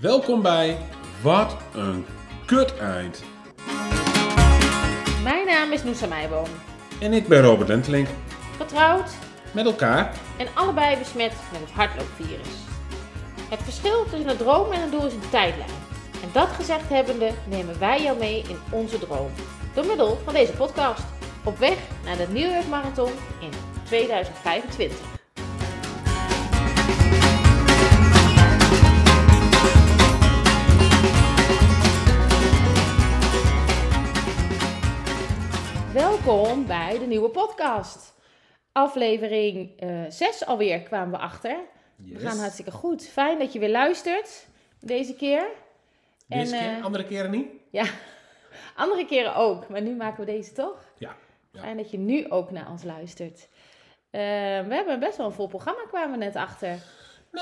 Welkom 0.00 0.42
bij 0.42 0.78
Wat 1.22 1.56
een 1.74 2.06
kut 2.46 2.76
eind. 2.76 3.22
Mijn 5.22 5.46
naam 5.46 5.72
is 5.72 5.84
Noosa 5.84 6.06
Meijboom. 6.06 6.46
En 7.00 7.12
ik 7.12 7.28
ben 7.28 7.42
Robert 7.42 7.68
Lentelink. 7.68 8.08
Getrouwd 8.56 9.10
Met 9.52 9.64
elkaar. 9.64 10.14
en 10.38 10.46
allebei 10.54 10.96
besmet 10.98 11.32
met 11.52 11.60
het 11.60 11.70
hardloopvirus. 11.70 12.48
Het 13.50 13.62
verschil 13.62 14.04
tussen 14.04 14.28
een 14.28 14.36
droom 14.36 14.72
en 14.72 14.82
een 14.82 14.90
doel 14.90 15.06
is 15.06 15.12
een 15.12 15.30
tijdlijn. 15.30 15.70
En 16.22 16.28
dat 16.32 16.48
gezegd 16.48 16.88
hebbende 16.88 17.30
nemen 17.48 17.78
wij 17.78 18.02
jou 18.02 18.18
mee 18.18 18.42
in 18.48 18.58
onze 18.70 18.98
droom. 18.98 19.30
Door 19.74 19.86
middel 19.86 20.18
van 20.24 20.34
deze 20.34 20.52
podcast. 20.52 21.04
Op 21.44 21.58
weg 21.58 21.78
naar 22.04 22.16
de 22.16 22.26
New 22.28 22.52
York 22.52 22.68
Marathon 22.68 23.12
in 23.40 23.50
2025. 23.84 25.15
Welkom 35.96 36.66
bij 36.66 36.98
de 36.98 37.06
nieuwe 37.06 37.28
podcast. 37.28 38.14
Aflevering 38.72 39.70
6 40.08 40.46
alweer 40.46 40.82
kwamen 40.82 41.10
we 41.10 41.18
achter. 41.18 41.58
We 41.96 42.18
gaan 42.18 42.38
hartstikke 42.38 42.70
goed. 42.70 43.08
Fijn 43.08 43.38
dat 43.38 43.52
je 43.52 43.58
weer 43.58 43.70
luistert 43.70 44.46
deze 44.80 45.14
keer. 45.14 45.46
Deze 46.26 46.56
en, 46.56 46.62
keer, 46.62 46.78
eh, 46.78 46.84
andere 46.84 47.04
keren 47.04 47.30
niet? 47.30 47.48
Ja, 47.70 47.84
andere 48.84 49.06
keren 49.06 49.34
ook, 49.34 49.68
maar 49.68 49.82
nu 49.82 49.94
maken 49.94 50.24
we 50.24 50.32
deze 50.32 50.52
toch? 50.52 50.84
Ja. 50.98 51.16
ja. 51.50 51.60
Fijn 51.60 51.76
dat 51.76 51.90
je 51.90 51.98
nu 51.98 52.30
ook 52.30 52.50
naar 52.50 52.70
ons 52.70 52.82
luistert. 52.84 53.48
Eh, 54.10 54.20
we 54.66 54.74
hebben 54.74 55.00
best 55.00 55.16
wel 55.16 55.26
een 55.26 55.32
vol 55.32 55.48
programma, 55.48 55.80
kwamen 55.88 56.18
we 56.18 56.24
net 56.24 56.36
achter. 56.36 56.78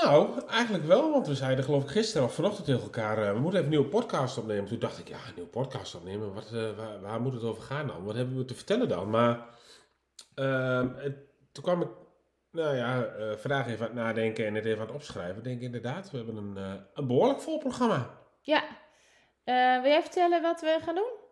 Nou, 0.03 0.41
eigenlijk 0.47 0.85
wel, 0.85 1.11
want 1.11 1.27
we 1.27 1.35
zeiden 1.35 1.65
geloof 1.65 1.83
ik 1.83 1.89
gisteren 1.89 2.27
of 2.27 2.33
vanochtend 2.33 2.65
tegen 2.65 2.81
elkaar, 2.81 3.17
eh, 3.17 3.33
we 3.33 3.39
moeten 3.39 3.59
even 3.59 3.63
een 3.63 3.69
nieuwe 3.69 3.85
podcast 3.85 4.37
opnemen. 4.37 4.65
Toen 4.65 4.79
dacht 4.79 4.99
ik, 4.99 5.07
ja, 5.07 5.15
een 5.15 5.33
nieuwe 5.35 5.49
podcast 5.49 5.95
opnemen, 5.95 6.33
wat, 6.33 6.51
eh, 6.53 7.01
waar, 7.01 7.21
moet 7.21 7.33
het 7.33 7.43
over 7.43 7.63
gaan 7.63 7.87
dan? 7.87 8.03
Wat 8.03 8.15
hebben 8.15 8.37
we 8.37 8.45
te 8.45 8.55
vertellen 8.55 8.87
dan? 8.87 9.09
Maar 9.09 9.45
ehm, 10.35 11.11
toen 11.51 11.63
kwam 11.63 11.81
ik, 11.81 11.87
nou 12.51 12.75
ja, 12.75 13.05
eh, 13.05 13.35
vandaag 13.35 13.67
even 13.67 13.79
aan 13.79 13.95
het 13.95 14.03
nadenken 14.03 14.45
en 14.45 14.55
het 14.55 14.65
even 14.65 14.79
aan 14.79 14.85
het 14.85 14.95
opschrijven. 14.95 15.37
Ik 15.37 15.43
denk 15.43 15.61
inderdaad, 15.61 16.11
we 16.11 16.17
hebben 16.17 16.35
een, 16.35 16.85
een 16.93 17.07
behoorlijk 17.07 17.41
vol 17.41 17.57
programma. 17.57 18.09
Ja, 18.41 18.63
wil 19.81 19.91
jij 19.91 20.01
vertellen 20.01 20.41
wat 20.41 20.61
we 20.61 20.79
gaan 20.83 20.95
doen? 20.95 21.24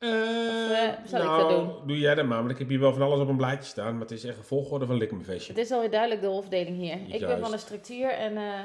Eh, 0.00 0.86
eh, 0.86 0.94
zal 1.04 1.20
ik 1.20 1.26
nou, 1.26 1.40
dat 1.40 1.48
doen? 1.50 1.86
doe 1.86 1.98
jij 1.98 2.14
dat 2.14 2.26
maar, 2.26 2.38
want 2.38 2.50
ik 2.50 2.58
heb 2.58 2.68
hier 2.68 2.80
wel 2.80 2.92
van 2.92 3.02
alles 3.02 3.20
op 3.20 3.28
een 3.28 3.36
blaadje 3.36 3.70
staan, 3.70 3.92
maar 3.92 4.00
het 4.00 4.10
is 4.10 4.24
echt 4.24 4.38
een 4.38 4.44
volgorde 4.44 4.86
van 4.86 4.96
likmefestje. 4.96 5.52
Het 5.52 5.62
is 5.62 5.70
alweer 5.70 5.90
duidelijk 5.90 6.20
de 6.20 6.26
rolverdeling 6.26 6.76
hier. 6.76 7.14
Ik 7.14 7.20
ben 7.20 7.40
van 7.40 7.50
de 7.50 7.58
structuur 7.58 8.10
en 8.10 8.36
eh, 8.36 8.64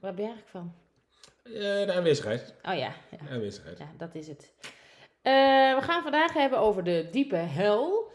waar 0.00 0.14
ben 0.14 0.24
eigenlijk 0.24 0.48
van? 0.48 0.74
Eh, 1.54 1.86
de 1.86 1.92
aanwezigheid. 1.92 2.54
Oh 2.62 2.74
ja, 2.74 2.92
ja. 3.10 3.18
De 3.24 3.30
aanwezigheid. 3.30 3.78
Ja, 3.78 3.88
dat 3.96 4.14
is 4.14 4.28
het. 4.28 4.52
Eh, 5.22 5.32
we 5.74 5.78
gaan 5.80 6.02
vandaag 6.02 6.32
hebben 6.32 6.58
over 6.58 6.84
de 6.84 7.08
diepe 7.10 7.36
hel. 7.36 8.10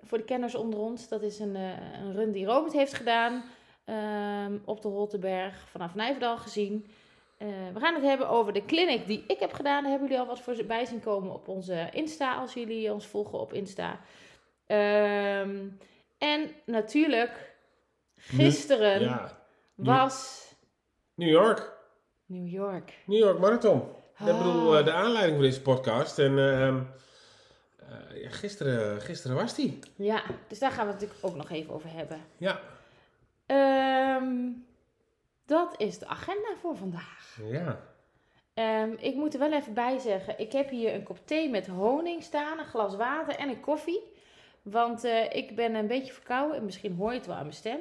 Voor 0.00 0.18
de 0.18 0.24
kenners 0.24 0.54
onder 0.54 0.78
ons, 0.78 1.08
dat 1.08 1.22
is 1.22 1.38
een, 1.38 1.56
eh, 1.56 2.00
een 2.02 2.14
run 2.14 2.32
die 2.32 2.46
Robert 2.46 2.72
heeft 2.72 2.94
gedaan 2.94 3.44
ehm, 3.84 4.58
op 4.64 4.82
de 4.82 4.88
Holtenberg 4.88 5.68
vanaf 5.70 5.94
Nijverdal 5.94 6.36
gezien. 6.36 6.86
Eh, 7.36 7.46
we 7.74 7.80
gaan 7.80 7.94
het 7.94 8.02
hebben 8.02 8.28
over 8.28 8.52
de 8.52 8.64
clinic 8.64 9.06
die 9.06 9.24
ik 9.26 9.38
heb 9.40 9.52
gedaan. 9.52 9.82
Daar 9.82 9.90
hebben 9.90 10.08
jullie 10.08 10.22
al 10.22 10.28
wat 10.28 10.40
voor 10.40 10.64
bij 10.66 10.84
zien 10.84 11.00
komen 11.00 11.32
op 11.34 11.48
onze 11.48 11.88
Insta, 11.92 12.34
als 12.34 12.54
jullie 12.54 12.92
ons 12.92 13.06
volgen 13.06 13.38
op 13.40 13.52
Insta. 13.52 14.00
Ehm, 14.66 15.68
en 16.18 16.50
natuurlijk, 16.64 17.54
gisteren 18.16 19.00
Ja, 19.00 19.38
was 19.74 20.44
New 21.14 21.28
York. 21.30 21.72
New 22.26 22.48
York. 22.48 22.92
New 23.06 23.18
York 23.18 23.38
Marathon. 23.38 23.80
Ik 24.18 24.26
Ah. 24.28 24.38
bedoel, 24.38 24.78
eh, 24.78 24.84
de 24.84 24.92
aanleiding 24.92 25.36
voor 25.36 25.46
deze 25.46 25.62
podcast. 25.62 26.18
En 26.18 26.38
ehm, 26.38 26.80
eh, 27.78 28.22
ja, 28.22 28.30
gisteren, 28.30 29.00
gisteren 29.00 29.36
was 29.36 29.54
die. 29.54 29.78
Ja, 29.96 30.22
dus 30.48 30.58
daar 30.58 30.70
gaan 30.70 30.86
we 30.86 30.92
het 30.92 31.00
natuurlijk 31.00 31.26
ook 31.26 31.36
nog 31.36 31.50
even 31.50 31.74
over 31.74 31.92
hebben. 31.92 32.20
Ja. 32.36 32.60
Ehm, 33.46 34.48
dat 35.46 35.74
is 35.76 35.98
de 35.98 36.06
agenda 36.06 36.48
voor 36.60 36.76
vandaag. 36.76 37.38
Ja. 37.50 37.80
Ehm, 38.54 38.90
ik 38.98 39.14
moet 39.14 39.34
er 39.34 39.40
wel 39.40 39.52
even 39.52 39.74
bij 39.74 39.98
zeggen, 39.98 40.38
ik 40.38 40.52
heb 40.52 40.68
hier 40.70 40.94
een 40.94 41.02
kop 41.02 41.18
thee 41.26 41.50
met 41.50 41.66
honing 41.66 42.22
staan, 42.22 42.58
een 42.58 42.64
glas 42.64 42.96
water 42.96 43.34
en 43.36 43.48
een 43.48 43.60
koffie. 43.60 44.00
Want 44.62 45.04
eh, 45.04 45.32
ik 45.32 45.56
ben 45.56 45.74
een 45.74 45.86
beetje 45.86 46.12
verkouden 46.12 46.56
en 46.56 46.64
misschien 46.64 46.94
hoor 46.96 47.10
je 47.12 47.16
het 47.18 47.26
wel 47.26 47.36
aan 47.36 47.42
mijn 47.42 47.54
stem. 47.54 47.78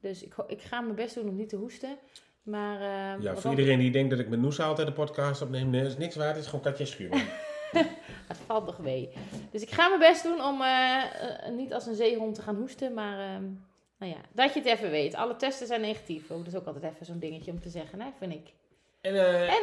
Dus 0.00 0.22
ik, 0.22 0.34
ik 0.46 0.62
ga 0.62 0.80
mijn 0.80 0.94
best 0.94 1.14
doen 1.14 1.28
om 1.28 1.36
niet 1.36 1.48
te 1.48 1.56
hoesten. 1.56 1.96
Maar, 2.42 2.74
ehm, 2.80 3.22
Ja, 3.22 3.32
voor 3.32 3.42
dan- 3.42 3.50
iedereen 3.50 3.78
die 3.78 3.90
denkt 3.90 4.10
dat 4.10 4.18
ik 4.18 4.28
met 4.28 4.40
Noesa 4.40 4.64
altijd 4.64 4.86
de 4.86 4.92
podcast 4.92 5.42
opneem, 5.42 5.70
nee, 5.70 5.82
dat 5.82 5.90
is 5.90 5.96
niks 5.98 6.16
waard. 6.16 6.34
Het 6.34 6.44
is 6.44 6.50
gewoon 6.50 6.64
Katja 6.64 6.84
Schuurman. 6.84 7.20
Het 8.28 8.36
valt 8.46 8.66
nog 8.66 8.78
mee. 8.78 9.12
Dus 9.50 9.62
ik 9.62 9.70
ga 9.70 9.88
mijn 9.88 10.00
best 10.00 10.22
doen 10.22 10.42
om 10.44 10.62
eh, 10.62 11.02
eh, 11.46 11.52
niet 11.52 11.72
als 11.74 11.86
een 11.86 11.94
zeehond 11.94 12.34
te 12.34 12.42
gaan 12.42 12.56
hoesten. 12.56 12.94
Maar 12.94 13.18
ehm, 13.34 13.44
nou 13.98 14.12
ja, 14.12 14.18
dat 14.32 14.54
je 14.54 14.60
het 14.60 14.68
even 14.68 14.90
weet. 14.90 15.14
Alle 15.14 15.36
testen 15.36 15.66
zijn 15.66 15.80
negatief. 15.80 16.30
Ook, 16.30 16.44
dat 16.44 16.52
is 16.54 16.58
ook 16.60 16.66
altijd 16.66 16.92
even 16.94 17.06
zo'n 17.06 17.18
dingetje 17.18 17.50
om 17.50 17.60
te 17.60 17.68
zeggen, 17.68 18.00
hè, 18.00 18.06
vind 18.18 18.32
ik. 18.32 18.52
En 19.00 19.14
eh, 19.14 19.42
En 19.42 19.62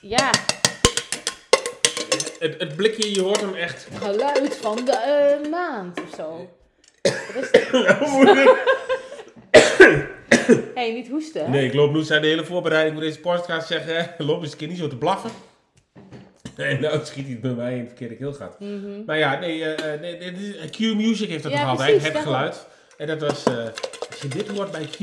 ja, 0.00 0.30
het, 2.38 2.54
het 2.58 2.76
blikje, 2.76 3.14
je 3.14 3.20
hoort 3.20 3.40
hem 3.40 3.54
echt. 3.54 3.88
geluid 3.94 4.56
van 4.56 4.76
de 4.84 4.92
eh, 4.92 5.50
maand 5.50 6.00
of 6.02 6.14
zo. 6.16 6.48
Wat 7.02 7.44
is? 7.44 7.50
Hé, 9.50 10.54
hey, 10.74 10.92
niet 10.92 11.08
hoesten. 11.08 11.44
hè? 11.44 11.50
nee, 11.50 11.66
ik 11.66 11.74
loop 11.74 11.92
Noesa 11.92 12.18
de 12.18 12.26
hele 12.26 12.44
voorbereiding 12.44 12.94
voor 12.94 13.04
deze 13.04 13.20
podcast 13.20 13.66
zeggen. 13.66 14.14
Loop 14.26 14.42
eens 14.42 14.52
een 14.52 14.58
keer 14.58 14.68
niet 14.68 14.78
zo 14.78 14.88
te 14.88 14.96
blaffen. 14.96 15.30
En 16.56 16.80
nou 16.80 17.04
schiet 17.04 17.26
hij 17.26 17.38
bij 17.40 17.50
mij 17.50 17.72
in 17.72 17.78
het 17.78 17.86
verkeerde 17.88 18.16
keelgat. 18.16 18.60
Mhm. 18.60 19.04
Maar 19.06 19.18
ja, 19.18 19.38
nee, 19.38 19.64
eh, 19.74 20.00
nee 20.00 20.70
Q 20.70 20.78
Music 20.78 21.28
heeft 21.28 21.42
dat 21.42 21.52
Ja, 21.52 21.60
nog 21.60 21.70
altijd, 21.70 22.02
het 22.12 22.16
geluid. 22.16 22.66
En 22.96 23.06
dat 23.06 23.20
was, 23.20 23.44
eh, 23.44 23.66
als 24.10 24.20
je 24.20 24.28
dit 24.28 24.48
hoort 24.48 24.70
bij 24.70 24.84
Q, 24.84 24.98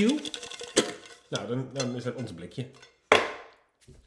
nou, 1.29 1.47
dan, 1.47 1.69
dan 1.74 1.96
is 1.96 2.03
dat 2.03 2.16
ons 2.16 2.34
blikje. 2.34 2.66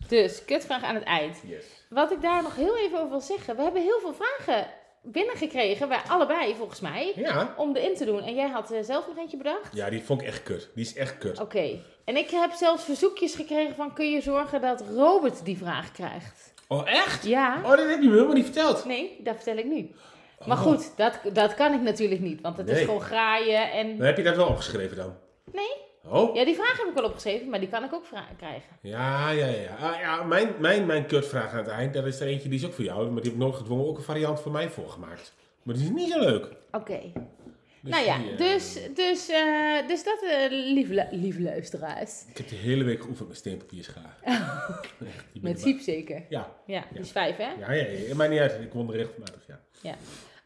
Dus, 0.09 0.45
kutvraag 0.45 0.83
aan 0.83 0.95
het 0.95 1.05
eind. 1.05 1.41
Yes. 1.47 1.65
Wat 1.89 2.11
ik 2.11 2.22
daar 2.22 2.43
nog 2.43 2.56
heel 2.56 2.77
even 2.77 2.99
over 2.99 3.11
wil 3.11 3.21
zeggen. 3.21 3.56
We 3.56 3.62
hebben 3.62 3.83
heel 3.83 4.00
veel 4.00 4.15
vragen 4.15 4.67
binnengekregen. 5.03 5.89
Wij 5.89 6.00
allebei, 6.09 6.55
volgens 6.55 6.81
mij. 6.81 7.12
Ja. 7.17 7.55
Om 7.56 7.77
erin 7.77 7.95
te 7.95 8.05
doen. 8.05 8.22
En 8.22 8.34
jij 8.34 8.49
had 8.49 8.71
eh, 8.71 8.83
zelf 8.83 9.06
nog 9.06 9.19
eentje 9.19 9.37
bedacht? 9.37 9.75
Ja, 9.75 9.91
die 9.91 10.03
vond 10.03 10.21
ik 10.21 10.27
echt 10.27 10.43
kut. 10.43 10.71
Die 10.75 10.84
is 10.84 10.95
echt 10.95 11.19
kut. 11.19 11.41
Oké. 11.41 11.83
En 12.05 12.16
ik 12.16 12.31
heb 12.31 12.53
zelfs 12.53 12.84
verzoekjes 12.84 13.34
gekregen 13.34 13.75
van... 13.75 13.95
Kun 13.95 14.11
je 14.11 14.21
zorgen 14.21 14.61
dat 14.61 14.84
Robert 14.95 15.45
die 15.45 15.59
vraag 15.59 15.93
krijgt? 15.93 16.53
Oh, 16.69 16.91
echt? 16.91 17.27
Ja. 17.27 17.61
Oh, 17.62 17.71
dat 17.71 17.89
heb 17.89 18.03
je 18.03 18.09
me 18.09 18.15
helemaal 18.15 18.34
niet 18.34 18.45
verteld. 18.45 18.84
Nee, 18.84 19.16
dat 19.21 19.34
vertel 19.34 19.56
ik 19.56 19.65
nu. 19.65 19.91
Maar 20.47 20.56
Oh. 20.56 20.62
goed, 20.62 20.97
dat, 20.97 21.21
dat 21.33 21.55
kan 21.55 21.72
ik 21.75 21.81
natuurlijk 21.81 22.21
niet. 22.21 22.41
Want 22.41 22.56
het 22.56 22.69
is 22.69 22.81
gewoon 22.81 23.00
graaien 23.00 23.71
en... 23.72 24.00
Heb 24.00 24.17
je 24.17 24.22
dat 24.22 24.37
wel 24.37 24.47
opgeschreven 24.47 24.97
dan? 24.97 25.15
Nee. 25.53 25.83
Oh? 26.09 26.34
Ja, 26.34 26.45
die 26.45 26.55
vraag 26.55 26.77
heb 26.78 26.87
ik 26.89 26.95
wel 26.95 27.05
opgeschreven, 27.05 27.49
maar 27.49 27.61
die 27.61 27.69
kan 27.69 27.84
ik 27.84 27.93
ook 27.93 28.05
krijgen. 28.37 28.69
Ja, 28.81 29.31
ja, 29.31 29.47
ja. 29.47 29.75
Ah, 29.81 30.00
ja 30.00 30.22
mijn, 30.22 30.49
mijn, 30.59 30.87
mijn 30.87 31.06
kutvraag 31.06 31.50
aan 31.53 31.59
het 31.59 31.69
eind, 31.69 31.95
dat 31.95 32.06
is 32.06 32.21
er 32.21 32.27
eentje 32.27 32.49
die 32.49 32.59
is 32.59 32.67
ook 32.67 32.72
voor 32.72 32.84
jou. 32.84 33.05
Maar 33.11 33.22
die 33.22 33.31
heb 33.31 33.33
ik 33.33 33.39
nooit 33.47 33.55
gedwongen 33.55 33.87
ook 33.87 33.97
een 33.97 34.03
variant 34.05 34.41
voor 34.41 34.53
mij 34.53 34.69
voorgemaakt. 34.71 35.34
Maar 35.62 35.75
die 35.75 35.84
is 35.84 35.91
niet 35.91 36.11
zo 36.12 36.19
leuk. 36.19 36.49
Oké. 36.72 37.01
Dus 37.81 37.93
nou 37.93 38.05
ja, 38.05 38.19
die, 38.19 38.31
eh, 38.31 38.39
dus, 38.39 38.78
dus, 38.95 39.28
eh, 39.28 39.89
dus 39.89 40.05
dat, 40.05 40.22
eh 40.22 40.51
lieve, 40.51 40.95
lu- 40.95 41.19
lieve 41.19 41.43
luisteraars. 41.43 42.25
Ik 42.28 42.37
heb 42.37 42.49
de 42.49 42.55
hele 42.55 42.84
week 42.84 43.03
geoefend 43.03 43.28
met 43.28 43.37
steenpapierschaar. 43.37 44.16
Ben 44.22 45.09
Met 45.41 45.61
Siep 45.61 45.81
zeker. 45.81 46.22
Ja. 46.28 46.53
Ja, 46.66 46.84
die 46.93 47.01
is 47.01 47.11
vijf, 47.11 47.37
hè? 47.37 47.49
Ja, 47.59 47.72
ja, 47.72 47.84
ja. 48.09 48.15
Maar 48.15 48.28
niet 48.28 48.39
uit. 48.41 48.61
Ik 48.61 48.72
won 48.72 48.89
er 48.91 48.97
regelmatig, 48.97 49.43
ja. 49.47 49.61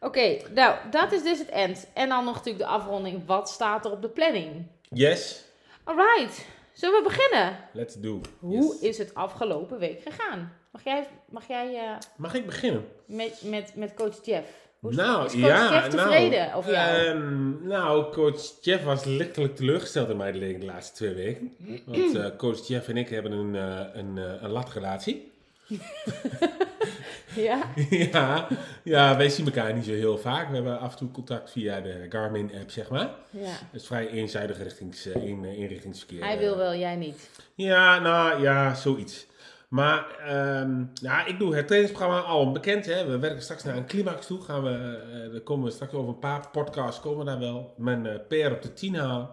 Oké, 0.01 0.37
nou, 0.53 0.75
dat 0.91 1.11
is 1.11 1.23
dus 1.23 1.39
het 1.39 1.49
end. 1.49 1.87
En 1.93 2.09
dan 2.09 2.25
nog 2.25 2.35
natuurlijk 2.35 2.65
de 2.65 2.69
afronding. 2.71 3.25
Wat 3.25 3.49
staat 3.49 3.85
er 3.85 3.91
op 3.91 4.01
de 4.01 4.09
planning? 4.09 4.65
Yes. 4.89 5.43
Alright, 5.83 6.45
zullen 6.73 7.03
we 7.03 7.07
beginnen? 7.09 7.57
Let's 7.73 7.95
do. 7.95 8.21
Hoe 8.39 8.63
Yes. 8.63 8.79
is 8.79 8.97
het 8.97 9.13
afgelopen 9.15 9.79
week 9.79 10.01
gegaan? 10.01 10.53
Mag 10.71 10.83
jij, 10.83 11.07
mag 11.29 11.47
jij 11.47 11.75
eh, 11.75 11.91
Mag 12.15 12.33
ik 12.33 12.45
beginnen? 12.45 12.87
met, 13.05 13.41
met, 13.43 13.71
met 13.75 13.93
coach 13.93 14.25
Jeff? 14.25 14.47
Hoe 14.79 14.89
is, 14.91 14.95
Nou, 14.97 15.25
is 15.25 15.31
coach 15.31 15.41
ja. 15.41 15.73
Jeff 15.73 15.87
tevreden 15.87 16.39
nou, 16.45 16.53
over 16.57 16.71
jou? 16.71 17.05
ehm, 17.05 17.67
nou, 17.67 18.13
coach 18.13 18.41
Jeff 18.61 18.83
was 18.83 19.03
lichtelijk 19.03 19.55
teleurgesteld 19.55 20.09
in 20.09 20.17
mij 20.17 20.31
de 20.31 20.65
laatste 20.65 20.95
twee 20.95 21.13
weken. 21.13 21.55
Want 21.85 22.15
eh, 22.15 22.25
coach 22.37 22.67
Jeff 22.67 22.87
en 22.87 22.97
ik 22.97 23.09
hebben 23.09 23.31
een, 23.31 23.55
eh, 23.55 23.85
een, 23.99 24.17
een 24.17 24.49
latrelatie. 24.51 25.31
ja? 27.47 27.63
ja, 27.89 28.47
ja, 28.83 29.17
wij 29.17 29.29
zien 29.29 29.45
elkaar 29.45 29.73
niet 29.73 29.85
zo 29.85 29.91
heel 29.91 30.17
vaak. 30.17 30.47
We 30.49 30.55
hebben 30.55 30.79
af 30.79 30.91
en 30.91 30.97
toe 30.97 31.11
contact 31.11 31.51
via 31.51 31.81
de 31.81 32.05
Garmin-app, 32.09 32.71
zeg 32.71 32.89
maar. 32.89 33.09
ja. 33.29 33.49
Het 33.49 33.81
is 33.81 33.87
vrij 33.87 34.09
eenzijdig 34.09 34.57
richtings, 34.57 35.05
eh, 35.05 35.27
in, 35.27 35.45
eh, 35.45 35.59
inrichtingsverkeer. 35.59 36.23
Hij 36.23 36.37
wil 36.37 36.57
wel, 36.57 36.75
jij 36.75 36.95
niet. 36.95 37.29
Ja, 37.55 37.99
nou 37.99 38.41
ja, 38.41 38.73
zoiets. 38.75 39.27
Maar 39.67 40.05
ehm, 40.25 40.83
ja, 40.93 41.25
ik 41.25 41.39
doe 41.39 41.55
het 41.55 41.67
trainingsprogramma 41.67 42.21
al 42.21 42.51
bekend. 42.51 42.85
Hè. 42.85 43.05
We 43.05 43.19
werken 43.19 43.41
straks 43.41 43.63
naar 43.63 43.77
een 43.77 43.85
climax 43.85 44.25
toe. 44.25 44.41
Gaan 44.41 44.63
we, 44.63 44.99
eh 45.13 45.31
daar 45.31 45.41
komen 45.41 45.65
we 45.65 45.71
straks 45.71 45.93
over 45.93 46.09
een 46.09 46.19
paar 46.19 46.49
podcasts 46.51 47.01
komen 47.01 47.19
we 47.19 47.31
daar 47.31 47.39
wel. 47.39 47.73
Mijn 47.77 48.05
eh 48.05 48.15
PR 48.27 48.51
op 48.51 48.61
de 48.61 48.73
10 48.73 48.95
halen. 48.95 49.29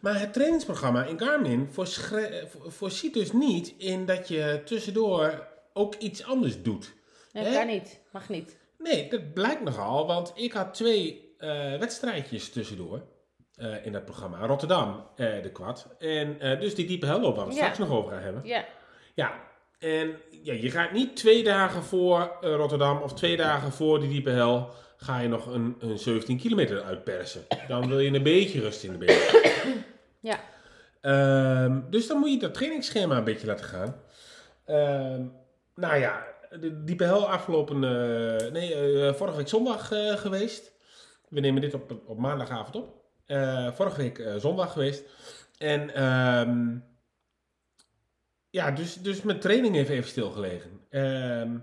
Maar 0.00 0.20
het 0.20 0.32
trainingsprogramma 0.32 1.04
in 1.04 1.18
Garmin 1.18 1.68
voorziet 2.66 3.14
dus 3.14 3.32
niet 3.32 3.74
in 3.78 4.06
dat 4.06 4.28
je 4.28 4.60
tussendoor 4.64 5.46
ook 5.78 5.94
iets 5.94 6.24
anders 6.24 6.62
doet. 6.62 6.94
Dat 7.32 7.44
Hè? 7.46 7.52
kan 7.52 7.66
niet. 7.66 8.00
Mag 8.12 8.28
niet. 8.28 8.56
Nee, 8.78 9.10
dat 9.10 9.32
blijkt 9.34 9.62
nogal, 9.62 10.06
want 10.06 10.32
ik 10.34 10.52
had 10.52 10.74
twee 10.74 11.34
eh, 11.38 11.76
wedstrijdjes 11.78 12.50
tussendoor 12.50 13.02
eh, 13.54 13.86
in 13.86 13.92
dat 13.92 14.04
programma. 14.04 14.46
Rotterdam, 14.46 15.06
eh, 15.16 15.42
de 15.42 15.50
kwad. 15.52 15.86
En 15.98 16.38
dus 16.60 16.74
die 16.74 16.86
diepe 16.86 17.06
helloop 17.06 17.36
waar 17.36 17.46
we 17.46 17.52
Ja. 17.52 17.56
straks 17.58 17.78
nog 17.78 17.90
over 17.90 18.12
gaan 18.12 18.22
hebben. 18.22 18.42
Ja. 18.44 18.64
Ja, 19.14 19.32
en 19.78 20.16
ja, 20.42 20.52
je 20.52 20.70
gaat 20.70 20.92
niet 20.92 21.16
twee 21.16 21.44
dagen 21.44 21.82
voor 21.82 22.36
Rotterdam 22.40 23.02
of 23.02 23.14
twee 23.14 23.36
dagen 23.36 23.72
voor 23.72 24.00
die 24.00 24.08
diepe 24.08 24.30
hel... 24.30 24.68
ga 24.96 25.18
je 25.20 25.28
nog 25.28 25.46
een, 25.46 25.76
een 25.80 25.98
17 25.98 26.38
kilometer 26.38 26.82
uitpersen. 26.82 27.46
Dan 27.68 27.88
wil 27.88 27.98
je 27.98 28.14
een 28.14 28.22
beetje 28.22 28.60
rust 28.60 28.84
in 28.84 28.92
de 28.92 28.98
benen. 28.98 29.16
Ja. 30.20 30.40
Ehm, 31.00 31.80
dus 31.90 32.06
dan 32.06 32.18
moet 32.18 32.30
je 32.32 32.38
dat 32.38 32.54
trainingsschema 32.54 33.16
een 33.16 33.24
beetje 33.24 33.46
laten 33.46 33.64
gaan. 33.64 34.00
Ehm, 34.64 35.26
nou 35.78 35.96
ja, 35.96 36.26
de 36.60 36.84
diepe 36.84 37.04
hel 37.04 37.28
afgelopen... 37.28 37.84
eh, 37.84 38.52
nee, 38.52 38.74
eh, 38.74 39.14
vorige 39.14 39.36
week 39.36 39.48
zondag 39.48 39.92
eh, 39.92 40.16
geweest. 40.16 40.72
We 41.28 41.40
nemen 41.40 41.60
dit 41.60 41.74
op, 41.74 42.00
op 42.06 42.18
maandagavond 42.18 42.76
op. 42.76 42.96
Vorige 43.74 44.00
week 44.00 44.22
zondag 44.36 44.72
geweest. 44.72 45.04
En 45.58 45.94
ehm, 45.94 46.76
ja, 48.50 48.70
dus, 48.70 48.94
dus 48.94 49.22
mijn 49.22 49.40
training 49.40 49.74
heeft 49.74 49.90
even 49.90 50.10
stilgelegen. 50.10 50.80
Ehm 50.90 51.56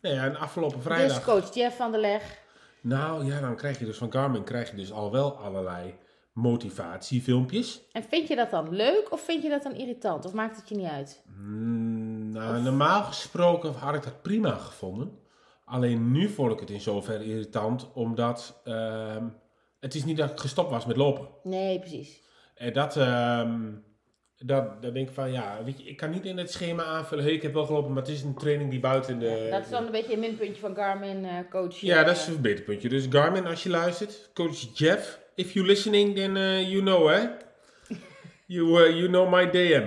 nou 0.00 0.14
ja, 0.14 0.24
en 0.24 0.36
afgelopen 0.36 0.82
vrijdag... 0.82 1.16
Dus 1.16 1.24
coach 1.24 1.54
Jeff 1.54 1.76
van 1.76 1.90
der 1.92 2.00
Leg. 2.00 2.38
Nou 2.80 3.24
ja, 3.24 3.40
dan 3.40 3.56
krijg 3.56 3.78
je 3.78 3.84
dus 3.84 3.96
van 3.96 4.12
Garmin 4.12 4.44
krijg 4.44 4.70
je 4.70 4.76
dus 4.76 4.92
al 4.92 5.12
wel 5.12 5.36
allerlei 5.36 5.94
motivatiefilmpjes. 6.32 7.82
En 7.92 8.02
vind 8.02 8.28
je 8.28 8.36
dat 8.36 8.50
dan 8.50 8.74
leuk 8.74 9.12
of 9.12 9.24
vind 9.24 9.42
je 9.42 9.48
dat 9.48 9.62
dan 9.62 9.74
irritant? 9.74 10.24
Of 10.24 10.32
maakt 10.32 10.56
het 10.56 10.68
je 10.68 10.76
niet 10.76 10.90
uit? 10.90 11.22
Mm, 11.36 12.30
nou, 12.32 12.62
normaal 12.62 13.02
gesproken 13.02 13.72
had 13.72 13.94
ik 13.94 14.02
dat 14.02 14.22
prima 14.22 14.50
gevonden. 14.54 15.18
Alleen 15.64 16.10
nu 16.10 16.28
vond 16.28 16.52
ik 16.52 16.60
het 16.60 16.70
in 16.70 16.80
zoverre 16.80 17.24
irritant, 17.24 17.92
omdat 17.92 18.60
ehm, 18.64 19.24
het 19.80 19.94
is 19.94 20.04
niet 20.04 20.16
dat 20.16 20.30
ik 20.30 20.40
gestopt 20.40 20.70
was 20.70 20.86
met 20.86 20.96
lopen. 20.96 21.28
Nee, 21.42 21.78
precies. 21.78 22.20
En 22.54 22.72
dat, 22.72 22.96
ehm, 22.96 23.72
dat, 24.36 24.82
dat 24.82 24.94
denk 24.94 25.08
ik 25.08 25.14
van, 25.14 25.32
ja, 25.32 25.64
weet 25.64 25.78
je, 25.78 25.84
ik 25.84 25.96
kan 25.96 26.10
niet 26.10 26.24
in 26.24 26.38
het 26.38 26.50
schema 26.50 26.84
aanvullen, 26.84 27.24
hey, 27.24 27.32
ik 27.32 27.42
heb 27.42 27.52
wel 27.52 27.66
gelopen, 27.66 27.92
maar 27.92 28.02
het 28.02 28.10
is 28.10 28.22
een 28.22 28.34
training 28.34 28.70
die 28.70 28.80
buiten 28.80 29.18
de... 29.18 29.48
dat 29.50 29.64
is 29.64 29.70
dan 29.70 29.84
een 29.84 29.92
beetje 29.92 30.12
een 30.12 30.20
minpuntje 30.20 30.60
van 30.60 30.74
Garmin, 30.74 31.24
eh, 31.24 31.50
coach. 31.50 31.76
Ja, 31.76 32.00
eh, 32.00 32.06
dat 32.06 32.16
is 32.16 32.26
een 32.26 32.32
verbeterpuntje. 32.32 32.88
Dus 32.88 33.06
Garmin, 33.10 33.46
als 33.46 33.62
je 33.62 33.70
luistert, 33.70 34.30
coach 34.34 34.78
Jeff, 34.78 35.20
if 35.40 35.52
you're 35.52 35.68
listening, 35.68 36.14
then 36.16 36.36
uh, 36.36 36.68
you 36.70 36.80
know, 36.82 37.08
hè? 37.08 37.20
You, 38.46 38.80
uh, 38.80 38.88
you 38.96 39.08
know 39.08 39.28
my 39.32 39.50
DM. 39.50 39.86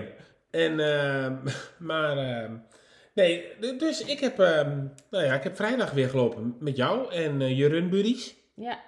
En, 0.52 0.80
ehm, 0.80 1.36
maar, 1.90 2.18
ehm, 2.18 2.52
nee, 3.14 3.44
dus 3.78 4.04
ik 4.06 4.20
heb, 4.20 4.40
ehm, 4.40 4.78
nou 5.10 5.24
ja, 5.26 5.34
ik 5.34 5.44
heb 5.44 5.56
vrijdag 5.56 5.92
weer 5.92 6.10
gelopen 6.10 6.56
met 6.60 6.76
jou 6.76 7.14
en 7.14 7.42
eh, 7.42 7.58
je 7.58 7.68
runbuddies. 7.68 8.36
Ja, 8.56 8.80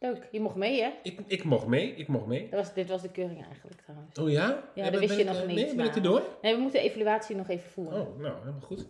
leuk. 0.00 0.28
Je 0.30 0.40
mocht 0.40 0.54
mee, 0.56 0.82
hè? 0.82 0.90
Ik, 1.02 1.18
ik 1.26 1.44
mocht 1.44 1.66
mee, 1.66 1.94
ik 1.96 2.08
mocht 2.08 2.26
mee. 2.26 2.48
Dat 2.50 2.60
was, 2.60 2.74
dit 2.74 2.88
was 2.88 3.02
de 3.02 3.10
keuring 3.10 3.44
eigenlijk 3.44 3.80
trouwens. 3.82 4.18
Oh 4.18 4.30
ja? 4.30 4.62
Ja, 4.74 4.84
Eh, 4.84 4.90
dat 4.90 4.90
ben- 4.90 5.00
wist 5.00 5.16
je 5.18 5.24
nog 5.24 5.40
eh, 5.40 5.46
niet, 5.46 5.56
Nee, 5.56 5.74
ben 5.74 5.84
ik 5.86 5.94
erdoor? 5.94 6.22
Nee, 6.42 6.54
we 6.54 6.60
moeten 6.60 6.80
de 6.82 6.88
evaluatie 6.88 7.36
nog 7.36 7.48
even 7.48 7.70
voeren. 7.70 8.00
Oh, 8.00 8.18
nou, 8.20 8.34
helemaal 8.38 8.60
goed. 8.60 8.86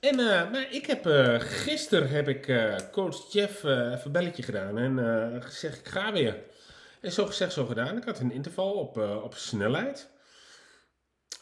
En 0.00 0.18
eh, 0.18 0.50
maar 0.50 0.66
ik 0.70 0.86
heb 0.86 1.04
gisteren 1.40 2.08
heb 2.08 2.28
ik 2.28 2.48
eh, 2.48 2.74
coach 2.92 3.32
Jeff 3.32 3.64
eh, 3.64 3.70
even 3.70 4.00
een 4.04 4.12
belletje 4.12 4.42
gedaan 4.42 4.78
en 4.78 4.98
eh, 4.98 5.42
gezegd 5.42 5.78
ik 5.78 5.88
ga 5.88 6.12
weer. 6.12 6.36
En 7.02 7.12
zo 7.12 7.26
gezegd, 7.26 7.52
zo 7.52 7.64
gedaan. 7.66 7.96
Ik 7.96 8.04
had 8.04 8.18
een 8.18 8.32
interval 8.32 8.72
op, 8.72 8.98
eh, 8.98 9.22
op 9.24 9.34
snelheid. 9.34 10.10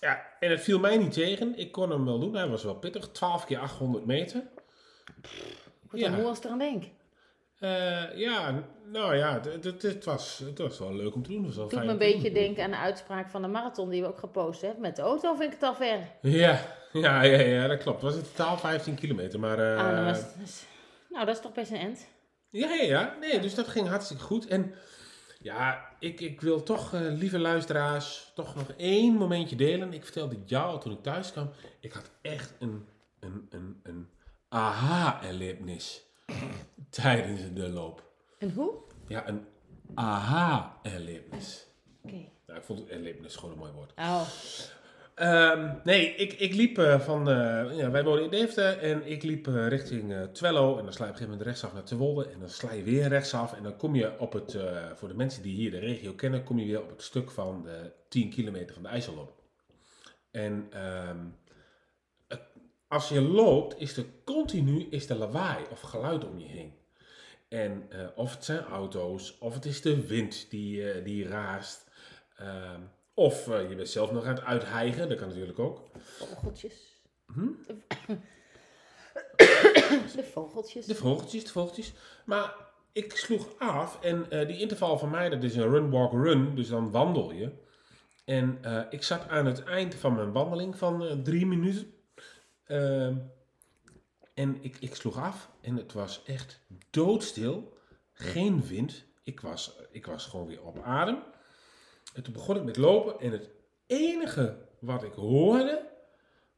Ja, 0.00 0.26
en 0.40 0.50
het 0.50 0.60
viel 0.60 0.78
mij 0.78 0.96
niet 0.96 1.12
tegen. 1.12 1.58
Ik 1.58 1.72
kon 1.72 1.90
hem 1.90 2.04
wel 2.04 2.18
doen. 2.18 2.34
Hij 2.34 2.48
was 2.48 2.62
wel 2.64 2.74
pittig. 2.74 3.08
12 3.08 3.44
keer 3.44 3.58
800 3.58 4.06
meter. 4.06 4.42
Ik 5.22 5.90
word 5.90 6.02
ja. 6.02 6.08
er 6.10 6.16
moe 6.16 6.26
als 6.26 6.38
ik 6.38 6.44
eraan 6.44 6.58
denk. 6.58 6.84
Eh, 7.58 8.16
ja, 8.18 8.62
nou 8.86 9.16
ja, 9.16 9.40
het- 9.44 9.64
het- 9.64 9.82
het 9.82 10.04
was, 10.04 10.38
het 10.44 10.58
was 10.58 10.78
wel 10.78 10.94
leuk 10.94 11.14
om 11.14 11.22
te 11.22 11.30
doen. 11.30 11.44
Het 11.44 11.54
was 11.54 11.70
Doet 11.70 11.84
me 11.84 11.90
een 11.90 11.98
beetje 11.98 12.32
denken 12.32 12.64
aan 12.64 12.70
de 12.70 12.76
uitspraak 12.76 13.30
van 13.30 13.42
de 13.42 13.48
marathon 13.48 13.88
die 13.90 14.02
we 14.02 14.08
ook 14.08 14.18
gepost 14.18 14.60
hebben. 14.60 14.80
Met 14.80 14.96
de 14.96 15.02
auto 15.02 15.34
vind 15.34 15.52
ik 15.52 15.60
het 15.60 15.68
al 15.68 15.74
ver. 15.74 15.98
Ja, 16.22 16.60
ja, 16.92 17.22
ja, 17.22 17.38
ja, 17.40 17.66
dat 17.66 17.78
klopt. 17.82 18.02
Het 18.02 18.12
was 18.12 18.20
in 18.22 18.28
totaal 18.34 18.58
15 18.58 18.94
kilometer. 18.94 19.40
Maar, 19.40 19.76
ah, 19.78 20.04
was 20.04 20.16
het- 20.18 20.34
dus- 20.38 20.64
nou, 21.08 21.26
dat 21.26 21.34
is 21.34 21.40
toch 21.42 21.52
best 21.52 21.70
een 21.70 21.76
end. 21.76 22.06
Ja, 22.50 22.68
ja, 22.74 22.82
ja. 22.82 23.16
Nee, 23.20 23.40
dus 23.40 23.54
dat 23.54 23.68
ging 23.68 23.88
hartstikke 23.88 24.22
goed. 24.22 24.46
En 24.46 24.74
ja, 25.42 25.88
ik, 25.98 26.20
ik 26.20 26.40
wil 26.40 26.62
toch, 26.62 26.94
eh, 26.94 27.00
lieve 27.00 27.38
luisteraars, 27.38 28.32
toch 28.34 28.54
nog 28.54 28.70
één 28.76 29.14
momentje 29.14 29.56
delen. 29.56 29.92
Ik 29.92 30.04
vertelde 30.04 30.36
jou 30.44 30.80
toen 30.80 30.92
ik 30.92 31.02
thuis 31.02 31.32
kwam. 31.32 31.50
Ik 31.80 31.92
had 31.92 32.10
echt 32.22 32.54
een, 32.58 32.86
een, 33.20 33.46
een, 33.50 33.80
een 33.82 34.08
aha-erlebnis 34.48 36.02
tijdens 36.90 37.40
de 37.54 37.68
loop. 37.68 38.12
En 38.38 38.52
hoe? 38.52 38.74
Ja, 39.06 39.28
een 39.28 39.46
aha-erlebnis. 39.94 41.66
Oké. 42.04 42.28
Nou, 42.46 42.58
ik 42.58 42.64
vond 42.64 42.78
het 42.78 42.88
erlebnis 42.88 43.36
gewoon 43.36 43.52
een 43.52 43.58
mooi 43.60 43.72
woord. 43.72 43.92
Oh, 43.96 44.22
Ehm, 45.20 45.74
nee, 45.84 46.14
ik, 46.14 46.32
ik 46.32 46.54
liep 46.54 46.78
eh, 46.78 47.00
van, 47.00 47.28
eh, 47.28 47.76
ja, 47.76 47.90
wij 47.90 48.04
wonen 48.04 48.24
in 48.24 48.30
Deventer 48.30 48.78
en 48.78 49.06
ik 49.06 49.22
liep 49.22 49.46
eh, 49.46 49.68
richting 49.68 50.28
Twello 50.32 50.78
en 50.78 50.84
dan 50.84 50.92
sla 50.92 51.04
je 51.04 51.10
op 51.10 51.16
een 51.16 51.22
gegeven 51.22 51.28
moment 51.28 51.42
rechtsaf 51.42 51.72
naar 51.72 51.82
Terwolde 51.82 52.28
en 52.28 52.38
dan 52.40 52.48
sla 52.48 52.72
je 52.72 52.82
weer 52.82 53.08
rechtsaf 53.08 53.52
en 53.52 53.62
dan 53.62 53.76
kom 53.76 53.94
je 53.94 54.18
op 54.18 54.32
het, 54.32 54.56
voor 54.94 55.08
de 55.08 55.14
mensen 55.14 55.42
die 55.42 55.54
hier 55.54 55.70
de 55.70 55.78
regio 55.78 56.12
kennen, 56.12 56.44
kom 56.44 56.58
je 56.58 56.66
weer 56.66 56.82
op 56.82 56.90
het 56.90 57.02
stuk 57.02 57.30
van 57.30 57.62
de 57.62 57.92
10 58.08 58.30
kilometer 58.30 58.74
van 58.74 58.82
de 58.82 58.88
IJsselloop. 58.88 59.32
En 60.30 60.66
ehm, 60.70 61.18
als 62.88 63.08
je 63.08 63.20
loopt 63.20 63.80
is 63.80 63.96
er 63.96 64.04
continu 64.24 64.86
is 64.90 65.08
er 65.08 65.16
lawaai 65.16 65.64
of 65.70 65.80
geluid 65.80 66.24
om 66.24 66.38
je 66.38 66.46
heen. 66.46 66.74
En 67.48 67.88
of 68.14 68.34
het 68.34 68.44
zijn 68.44 68.64
auto's, 68.64 69.36
of 69.38 69.54
het 69.54 69.64
is 69.64 69.80
de 69.80 70.06
wind 70.06 70.50
die, 70.50 71.02
die 71.02 71.28
raast. 71.28 71.90
Ehm, 72.36 72.80
of 73.20 73.48
eh, 73.48 73.68
je 73.68 73.74
bent 73.74 73.88
zelf 73.88 74.12
nog 74.12 74.24
aan 74.24 74.34
het 74.34 74.44
uithijgen, 74.44 75.08
dat 75.08 75.18
kan 75.18 75.28
natuurlijk 75.28 75.58
ook. 75.58 75.90
vogeltjes. 75.98 77.02
Hm? 77.32 77.48
De 80.16 80.28
vogeltjes. 80.32 80.86
De 80.86 80.94
vogeltjes, 80.94 81.44
de 81.44 81.50
vogeltjes. 81.50 81.92
Maar 82.24 82.54
ik 82.92 83.16
sloeg 83.16 83.58
af 83.58 84.00
en 84.00 84.30
eh, 84.30 84.46
die 84.46 84.58
interval 84.58 84.98
van 84.98 85.10
mij, 85.10 85.28
dat 85.28 85.42
is 85.42 85.56
een 85.56 85.70
run, 85.70 85.90
walk, 85.90 86.12
run. 86.12 86.54
Dus 86.54 86.68
dan 86.68 86.90
wandel 86.90 87.32
je. 87.32 87.52
En 88.24 88.58
eh, 88.62 88.82
ik 88.90 89.02
zat 89.02 89.28
aan 89.28 89.46
het 89.46 89.64
eind 89.64 89.94
van 89.94 90.14
mijn 90.14 90.32
wandeling 90.32 90.76
van 90.76 91.22
drie 91.22 91.46
minuten. 91.46 91.94
Ehm, 92.64 93.16
en 94.34 94.62
ik, 94.62 94.76
ik 94.80 94.94
sloeg 94.94 95.18
af 95.18 95.50
en 95.60 95.76
het 95.76 95.92
was 95.92 96.22
echt 96.24 96.60
doodstil. 96.90 97.78
Geen 98.12 98.66
wind. 98.66 99.04
Ik 99.22 99.40
was, 99.40 99.76
ik 99.90 100.06
was 100.06 100.26
gewoon 100.26 100.46
weer 100.46 100.62
op 100.62 100.82
adem. 100.82 101.22
En 102.14 102.22
toen 102.22 102.32
begon 102.32 102.56
ik 102.56 102.62
met 102.62 102.76
lopen 102.76 103.20
en 103.20 103.32
het 103.32 103.50
enige 103.86 104.56
wat 104.78 105.02
ik 105.02 105.12
hoorde 105.12 105.88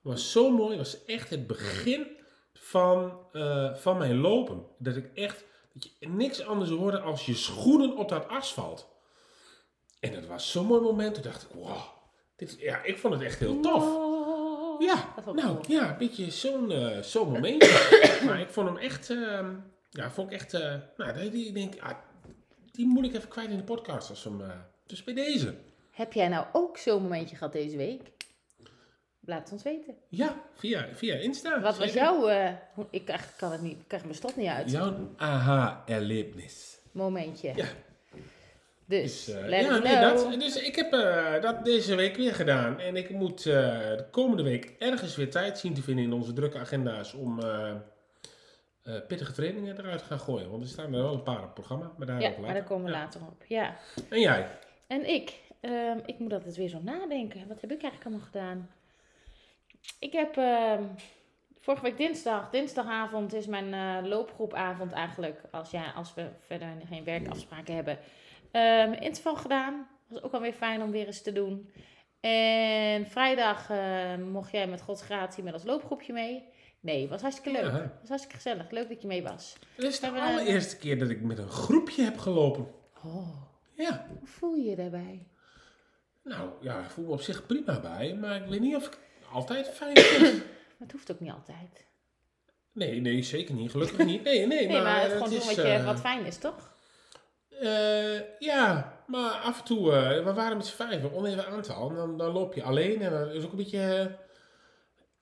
was 0.00 0.32
zo 0.32 0.50
mooi. 0.50 0.76
was 0.76 1.04
echt 1.04 1.30
het 1.30 1.47
begin 1.47 2.06
van, 2.52 3.18
eh, 3.32 3.75
van 3.75 3.99
mijn 3.99 4.16
lopen. 4.16 4.66
Dat 4.78 4.97
ik 4.97 5.11
echt 5.14 5.44
dat 5.73 5.90
je 5.99 6.09
niks 6.09 6.44
anders 6.44 6.71
hoorde 6.71 7.00
als 7.00 7.26
je 7.26 7.35
schoenen 7.35 7.97
op 7.97 8.09
dat 8.09 8.28
asfalt. 8.28 8.88
En 10.00 10.12
dat 10.12 10.26
was 10.26 10.50
zo'n 10.50 10.66
mooi 10.66 10.80
moment. 10.80 11.14
Toen 11.14 11.23
dacht 11.23 11.42
ik, 11.42 11.49
wow. 11.54 11.82
Dit, 12.37 12.56
ja, 12.59 12.82
ik 12.82 12.99
vond 12.99 13.14
het 13.14 13.23
echt 13.23 13.38
heel 13.38 13.61
tof. 13.61 14.11
Ja, 14.78 15.14
nou 15.25 15.35
cool. 15.35 15.64
ja, 15.68 15.90
een 15.90 15.99
beetje 15.99 16.30
zo'n 16.30 16.71
eh, 16.71 17.02
zo'n 17.02 17.32
momentje. 17.32 18.21
maar 18.26 18.40
ik 18.40 18.49
vond 18.49 18.68
hem 18.68 18.76
echt, 18.76 19.11
ehm, 19.11 19.54
ja, 19.90 20.11
vond 20.11 20.30
ik 20.30 20.35
echt, 20.35 20.54
eh, 20.54 20.75
nou, 20.97 21.12
die, 21.18 21.30
die, 21.30 21.52
denk, 21.52 21.80
ah, 21.80 21.99
die 22.73 22.87
moet 22.87 23.04
ik 23.04 23.14
even 23.14 23.28
kwijt 23.28 23.50
in 23.50 23.56
de 23.56 23.62
podcast. 23.62 24.11
Als 24.11 24.25
we 24.25 24.30
hem, 24.30 24.40
eh, 24.40 24.56
dus 24.87 25.05
bij 25.05 25.15
deze. 25.15 25.55
Heb 25.91 26.12
jij 26.12 26.29
nou 26.29 26.47
ook 26.53 26.77
zo'n 26.79 27.03
momentje 27.03 27.37
gehad 27.37 27.53
deze 27.53 27.77
week? 27.77 28.01
Laat 29.25 29.41
het 29.43 29.53
ons 29.53 29.62
weten. 29.62 29.95
Ja, 30.09 30.41
via, 30.55 30.87
via 30.93 31.15
Insta. 31.15 31.61
Wat 31.61 31.79
was 31.79 31.93
jouw... 31.93 32.29
eh, 32.29 32.51
ik 32.91 33.05
krijg, 33.05 33.37
kan 33.37 33.53
het 33.53 33.61
niet, 33.62 33.79
ik 33.81 33.89
krijg 33.89 34.03
mijn 34.03 34.15
slot 34.15 34.37
niet 34.37 34.49
uit. 34.49 34.71
Jouw 34.71 34.95
aha-erlebnis. 35.17 36.79
Momentje. 36.93 37.53
Ja. 37.57 37.67
Dus, 38.85 39.25
Dus, 39.25 39.35
let 39.47 39.65
ja, 39.65 39.79
nee, 39.79 40.01
dat, 40.01 40.33
dus 40.41 40.57
ik 40.62 40.77
heb 40.77 40.93
eh, 40.93 41.41
dat 41.43 41.65
deze 41.65 41.95
week 41.95 42.17
weer 42.17 42.35
gedaan. 42.35 42.81
En 42.81 42.97
ik 42.97 43.11
moet 43.11 43.43
de 43.43 44.05
komende 44.11 44.43
week 44.43 44.75
ergens 44.79 45.17
weer 45.17 45.31
tijd 45.31 45.59
zien 45.59 45.75
te 45.75 45.83
vinden 45.83 46.05
in 46.05 46.12
onze 46.12 46.33
drukke 46.33 46.59
agenda's 46.59 47.15
om 47.15 47.41
pittige 49.09 49.33
trainingen 49.33 49.79
eruit 49.79 49.99
te 49.99 50.05
gaan 50.05 50.21
gooien. 50.21 50.51
Want 50.51 50.62
er 50.62 50.69
staan 50.69 50.95
er 50.95 51.03
wel 51.03 51.12
een 51.15 51.23
paar 51.23 51.37
op 51.39 51.43
het 51.43 51.55
programma, 51.55 51.93
maar 51.97 52.07
daar 52.07 52.21
Ja, 52.21 52.33
maar 52.41 52.55
daar 52.55 52.65
komen 52.65 52.85
we 52.85 52.91
Ja. 52.91 52.99
later 52.99 53.21
op. 53.21 53.45
Ja. 53.49 53.77
En 54.09 54.21
jij? 54.21 54.49
En 54.92 55.08
ik, 55.08 55.40
ehm, 55.61 55.99
ik 56.06 56.18
moet 56.18 56.32
altijd 56.32 56.56
weer 56.56 56.68
zo 56.68 56.80
nadenken. 56.82 57.49
Wat 57.49 57.61
heb 57.61 57.72
ik 57.72 57.82
eigenlijk 57.82 58.04
allemaal 58.04 58.26
gedaan? 58.26 58.70
Ik 59.99 60.12
heb 60.12 60.37
ehm, 60.37 60.82
vorige 61.61 61.82
week 61.82 61.96
dinsdag, 61.96 62.50
dinsdagavond 62.50 63.32
is 63.32 63.46
mijn 63.46 63.75
eh, 63.75 64.08
loopgroepavond 64.08 64.92
eigenlijk. 64.92 65.40
Als, 65.50 65.70
ja, 65.70 65.92
als 65.96 66.14
we 66.14 66.28
verder 66.38 66.68
geen 66.88 67.04
werkafspraken 67.04 67.75
hebben. 67.75 67.99
Ehm 68.50 68.92
interval 68.92 69.37
gedaan. 69.37 69.88
was 70.08 70.22
ook 70.22 70.32
alweer 70.32 70.52
fijn 70.52 70.82
om 70.82 70.90
weer 70.90 71.06
eens 71.06 71.22
te 71.22 71.32
doen. 71.32 71.70
En 72.20 73.06
vrijdag 73.06 73.70
mocht 74.18 74.52
jij 74.52 74.66
met 74.66 74.80
Gods 74.80 75.02
gratie 75.02 75.42
met 75.42 75.54
ons 75.54 75.64
loopgroepje 75.64 76.12
mee. 76.12 76.44
Nee, 76.80 77.08
was 77.08 77.20
hartstikke 77.20 77.61
leuk. 77.61 77.72
Ja. 77.72 77.92
was 78.00 78.08
hartstikke 78.08 78.37
gezellig. 78.37 78.70
Leuk 78.70 78.88
dat 78.88 79.02
je 79.02 79.08
mee 79.08 79.22
was. 79.22 79.56
Dit 79.76 79.84
is 79.84 80.00
de 80.00 80.11
allereerste 80.11 80.76
keer 80.76 80.99
dat 80.99 81.11
ik 81.11 81.20
met 81.20 81.38
een 81.38 81.49
groepje 81.49 82.04
heb 82.04 82.18
gelopen. 82.18 82.66
Oh, 83.04 83.51
Ja, 83.75 84.07
hoe 84.09 84.29
voel 84.29 84.55
je 84.55 84.71
je 84.71 84.76
daarbij? 84.76 85.26
nou 86.23 86.50
ja, 86.61 86.79
ik 86.79 86.91
voel 86.91 87.05
me 87.05 87.12
op 87.12 87.21
zich 87.21 87.47
prima 87.47 87.81
bij, 87.81 88.14
maar 88.14 88.37
ik 88.37 88.49
weet 88.49 88.61
niet 88.61 88.76
of 88.76 88.87
ik 88.87 88.99
altijd 89.33 89.69
fijn 89.69 89.97
vind. 89.97 90.43
Het 90.79 90.93
hoeft 90.93 91.12
ook 91.12 91.21
niet 91.21 91.33
altijd. 91.33 91.87
Nee, 92.73 93.00
nee, 93.00 93.23
zeker 93.23 93.55
niet. 93.55 93.71
Gelukkig 93.71 94.07
niet. 94.07 94.23
Nee, 94.23 94.47
nee, 94.47 94.67
Nee, 94.69 94.83
maar, 94.83 94.95
het 94.95 95.02
het 95.02 95.12
gewoon 95.12 95.29
doen 95.29 95.38
is, 95.38 95.47
wat, 95.47 95.55
je, 95.55 95.62
eh, 95.62 95.85
wat 95.85 96.00
fijn 96.00 96.26
is, 96.26 96.38
toch? 96.38 96.71
eh, 97.61 98.38
ja, 98.38 98.93
maar 99.07 99.31
af 99.31 99.59
en 99.59 99.64
toe, 99.64 99.93
eh, 99.93 100.25
we 100.25 100.33
waren 100.33 100.57
met 100.57 100.67
z'n 100.67 100.75
vijven, 100.76 101.12
oneven 101.12 101.47
aantal, 101.47 101.91
en 101.91 101.97
dan, 101.97 102.19
dan 102.19 102.33
loop 102.33 102.55
je 102.55 102.62
alleen 102.62 103.02
en 103.02 103.11
dat 103.11 103.35
is 103.35 103.45
ook 103.45 103.50
een 103.50 103.57
beetje... 103.57 104.17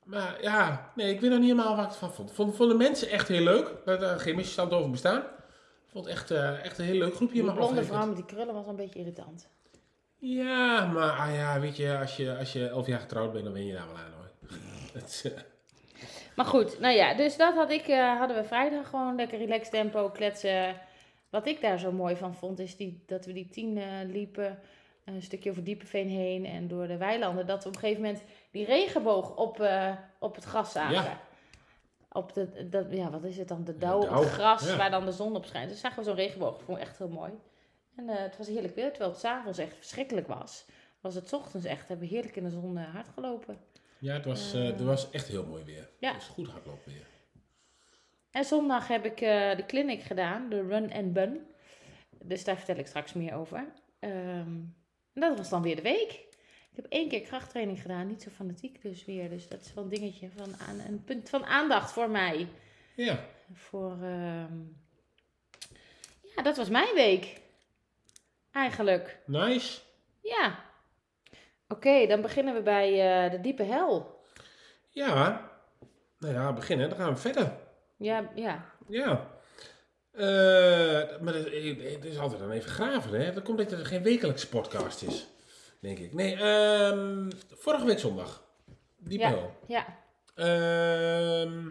maar 0.04 0.42
ja, 0.42 0.90
nee, 0.94 1.12
ik 1.14 1.20
weet 1.20 1.30
nog 1.30 1.38
niet 1.38 1.50
helemaal 1.50 1.76
wat 1.76 1.84
ik 1.84 1.90
ervan 1.90 2.12
vond. 2.12 2.32
Vond, 2.32 2.56
vonden 2.56 2.76
mensen 2.76 3.08
echt 3.08 3.28
heel 3.28 3.42
leuk. 3.42 3.72
Daar 3.84 3.98
daar 3.98 4.20
geen 4.20 4.34
misverstand 4.36 4.72
over 4.72 4.90
bestaan. 4.90 5.22
Ik 5.90 5.96
vond 5.96 6.04
het 6.08 6.14
echt, 6.14 6.30
eh, 6.30 6.64
echt 6.64 6.78
een 6.78 6.84
heel 6.84 6.98
leuk 6.98 7.14
groepje. 7.14 7.42
Die 7.42 7.52
blonde 7.52 7.84
vrouw 7.84 8.06
met 8.06 8.16
die 8.16 8.24
krullen 8.24 8.54
was 8.54 8.66
een 8.66 8.76
beetje 8.76 8.98
irritant. 8.98 9.48
Ja, 10.18 10.86
maar 10.86 11.10
ah 11.10 11.34
ja, 11.34 11.60
weet 11.60 11.76
je, 11.76 11.98
als 11.98 12.16
je, 12.16 12.36
als 12.36 12.52
je 12.52 12.68
elf 12.68 12.86
jaar 12.86 13.00
getrouwd 13.00 13.32
bent, 13.32 13.44
dan 13.44 13.52
ben 13.52 13.66
je 13.66 13.72
daar 13.72 13.86
wel 13.86 13.96
aan 13.96 14.12
hoor. 14.16 14.30
Eh, 15.22 15.30
Maar 16.34 16.46
goed, 16.46 16.80
nou 16.80 16.94
ja, 16.94 17.14
dus 17.14 17.36
dat 17.36 17.54
had 17.54 17.70
ik, 17.70 17.86
eh, 17.86 18.18
hadden 18.18 18.36
we 18.36 18.44
vrijdag 18.44 18.88
gewoon 18.88 19.16
lekker 19.16 19.38
relaxed 19.38 19.70
tempo 19.70 20.10
kletsen. 20.10 20.80
Wat 21.30 21.46
ik 21.46 21.60
daar 21.60 21.78
zo 21.78 21.92
mooi 21.92 22.16
van 22.16 22.34
vond, 22.34 22.58
is 22.58 22.76
die, 22.76 23.02
dat 23.06 23.26
we 23.26 23.32
die 23.32 23.48
tien 23.48 23.78
eh, 23.78 23.84
liepen. 24.06 24.58
Een 25.04 25.22
stukje 25.22 25.50
over 25.50 25.64
Diepeveen 25.64 26.08
heen 26.08 26.46
en 26.46 26.68
door 26.68 26.86
de 26.86 26.96
weilanden. 26.96 27.46
Dat 27.46 27.62
we 27.62 27.68
op 27.68 27.74
een 27.74 27.80
gegeven 27.80 28.02
moment 28.02 28.22
die 28.50 28.64
regenboog 28.64 29.36
op, 29.36 29.68
op 30.18 30.34
het 30.34 30.44
gras 30.44 30.72
zagen. 30.72 30.94
Ja. 30.94 31.20
Op 32.12 32.32
de, 32.32 32.68
dat, 32.68 32.86
ja, 32.90 33.10
wat 33.10 33.24
is 33.24 33.36
het 33.36 33.48
dan? 33.48 33.64
De 33.64 33.76
dauw 33.76 34.00
op 34.00 34.10
het 34.10 34.28
gras 34.28 34.64
ja. 34.64 34.76
waar 34.76 34.90
dan 34.90 35.04
de 35.04 35.12
zon 35.12 35.36
op 35.36 35.44
schijnt. 35.44 35.70
Dus 35.70 35.80
zagen 35.80 35.98
we 35.98 36.04
zo'n 36.04 36.14
regenboog. 36.14 36.52
Dat 36.52 36.62
vond 36.62 36.78
ik 36.78 36.84
echt 36.84 36.98
heel 36.98 37.08
mooi. 37.08 37.32
En 37.96 38.08
eh, 38.08 38.18
het 38.18 38.36
was 38.36 38.46
heerlijk 38.46 38.74
weer. 38.74 38.88
Terwijl 38.88 39.10
het 39.10 39.20
s'avonds 39.20 39.58
echt 39.58 39.76
verschrikkelijk 39.76 40.26
was. 40.26 40.64
Was 41.00 41.14
het 41.14 41.32
ochtends 41.32 41.66
echt. 41.66 41.88
Hebben 41.88 42.08
we 42.08 42.14
heerlijk 42.14 42.36
in 42.36 42.44
de 42.44 42.50
zon 42.50 42.78
eh, 42.78 42.94
hard 42.94 43.08
gelopen. 43.14 43.58
ja, 43.98 44.14
het 44.14 44.24
was, 44.24 44.52
eh, 44.52 44.62
het 44.62 44.80
was 44.80 45.10
echt 45.10 45.28
heel 45.28 45.46
mooi 45.46 45.64
weer. 45.64 45.90
Ja. 45.98 46.08
Het 46.08 46.16
was 46.16 46.28
goed 46.28 46.48
hardlopen 46.48 46.92
weer. 46.92 47.06
En 48.30 48.44
zondag 48.44 48.88
heb 48.88 49.04
ik 49.04 49.18
de 49.56 49.64
clinic 49.66 50.02
gedaan, 50.02 50.48
de 50.48 50.66
Run 50.66 50.92
and 50.92 51.12
Bun. 51.12 51.46
Dus 52.22 52.44
daar 52.44 52.56
vertel 52.56 52.76
ik 52.76 52.86
straks 52.86 53.12
meer 53.12 53.34
over. 53.34 53.72
Ehm, 53.98 54.58
en 55.12 55.20
dat 55.20 55.36
was 55.36 55.48
dan 55.48 55.62
weer 55.62 55.76
de 55.76 55.82
week. 55.82 56.28
Ik 56.80 56.86
heb 56.90 57.00
één 57.00 57.08
keer 57.08 57.20
krachttraining 57.20 57.80
gedaan, 57.80 58.06
niet 58.06 58.22
zo 58.22 58.30
fanatiek 58.30 58.82
dus 58.82 59.04
weer. 59.04 59.28
Dus 59.28 59.48
dat 59.48 59.60
is 59.60 59.74
wel 59.74 59.84
een 59.84 59.90
dingetje 59.90 60.28
van 60.36 60.54
aan, 60.68 60.78
een 60.78 61.04
punt 61.04 61.28
van 61.28 61.44
aandacht 61.44 61.92
voor 61.92 62.10
mij. 62.10 62.48
Ja, 62.94 63.24
Voor, 63.52 63.92
ehm, 63.92 64.58
ja, 66.36 66.42
dat 66.42 66.56
was 66.56 66.68
mijn 66.68 66.94
week. 66.94 67.40
Eigenlijk. 68.52 69.18
nice. 69.26 69.80
Ja. 70.22 70.64
Oké, 71.68 72.06
dan 72.06 72.20
beginnen 72.20 72.54
we 72.54 72.62
bij 72.62 72.88
eh, 73.24 73.30
de 73.30 73.40
diepe 73.40 73.62
hel. 73.62 74.20
Ja, 74.88 75.50
nou 76.18 76.34
ja, 76.34 76.52
beginnen. 76.52 76.88
Dan 76.88 76.98
gaan 76.98 77.14
we 77.14 77.20
verder. 77.20 77.52
Ja, 77.96 78.30
ja. 78.34 78.64
Ja. 78.88 79.30
Eh, 80.10 81.20
maar 81.20 81.34
het, 81.34 81.44
het 81.92 82.04
is 82.04 82.18
altijd 82.18 82.40
dan 82.40 82.50
even 82.50 82.70
graven, 82.70 83.20
hè. 83.20 83.32
Dat 83.32 83.42
komt 83.42 83.58
dat 83.58 83.72
er 83.72 83.86
geen 83.86 84.02
wekelijkse 84.02 84.48
podcast 84.48 85.02
is, 85.02 85.26
denk 85.80 85.98
ik. 85.98 86.14
Nee, 86.14 86.34
ehm, 86.36 87.30
vorige 87.48 87.84
week 87.84 87.98
zondag. 87.98 88.44
Die 88.98 89.18
Ja. 89.18 89.30
bel. 89.30 89.56
Ja. 89.66 89.98
Ehm, 90.34 91.68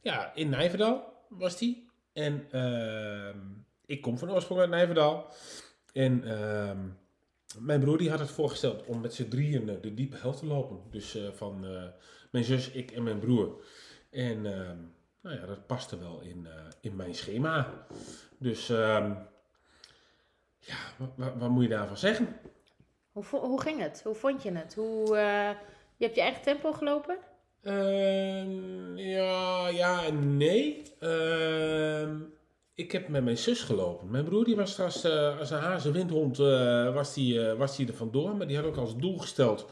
ja, 0.00 0.34
in 0.34 0.48
Nijverdal 0.48 1.12
was 1.28 1.58
die. 1.58 1.88
En 2.12 2.46
ehm, 2.50 3.38
ik 3.86 4.00
kom 4.00 4.18
van 4.18 4.30
oorsprong 4.30 4.60
uit 4.60 4.70
Nijverdal. 4.70 5.26
En 5.92 6.24
mijn 7.58 7.80
broer 7.80 7.98
die 7.98 8.10
had 8.10 8.18
het 8.18 8.30
voorgesteld 8.30 8.84
om 8.86 9.00
met 9.00 9.14
z'n 9.14 9.28
drieën 9.28 9.68
eh, 9.68 9.82
de 9.82 9.94
diepe 9.94 10.16
hel 10.16 10.34
te 10.34 10.46
lopen. 10.46 10.80
Dus 10.90 11.14
eh, 11.14 11.28
van 11.32 11.66
eh, 11.66 11.82
mijn 12.30 12.44
zus, 12.44 12.70
ik 12.70 12.90
en 12.90 13.02
mijn 13.02 13.18
broer. 13.18 13.64
En 14.10 14.42
nou 15.22 15.36
ja, 15.40 15.46
dat 15.46 15.66
paste 15.66 15.98
wel 15.98 16.20
in, 16.20 16.48
in 16.80 16.96
mijn 16.96 17.14
schema. 17.14 17.86
Dus 18.38 18.66
ja, 18.66 19.28
wa- 20.98 21.12
wa- 21.16 21.36
wat 21.36 21.50
moet 21.50 21.62
je 21.62 21.68
daarvan 21.68 21.96
zeggen? 21.96 22.36
Hoe, 23.12 23.24
hoe 23.40 23.60
ging 23.60 23.80
het? 23.80 24.00
Hoe 24.04 24.14
vond 24.14 24.42
je 24.42 24.52
het? 24.52 24.74
Hoe, 24.74 25.16
eh, 25.16 25.50
je 25.96 26.04
hebt 26.04 26.14
je 26.14 26.20
eigen 26.20 26.42
tempo 26.42 26.72
gelopen? 26.72 27.18
Ehm, 27.62 28.96
ja, 28.96 29.68
ja 29.68 30.04
en 30.04 30.36
nee. 30.36 30.82
Ehm, 30.98 32.16
ik 32.74 32.92
heb 32.92 33.08
met 33.08 33.24
mijn 33.24 33.38
zus 33.38 33.62
gelopen. 33.62 34.10
Mijn 34.10 34.24
broer 34.24 34.44
die 34.44 34.56
was 34.56 34.80
als, 34.80 35.04
eh, 35.04 35.38
als 35.38 35.50
een 35.50 35.58
hazen 35.58 35.92
windhond 35.92 36.38
eh, 36.38 36.94
was 36.94 37.14
die, 37.14 37.40
was 37.40 37.76
die 37.76 37.86
er 37.86 37.94
vandoor. 37.94 38.36
Maar 38.36 38.46
die 38.46 38.56
had 38.56 38.66
ook 38.66 38.76
als 38.76 38.96
doel 38.96 39.18
gesteld 39.18 39.66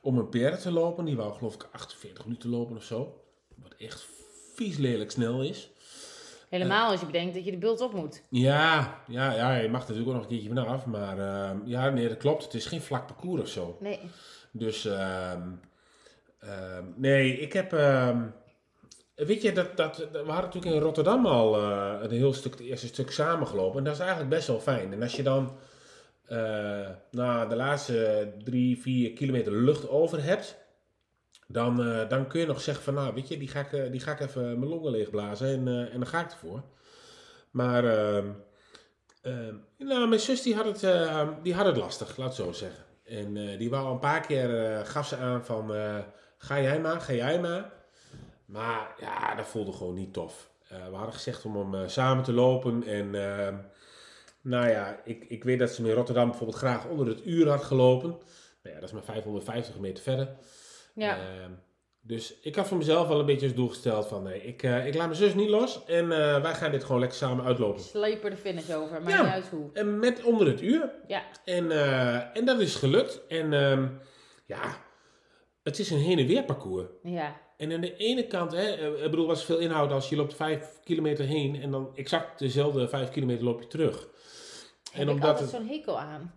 om 0.00 0.18
een 0.18 0.28
PR 0.28 0.56
te 0.56 0.70
lopen. 0.70 1.04
Die 1.04 1.16
wou 1.16 1.32
geloof 1.32 1.54
ik 1.54 1.68
48 1.72 2.24
minuten 2.24 2.50
lopen 2.50 2.76
of 2.76 2.84
zo. 2.84 3.22
Wat 3.54 3.74
echt 3.78 4.06
vies 4.54 4.76
lelijk 4.76 5.10
snel 5.10 5.42
is. 5.42 5.70
Helemaal 6.50 6.90
als 6.90 7.00
je 7.00 7.06
bedenkt 7.06 7.34
dat 7.34 7.44
je 7.44 7.50
de 7.50 7.58
bult 7.58 7.80
op 7.80 7.92
moet. 7.92 8.22
Ja, 8.28 9.02
ja, 9.06 9.32
ja, 9.32 9.56
je 9.56 9.68
mag 9.68 9.82
er 9.82 9.88
natuurlijk 9.88 10.08
ook 10.08 10.14
nog 10.14 10.22
een 10.22 10.28
keertje 10.28 10.48
vanaf. 10.48 10.86
Maar 10.86 11.18
ehm, 11.18 11.58
ja, 11.64 11.90
nee, 11.90 12.08
dat 12.08 12.16
klopt. 12.16 12.44
Het 12.44 12.54
is 12.54 12.66
geen 12.66 12.80
vlak 12.80 13.06
parcours 13.06 13.40
of 13.40 13.48
zo. 13.48 13.76
Nee. 13.80 14.00
Dus 14.52 14.84
ehm, 14.84 15.48
ehm, 16.40 16.84
nee, 16.96 17.38
ik 17.38 17.52
heb. 17.52 17.70
weet 19.14 19.42
je, 19.42 19.52
dat, 19.52 19.76
dat, 19.76 19.96
we 19.96 20.18
hadden 20.18 20.44
natuurlijk 20.44 20.74
in 20.74 20.80
Rotterdam 20.80 21.26
al 21.26 21.56
eh, 21.56 21.94
een 22.02 22.10
heel 22.10 22.32
stuk, 22.32 22.52
het 22.52 22.60
eerste 22.60 22.86
stuk 22.86 23.10
samengelopen. 23.10 23.78
En 23.78 23.84
dat 23.84 23.94
is 23.94 24.00
eigenlijk 24.00 24.30
best 24.30 24.46
wel 24.46 24.60
fijn. 24.60 24.92
En 24.92 25.02
als 25.02 25.16
je 25.16 25.22
dan 25.22 25.56
eh 26.26 26.88
na 27.10 27.46
de 27.46 27.56
laatste 27.56 28.32
drie, 28.44 28.80
vier 28.80 29.12
kilometer 29.12 29.52
lucht 29.52 29.88
over 29.88 30.24
hebt. 30.24 30.59
Dan, 31.52 31.84
eh, 31.84 32.08
dan 32.08 32.26
kun 32.26 32.40
je 32.40 32.46
nog 32.46 32.60
zeggen 32.60 32.84
van, 32.84 32.94
nou 32.94 33.14
weet 33.14 33.28
je, 33.28 33.38
die 33.38 33.48
ga 33.48 33.60
ik, 33.60 33.72
eh, 33.72 33.90
die 33.90 34.00
ga 34.00 34.12
ik 34.12 34.20
even 34.20 34.42
mijn 34.58 34.70
longen 34.70 34.90
leegblazen 34.90 35.48
en, 35.48 35.68
eh, 35.68 35.92
en 35.92 35.98
dan 35.98 36.06
ga 36.06 36.20
ik 36.20 36.30
ervoor. 36.30 36.62
Maar, 37.50 37.84
ehm, 37.84 38.28
ehm, 39.22 39.54
nou, 39.78 40.08
mijn 40.08 40.20
zus 40.20 40.42
die 40.42 40.54
had, 40.54 40.64
het, 40.64 40.82
eh, 40.82 41.28
die 41.42 41.54
had 41.54 41.66
het 41.66 41.76
lastig, 41.76 42.16
laat 42.16 42.26
het 42.26 42.46
zo 42.46 42.52
zeggen. 42.52 42.84
En 43.04 43.58
die 43.58 43.70
wou 43.70 43.90
een 43.92 43.98
paar 43.98 44.20
keer, 44.20 44.80
gaf 44.86 45.06
ze 45.06 45.16
aan 45.16 45.44
van, 45.44 45.72
ga 46.38 46.60
jij 46.60 46.80
maar, 46.80 47.00
ga 47.00 47.12
jij 47.12 47.40
maar. 47.40 47.72
Maar 48.44 48.94
ja, 49.00 49.34
dat 49.34 49.46
voelde 49.46 49.72
gewoon 49.72 49.94
niet 49.94 50.12
tof. 50.12 50.50
We 50.68 50.96
hadden 50.96 51.12
gezegd 51.12 51.44
om 51.44 51.74
hem 51.74 51.88
samen 51.88 52.24
te 52.24 52.32
lopen. 52.32 52.84
En 52.86 53.14
ehm, 53.14 53.54
nou 54.40 54.68
ja, 54.68 55.00
ik, 55.04 55.24
ik 55.28 55.44
weet 55.44 55.58
dat 55.58 55.70
ze 55.70 55.88
in 55.88 55.94
Rotterdam 55.94 56.28
bijvoorbeeld 56.28 56.58
graag 56.58 56.86
onder 56.86 57.06
het 57.06 57.26
uur 57.26 57.48
had 57.48 57.64
gelopen. 57.64 58.08
Nou 58.62 58.74
ja, 58.74 58.80
dat 58.80 58.88
is 58.88 58.92
maar 58.92 59.02
550 59.04 59.78
meter 59.78 60.02
verder. 60.02 60.28
Ja. 60.94 61.16
Ehm, 61.18 61.50
dus 62.02 62.34
ik 62.42 62.54
had 62.54 62.68
voor 62.68 62.76
mezelf 62.76 63.08
wel 63.08 63.20
een 63.20 63.26
beetje 63.26 63.46
als 63.46 63.54
doel 63.54 63.68
gesteld 63.68 64.06
van, 64.06 64.22
nee, 64.22 64.42
ik, 64.42 64.62
eh, 64.62 64.86
ik 64.86 64.94
laat 64.94 65.06
mijn 65.06 65.18
zus 65.18 65.34
niet 65.34 65.48
los. 65.48 65.84
En 65.84 66.12
eh, 66.12 66.42
wij 66.42 66.54
gaan 66.54 66.70
dit 66.70 66.84
gewoon 66.84 67.00
lekker 67.00 67.18
samen 67.18 67.44
uitlopen. 67.44 67.82
Sleep 67.82 68.24
er 68.24 68.30
de 68.30 68.36
finish 68.36 68.70
over, 68.70 69.02
maar 69.02 69.12
Ja. 69.12 69.22
niet 69.22 69.32
uit 69.32 69.48
hoe. 69.48 69.70
En 69.72 69.98
met 69.98 70.22
onder 70.22 70.46
het 70.46 70.62
uur. 70.62 70.90
Ja. 71.06 71.22
En, 71.44 71.70
eh, 71.70 72.36
en 72.36 72.44
dat 72.44 72.60
is 72.60 72.74
gelukt. 72.74 73.26
En 73.26 73.52
ehm, 73.52 73.88
ja, 74.46 74.76
het 75.62 75.78
is 75.78 75.90
een 75.90 75.98
heen 75.98 76.18
en 76.18 76.26
weer 76.26 76.44
parcours. 76.44 76.86
Ja. 77.02 77.40
En 77.56 77.72
aan 77.72 77.80
de 77.80 77.96
ene 77.96 78.26
kant, 78.26 78.52
hè, 78.52 78.94
ik 79.04 79.10
bedoel, 79.10 79.26
was 79.26 79.44
veel 79.44 79.58
inhoud 79.58 79.92
als 79.92 80.08
je 80.08 80.16
loopt 80.16 80.34
vijf 80.34 80.80
kilometer 80.84 81.24
heen 81.24 81.62
en 81.62 81.70
dan 81.70 81.90
exact 81.96 82.38
dezelfde 82.38 82.88
vijf 82.88 83.10
kilometer 83.10 83.44
loop 83.44 83.60
je 83.60 83.66
terug. 83.66 84.08
Heb 84.92 85.02
ik 85.02 85.10
omdat 85.14 85.28
altijd 85.28 85.50
het, 85.52 85.60
zo'n 85.60 85.68
hekel 85.70 85.98
aan. 85.98 86.34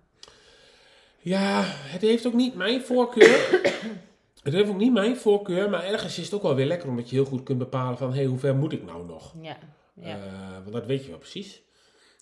ja, 1.20 1.62
het 1.66 2.02
heeft 2.02 2.28
ook 2.28 2.34
niet 2.34 2.56
mijn 2.56 2.82
voorkeur. 2.82 3.62
het 4.44 4.54
heeft 4.54 4.70
ook 4.70 4.78
niet 4.78 4.94
mijn 4.94 5.18
voorkeur, 5.18 5.70
maar 5.70 5.84
ergens 5.84 6.18
is 6.18 6.26
het 6.26 6.34
ook 6.34 6.42
wel 6.42 6.56
weer 6.56 6.66
lekker 6.66 6.90
omdat 6.90 7.10
je 7.10 7.16
heel 7.16 7.26
goed 7.26 7.44
kunt 7.44 7.58
bepalen 7.58 7.98
van, 7.98 8.10
hé, 8.10 8.16
hey, 8.16 8.26
hoe 8.26 8.38
ver 8.40 8.56
moet 8.56 8.74
ik 8.74 8.84
nou 8.86 9.06
nog? 9.06 9.34
Ja. 9.42 9.58
Ja. 9.96 10.18
Eh, 10.18 10.52
want 10.62 10.72
dat 10.74 10.86
weet 10.86 11.04
je 11.04 11.10
wel 11.10 11.18
precies. 11.20 11.62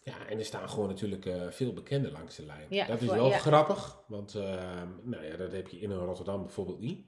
Ja, 0.03 0.13
en 0.29 0.37
er 0.39 0.45
staan 0.45 0.69
gewoon 0.69 0.87
natuurlijk 0.87 1.25
eh, 1.25 1.41
veel 1.49 1.73
bekenden 1.73 2.11
langs 2.11 2.35
de 2.35 2.45
lijn. 2.45 2.65
Ja, 2.69 2.85
dat 2.85 3.01
is 3.01 3.07
wel 3.09 3.29
ja. 3.29 3.37
grappig, 3.37 3.97
want 4.07 4.35
eh, 4.35 4.41
nou 5.03 5.25
ja, 5.25 5.37
dat 5.37 5.51
heb 5.51 5.67
je 5.67 5.79
in 5.79 5.91
Rotterdam 5.91 6.41
bijvoorbeeld 6.41 6.79
niet. 6.79 7.05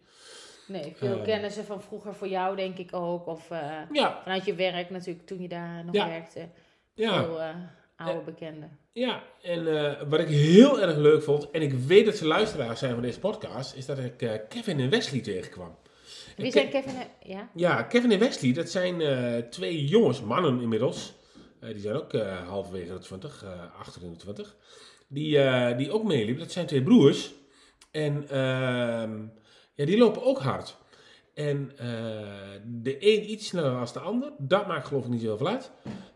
Nee, 0.67 0.93
veel 0.96 1.17
Eh. 1.17 1.24
kennissen 1.24 1.65
van 1.65 1.82
vroeger 1.82 2.15
voor 2.15 2.27
jou, 2.27 2.55
denk 2.55 2.77
ik 2.77 2.93
ook. 2.93 3.27
Of 3.27 3.51
eh, 3.51 3.79
Ja, 3.91 4.20
vanuit 4.24 4.46
je 4.46 4.55
werk 4.55 4.89
natuurlijk, 4.89 5.25
toen 5.25 5.41
je 5.41 5.48
daar 5.48 5.86
nog 5.86 5.93
werkte. 6.05 6.50
ja. 6.93 7.24
Veel 7.24 7.39
oude 7.96 8.22
bekenden. 8.22 8.77
Ja, 8.94 9.24
en 9.42 9.68
eh, 9.68 10.02
wat 10.10 10.20
ik 10.20 10.28
heel 10.28 10.82
erg 10.82 10.98
leuk 10.98 11.24
vond, 11.24 11.52
en 11.52 11.62
ik 11.62 11.74
weet 11.74 12.06
dat 12.06 12.16
ze 12.16 12.28
luisteraars 12.28 12.80
zijn 12.80 12.94
van 12.94 13.02
deze 13.02 13.20
podcast, 13.20 13.76
is 13.76 13.86
dat 13.86 13.98
ik 13.98 14.22
eh, 14.22 14.32
Kevin 14.50 14.80
en 14.80 14.90
Wesley 14.90 15.22
tegenkwam. 15.22 15.76
Wie 16.38 16.52
zijn 16.52 16.70
Ke- 16.70 16.82
Kevin 16.82 16.96
en... 16.96 17.08
Ja? 17.24 17.50
Ja, 17.56 17.84
Kevin 17.84 18.12
en 18.12 18.20
Wesley, 18.20 18.54
dat 18.54 18.70
zijn 18.70 19.02
eh, 19.02 19.38
twee 19.38 19.86
jongens, 19.86 20.22
mannen 20.22 20.62
inmiddels. 20.62 21.14
Die 21.60 21.80
zijn 21.80 21.96
ook 21.96 22.14
halverwege 22.48 22.94
de 22.94 23.00
20, 23.00 23.44
eh 23.44 23.80
achter 23.80 24.02
de 24.02 24.16
20. 24.16 24.56
die, 25.08 25.40
die 25.76 25.92
ook 25.92 26.04
meeliep. 26.04 26.40
Dat 26.40 26.52
zijn 26.52 26.66
twee 26.66 26.84
broers. 26.84 27.34
En 27.92 28.30
ehm, 28.30 29.22
ja, 29.74 29.86
die 29.86 29.98
lopen 29.98 30.24
ook 30.24 30.40
hard. 30.40 30.78
En 31.34 31.72
de 32.66 32.98
een 33.00 33.32
iets 33.32 33.48
sneller 33.48 33.72
dan 33.72 33.88
de 33.94 34.00
ander. 34.00 34.32
Dat 34.38 34.68
maakt 34.68 34.88
geloof 34.88 35.04
ik 35.04 35.10
niet 35.10 35.22
zoveel 35.22 35.48
uit. 35.48 35.72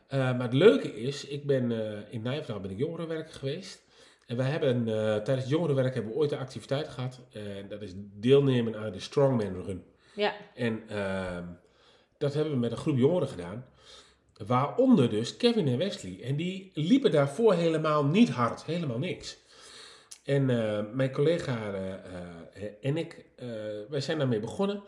Eh, 0.07 0.19
maar 0.19 0.41
het 0.41 0.53
leuke 0.53 0.95
is, 0.95 1.25
ik 1.25 1.45
ben 1.45 1.71
eh, 1.71 2.13
in 2.13 2.21
Nijverdal 2.21 2.59
ben 2.59 2.71
ik 2.71 2.77
jongerenwerker 2.77 3.33
geweest. 3.33 3.85
En 4.25 4.37
wij 4.37 4.49
hebben 4.49 4.87
eh, 4.87 5.15
tijdens 5.15 5.49
jongerenwerk 5.49 5.93
hebben 5.93 6.11
we 6.11 6.17
ooit 6.17 6.31
een 6.31 6.37
activiteit 6.37 6.87
gehad. 6.87 7.21
En 7.31 7.67
dat 7.67 7.81
is 7.81 7.91
deelnemen 7.95 8.75
aan 8.75 8.91
de 8.91 8.99
Strongman 8.99 9.63
Run. 9.63 9.83
Ja, 10.15 10.33
En 10.55 10.83
ehm, 10.89 11.43
dat 12.17 12.33
hebben 12.33 12.53
we 12.53 12.59
met 12.59 12.71
een 12.71 12.77
groep 12.77 12.97
jongeren 12.97 13.27
gedaan. 13.27 13.65
Waaronder 14.45 15.09
dus 15.09 15.37
Kevin 15.37 15.67
en 15.67 15.77
Wesley. 15.77 16.19
En 16.23 16.35
die 16.35 16.71
liepen 16.73 17.11
daarvoor 17.11 17.53
helemaal 17.53 18.05
niet 18.05 18.29
hard. 18.29 18.63
Helemaal 18.63 18.99
niks. 18.99 19.37
En 20.23 20.45
mijn 20.95 21.11
collega 21.11 21.73
en 22.81 22.97
ik, 22.97 23.25
eh, 23.35 23.47
wij 23.89 24.01
zijn 24.01 24.17
daarmee 24.17 24.39
begonnen. 24.39 24.83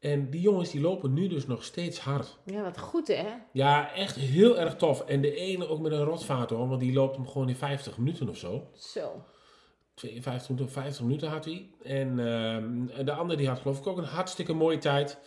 En 0.00 0.30
die 0.30 0.40
jongens 0.40 0.70
die 0.70 0.80
lopen 0.80 1.12
nu 1.12 1.28
dus 1.28 1.46
nog 1.46 1.64
steeds 1.64 1.98
hard. 1.98 2.38
ja 2.44 2.62
wat 2.62 2.78
goed 2.78 3.08
hè? 3.08 3.26
Ja, 3.52 3.92
echt 3.94 4.16
heel 4.16 4.58
erg 4.58 4.76
tof. 4.76 5.00
En 5.00 5.20
de 5.20 5.34
ene 5.34 5.68
ook 5.68 5.80
met 5.80 5.92
een 5.92 6.04
rotvaart 6.04 6.50
hoor. 6.50 6.68
Want 6.68 6.80
die 6.80 6.92
loopt 6.92 7.16
hem 7.16 7.26
gewoon 7.28 7.48
in 7.48 7.56
50 7.56 7.98
minuten 7.98 8.28
of 8.28 8.36
zo. 8.36 8.70
Zo. 8.74 9.24
52 9.94 10.48
minuten 10.48 10.66
of 10.68 10.82
50 10.82 11.02
minuten 11.02 11.28
had 11.28 11.44
hij. 11.44 11.70
En 11.82 12.18
ehm, 12.18 13.04
de 13.04 13.12
andere 13.12 13.38
die 13.38 13.48
had 13.48 13.58
geloof 13.58 13.78
ik 13.78 13.86
ook 13.86 13.98
een 13.98 14.04
hartstikke 14.04 14.52
mooie 14.52 14.78
tijd. 14.78 15.18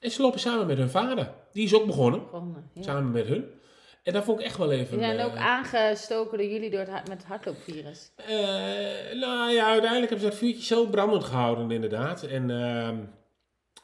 En 0.00 0.10
ze 0.10 0.22
lopen 0.22 0.40
samen 0.40 0.66
met 0.66 0.78
hun 0.78 0.90
vader. 0.90 1.32
Die 1.52 1.64
is 1.64 1.74
ook 1.74 1.86
begonnen. 1.86 2.20
Begonnen, 2.20 2.70
ja. 2.74 2.82
Samen 2.82 3.10
met 3.10 3.26
hun. 3.26 3.44
En 4.02 4.12
dat 4.12 4.24
vond 4.24 4.40
ik 4.40 4.44
echt 4.46 4.56
wel 4.56 4.72
even... 4.72 4.98
Die 4.98 5.06
zijn 5.06 5.20
ook 5.20 5.34
eh, 5.34 5.46
aangestoken 5.46 6.38
door 6.38 6.46
jullie 6.46 6.70
door 6.70 6.80
het, 6.80 7.08
met 7.08 7.18
het 7.18 7.24
hardloopvirus. 7.24 8.10
eh, 8.16 8.28
nou 9.20 9.50
ja, 9.52 9.66
uiteindelijk 9.66 10.10
hebben 10.10 10.18
ze 10.20 10.24
dat 10.28 10.34
vuurtje 10.34 10.62
zo 10.62 10.86
brandend 10.86 11.24
gehouden 11.24 11.70
inderdaad. 11.70 12.22
En, 12.22 12.50
ehm, 12.50 12.96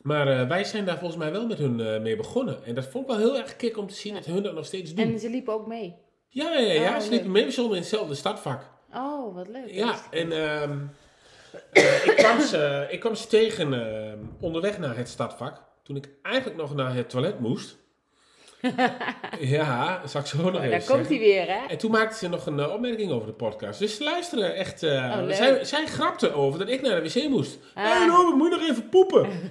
maar 0.05 0.29
eh, 0.29 0.49
wij 0.49 0.65
zijn 0.65 0.85
daar 0.85 0.99
volgens 0.99 1.19
mij 1.21 1.33
wel 1.33 1.47
met 1.47 1.59
hun 1.59 1.81
eh, 1.81 2.01
mee 2.01 2.17
begonnen. 2.17 2.65
En 2.65 2.75
dat 2.75 2.87
vond 2.87 3.05
ik 3.05 3.17
wel 3.17 3.21
heel 3.27 3.39
erg 3.39 3.57
kick 3.57 3.77
om 3.77 3.87
te 3.89 3.95
zien 3.95 4.15
dat 4.15 4.25
hun 4.25 4.43
dat 4.43 4.55
nog 4.55 4.67
steeds 4.67 4.95
doen. 4.95 5.13
En 5.13 5.19
ze 5.19 5.31
liepen 5.31 5.53
ook 5.53 5.67
mee. 5.67 5.95
Ja, 6.29 6.53
ja, 6.53 6.73
ja. 6.73 6.95
Oh, 6.97 7.01
ze 7.01 7.11
liepen 7.11 7.31
mee. 7.31 7.45
We 7.45 7.51
stonden 7.51 7.77
in 7.77 7.81
hetzelfde 7.83 8.15
startvak. 8.15 8.63
Oh, 8.95 9.35
wat 9.35 9.49
leuk. 9.49 9.71
Ja, 9.71 9.95
en 10.11 10.33
ehm, 10.33 10.79
eh, 11.73 12.07
ik, 12.07 12.15
kwam 12.17 12.41
ze, 12.41 12.87
ik 12.91 13.01
kwam 13.01 13.15
ze 13.15 13.27
tegen 13.27 13.73
ehm, 13.73 14.19
onderweg 14.41 14.79
naar 14.79 14.97
het 14.97 15.09
startvak. 15.09 15.63
Toen 15.83 15.97
ik 15.97 16.09
eigenlijk 16.23 16.57
nog 16.57 16.75
naar 16.75 16.95
het 16.95 17.11
toilet 17.11 17.41
moest. 17.41 17.77
ja, 19.41 20.07
zal 20.07 20.21
ik 20.21 20.27
zo 20.27 20.37
nog 20.37 20.47
even 20.47 20.65
Oh, 20.65 20.71
Daar 20.71 20.85
komt 20.97 21.09
hij 21.09 21.19
weer 21.19 21.47
hè? 21.47 21.67
En 21.69 21.79
toen 21.79 21.91
maakte 21.91 22.17
ze 22.17 22.29
nog 22.29 22.47
een 22.47 22.71
opmerking 22.71 23.11
over 23.13 23.27
de 23.27 23.33
podcast. 23.33 23.79
Dus 23.79 23.97
ze 23.97 24.05
luisteren 24.05 24.55
echt. 24.55 24.83
Oh, 24.83 25.29
zij, 25.29 25.65
zij 25.65 25.87
grapte 25.87 26.33
over 26.33 26.59
dat 26.59 26.69
ik 26.69 26.83
naar 26.83 27.03
de 27.03 27.13
wc 27.13 27.29
moest. 27.29 27.59
Hé, 27.75 27.83
Ah. 27.83 27.99
hey, 27.99 28.07
Robert, 28.09 28.37
moet 28.37 28.53
je 28.53 28.59
nog 28.59 28.69
even 28.69 28.89
poepen? 28.89 29.29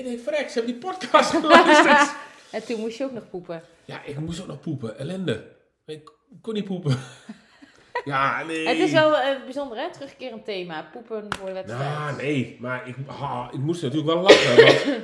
ik 0.00 0.06
denk, 0.06 0.20
verrek, 0.20 0.48
ze 0.48 0.54
hebben 0.58 0.72
die 0.72 0.90
podcast 0.90 1.30
geluisterd. 1.36 2.12
En 2.50 2.64
toen 2.64 2.80
moest 2.80 2.98
je 2.98 3.04
ook 3.04 3.12
nog 3.12 3.30
poepen. 3.30 3.62
ja, 3.84 4.04
ik 4.04 4.18
moest 4.18 4.40
ook 4.40 4.46
nog 4.46 4.60
poepen. 4.60 4.98
Ellende. 4.98 5.44
Ik 5.86 6.12
kon 6.42 6.54
niet 6.54 6.64
poepen. 6.64 6.98
ja, 8.04 8.44
nee. 8.44 8.68
Het 8.68 8.78
is 8.78 8.92
wel 8.92 9.16
eh, 9.16 9.44
bijzonder 9.44 9.78
hè? 9.78 9.92
Terugkerend 9.92 10.44
thema. 10.44 10.88
Poepen 10.92 11.26
voor 11.38 11.46
de 11.46 11.52
wedstrijd. 11.52 11.82
Nou, 11.82 12.16
nee, 12.16 12.56
maar 12.60 12.88
ik, 12.88 12.94
ha, 13.06 13.50
ik 13.52 13.58
moest 13.58 13.82
natuurlijk 13.82 14.12
wel 14.12 14.22
lachen. 14.22 14.64
Want 14.64 15.00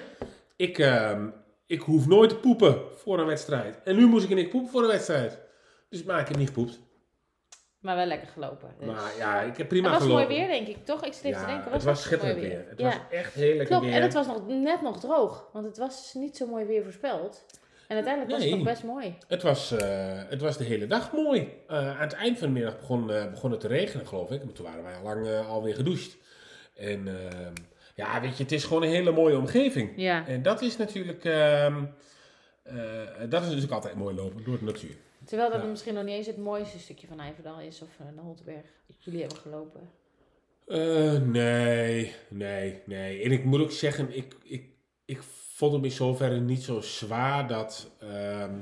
ik, 0.56 0.78
ehm, 0.78 1.28
ik 1.66 1.80
hoef 1.80 2.06
nooit 2.06 2.30
te 2.30 2.36
poepen 2.36 2.80
voor 2.96 3.18
een 3.18 3.26
wedstrijd. 3.26 3.78
En 3.84 3.96
nu 3.96 4.06
moest 4.06 4.24
ik 4.24 4.30
en 4.30 4.38
ik 4.38 4.50
poepen 4.50 4.70
voor 4.70 4.82
een 4.82 4.88
wedstrijd. 4.88 5.38
Dus 5.88 6.02
maar 6.02 6.20
ik 6.20 6.28
heb 6.28 6.36
niet 6.36 6.48
gepoept. 6.48 6.78
Maar 7.86 7.96
wel 7.96 8.06
lekker 8.06 8.28
gelopen. 8.28 8.68
Dus. 8.78 8.86
Maar 8.86 9.12
ja, 9.18 9.40
ik 9.40 9.56
heb 9.56 9.68
prima 9.68 9.84
het 9.90 9.98
was 9.98 10.02
gelopen. 10.08 10.26
mooi 10.28 10.38
weer 10.38 10.48
denk 10.48 10.66
ik, 10.76 10.84
toch? 10.84 11.04
Ik 11.04 11.12
zit 11.12 11.22
Ja, 11.22 11.40
te 11.40 11.46
denken. 11.46 11.64
het 11.64 11.72
was 11.72 11.84
hartstikke 11.84 12.16
schitterend 12.24 12.38
mooi 12.38 12.50
weer. 12.50 12.68
Het 12.68 12.78
ja. 12.78 12.84
was 12.86 12.96
echt 13.10 13.34
heel 13.34 13.48
lekker 13.48 13.66
Klopt, 13.66 13.84
weer. 13.84 13.94
en 13.94 14.02
het 14.02 14.14
was 14.14 14.26
nog, 14.26 14.46
net 14.46 14.82
nog 14.82 15.00
droog. 15.00 15.48
Want 15.52 15.66
het 15.66 15.78
was 15.78 16.14
niet 16.14 16.36
zo 16.36 16.46
mooi 16.46 16.64
weer 16.64 16.82
voorspeld. 16.82 17.44
En 17.88 17.94
uiteindelijk 17.94 18.34
was 18.34 18.44
het 18.44 18.54
nog 18.54 18.64
best 18.64 18.82
mooi. 18.82 19.14
Het 19.28 19.42
was, 19.42 19.72
eh, 19.72 19.88
het 20.28 20.40
was 20.40 20.56
de 20.56 20.64
hele 20.64 20.86
dag 20.86 21.12
mooi. 21.12 21.52
Eh, 21.68 21.76
aan 21.76 22.00
het 22.08 22.12
eind 22.12 22.38
van 22.38 22.46
de 22.48 22.54
middag 22.54 22.78
begon, 22.78 23.10
eh, 23.10 23.30
begon 23.30 23.50
het 23.50 23.60
te 23.60 23.68
regenen, 23.68 24.06
geloof 24.06 24.30
ik. 24.30 24.42
En 24.42 24.52
toen 24.52 24.64
waren 24.64 24.82
wij 24.82 24.94
al 24.96 25.02
lang 25.02 25.46
alweer 25.46 25.74
gedoucht. 25.74 26.16
En 26.74 27.08
ja, 27.94 28.20
weet 28.20 28.36
je, 28.36 28.42
het 28.42 28.52
is 28.52 28.64
gewoon 28.64 28.82
een 28.82 28.88
hele 28.88 29.12
mooie 29.12 29.36
omgeving. 29.38 29.92
Ja. 29.96 30.26
En 30.26 30.42
dat 30.42 30.62
is 30.62 30.76
natuurlijk, 30.76 31.24
ehm, 31.24 31.84
eh, 32.62 32.74
dat 33.28 33.40
is 33.40 33.46
natuurlijk 33.46 33.72
altijd 33.72 33.94
mooi 33.94 34.14
lopen 34.14 34.44
door 34.44 34.58
de 34.58 34.64
natuur. 34.64 34.96
Terwijl 35.26 35.50
dat 35.50 35.60
Ja. 35.62 35.66
misschien 35.66 35.94
nog 35.94 36.04
niet 36.04 36.14
eens 36.14 36.26
het 36.26 36.36
mooiste 36.38 36.78
stukje 36.78 37.06
van 37.06 37.16
Nijverdal 37.16 37.60
is. 37.60 37.82
Of 37.82 37.88
uh, 38.00 38.06
de 38.16 38.20
Holtenberg. 38.20 38.64
Dat 38.86 39.04
jullie 39.04 39.20
hebben 39.20 39.38
gelopen. 39.38 39.90
Eh, 40.66 41.12
nee, 41.20 42.14
nee, 42.28 42.82
nee. 42.86 43.22
En 43.22 43.30
ik 43.32 43.44
moet 43.44 43.60
ook 43.60 43.70
zeggen, 43.70 44.16
ik, 44.16 44.34
ik, 44.42 44.68
ik 45.04 45.22
vond 45.52 45.72
hem 45.72 45.84
in 45.84 45.90
zoverre 45.90 46.40
niet 46.40 46.62
zo 46.62 46.80
zwaar 46.80 47.48
dat... 47.48 47.90
ehm, 48.00 48.54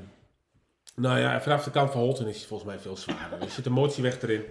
nou 0.95 1.19
ja, 1.19 1.41
vanaf 1.41 1.63
de 1.63 1.71
kant 1.71 1.91
van 1.91 2.01
Holten 2.01 2.27
is 2.27 2.37
hij 2.37 2.47
volgens 2.47 2.69
mij 2.69 2.79
veel 2.79 2.97
zwaarder. 2.97 3.41
Er 3.41 3.49
zit 3.49 3.65
een 3.65 3.71
motieweg 3.71 4.21
erin. 4.21 4.43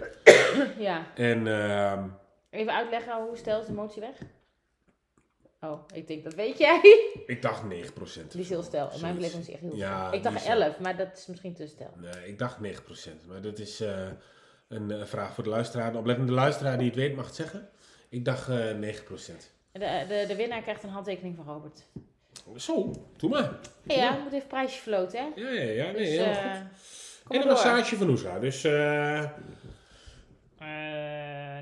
ja. 0.77 1.13
En 1.15 1.47
ehm, 1.47 2.07
Even 2.49 2.73
uitleggen 2.73 3.21
hoe 3.27 3.37
stel 3.37 3.59
is 3.61 3.65
de 3.65 3.73
motie 3.73 4.01
weg? 4.01 4.15
Oh, 5.61 5.79
ik 5.93 6.07
denk 6.07 6.23
dat 6.23 6.33
weet 6.33 6.57
jij. 6.57 6.79
ik 7.25 7.41
dacht 7.41 7.63
9%. 7.63 7.67
Die 8.29 8.41
is 8.41 8.49
heel 8.49 8.63
stel. 8.63 8.91
In 8.93 9.01
mijn 9.01 9.15
beleving 9.15 9.41
is 9.41 9.49
echt 9.49 9.61
heel 9.61 9.75
Ja, 9.75 10.03
stel. 10.03 10.13
Ik 10.13 10.23
dacht 10.23 10.35
is, 10.35 10.45
eh, 10.45 10.51
11, 10.51 10.79
maar 10.79 10.97
dat 10.97 11.17
is 11.17 11.25
misschien 11.25 11.53
te 11.53 11.67
stel. 11.67 11.93
Nee, 11.95 12.27
ik 12.27 12.39
dacht 12.39 12.57
9%. 12.59 13.27
Maar 13.27 13.41
dat 13.41 13.59
is 13.59 13.79
eh, 13.79 14.07
een 14.67 14.91
eh, 14.91 15.05
vraag 15.05 15.33
voor 15.33 15.43
de 15.43 15.49
luisteraar. 15.49 15.95
Oplettende 15.95 16.31
luisteraar 16.31 16.77
die 16.77 16.87
het 16.87 16.95
weet 16.95 17.15
mag 17.15 17.25
het 17.25 17.35
zeggen. 17.35 17.69
Ik 18.09 18.25
dacht 18.25 18.49
eh 18.49 18.69
9%. 18.69 18.75
De, 19.71 20.05
de, 20.07 20.25
de 20.27 20.35
winnaar 20.35 20.61
krijgt 20.61 20.83
een 20.83 20.89
handtekening 20.89 21.35
van 21.35 21.45
Robert. 21.45 21.85
Zo, 22.55 22.91
doe 23.17 23.29
maar. 23.29 23.59
Ja, 23.83 23.95
ja, 23.95 24.17
moet 24.17 24.33
even 24.33 24.47
prijsje 24.47 24.81
floten, 24.81 25.19
hè? 25.19 25.41
Ja, 25.41 25.49
ja, 25.49 25.71
ja. 25.71 25.91
Nee, 25.91 26.17
Dus, 26.17 26.17
eh, 26.17 26.55
goed. 27.23 27.35
En 27.35 27.41
een 27.41 27.47
massage 27.47 27.95
van 27.95 28.09
Oesra. 28.09 28.39
Dus 28.39 28.61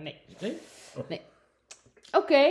nee. 0.01 0.21
Nee? 0.39 0.57
Oh. 0.95 1.09
Nee. 1.09 1.21
Oké. 2.11 2.49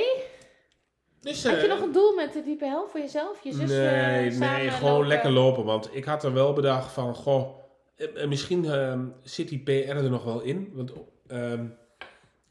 Dus, 1.23 1.45
Had 1.45 1.61
je 1.61 1.67
eh, 1.67 1.69
nog 1.69 1.81
een 1.81 1.93
doel 1.93 2.15
met 2.15 2.33
de 2.33 2.43
diepe 2.43 2.65
hel 2.65 2.89
voor 2.89 3.01
jezelf? 3.01 3.45
Je 3.45 3.53
zus 3.53 3.71
eh, 3.71 3.77
nee, 3.77 4.31
samen 4.31 4.59
nee, 4.59 4.71
gewoon 4.71 4.93
lopen? 4.93 5.07
lekker 5.09 5.31
lopen. 5.31 5.65
Want 5.65 5.95
ik 5.95 6.05
had 6.05 6.25
er 6.25 6.33
wel 6.33 6.53
bedacht 6.53 6.93
van, 6.93 7.15
goh, 7.15 7.59
eh, 7.97 8.23
eh, 8.23 8.29
misschien 8.29 8.65
ehm, 8.65 9.07
zit 9.23 9.49
die 9.49 9.63
PR 9.63 9.71
er 9.71 10.11
nog 10.11 10.25
wel 10.25 10.41
in. 10.41 10.71
Want 10.73 10.93
ehm, 11.27 11.67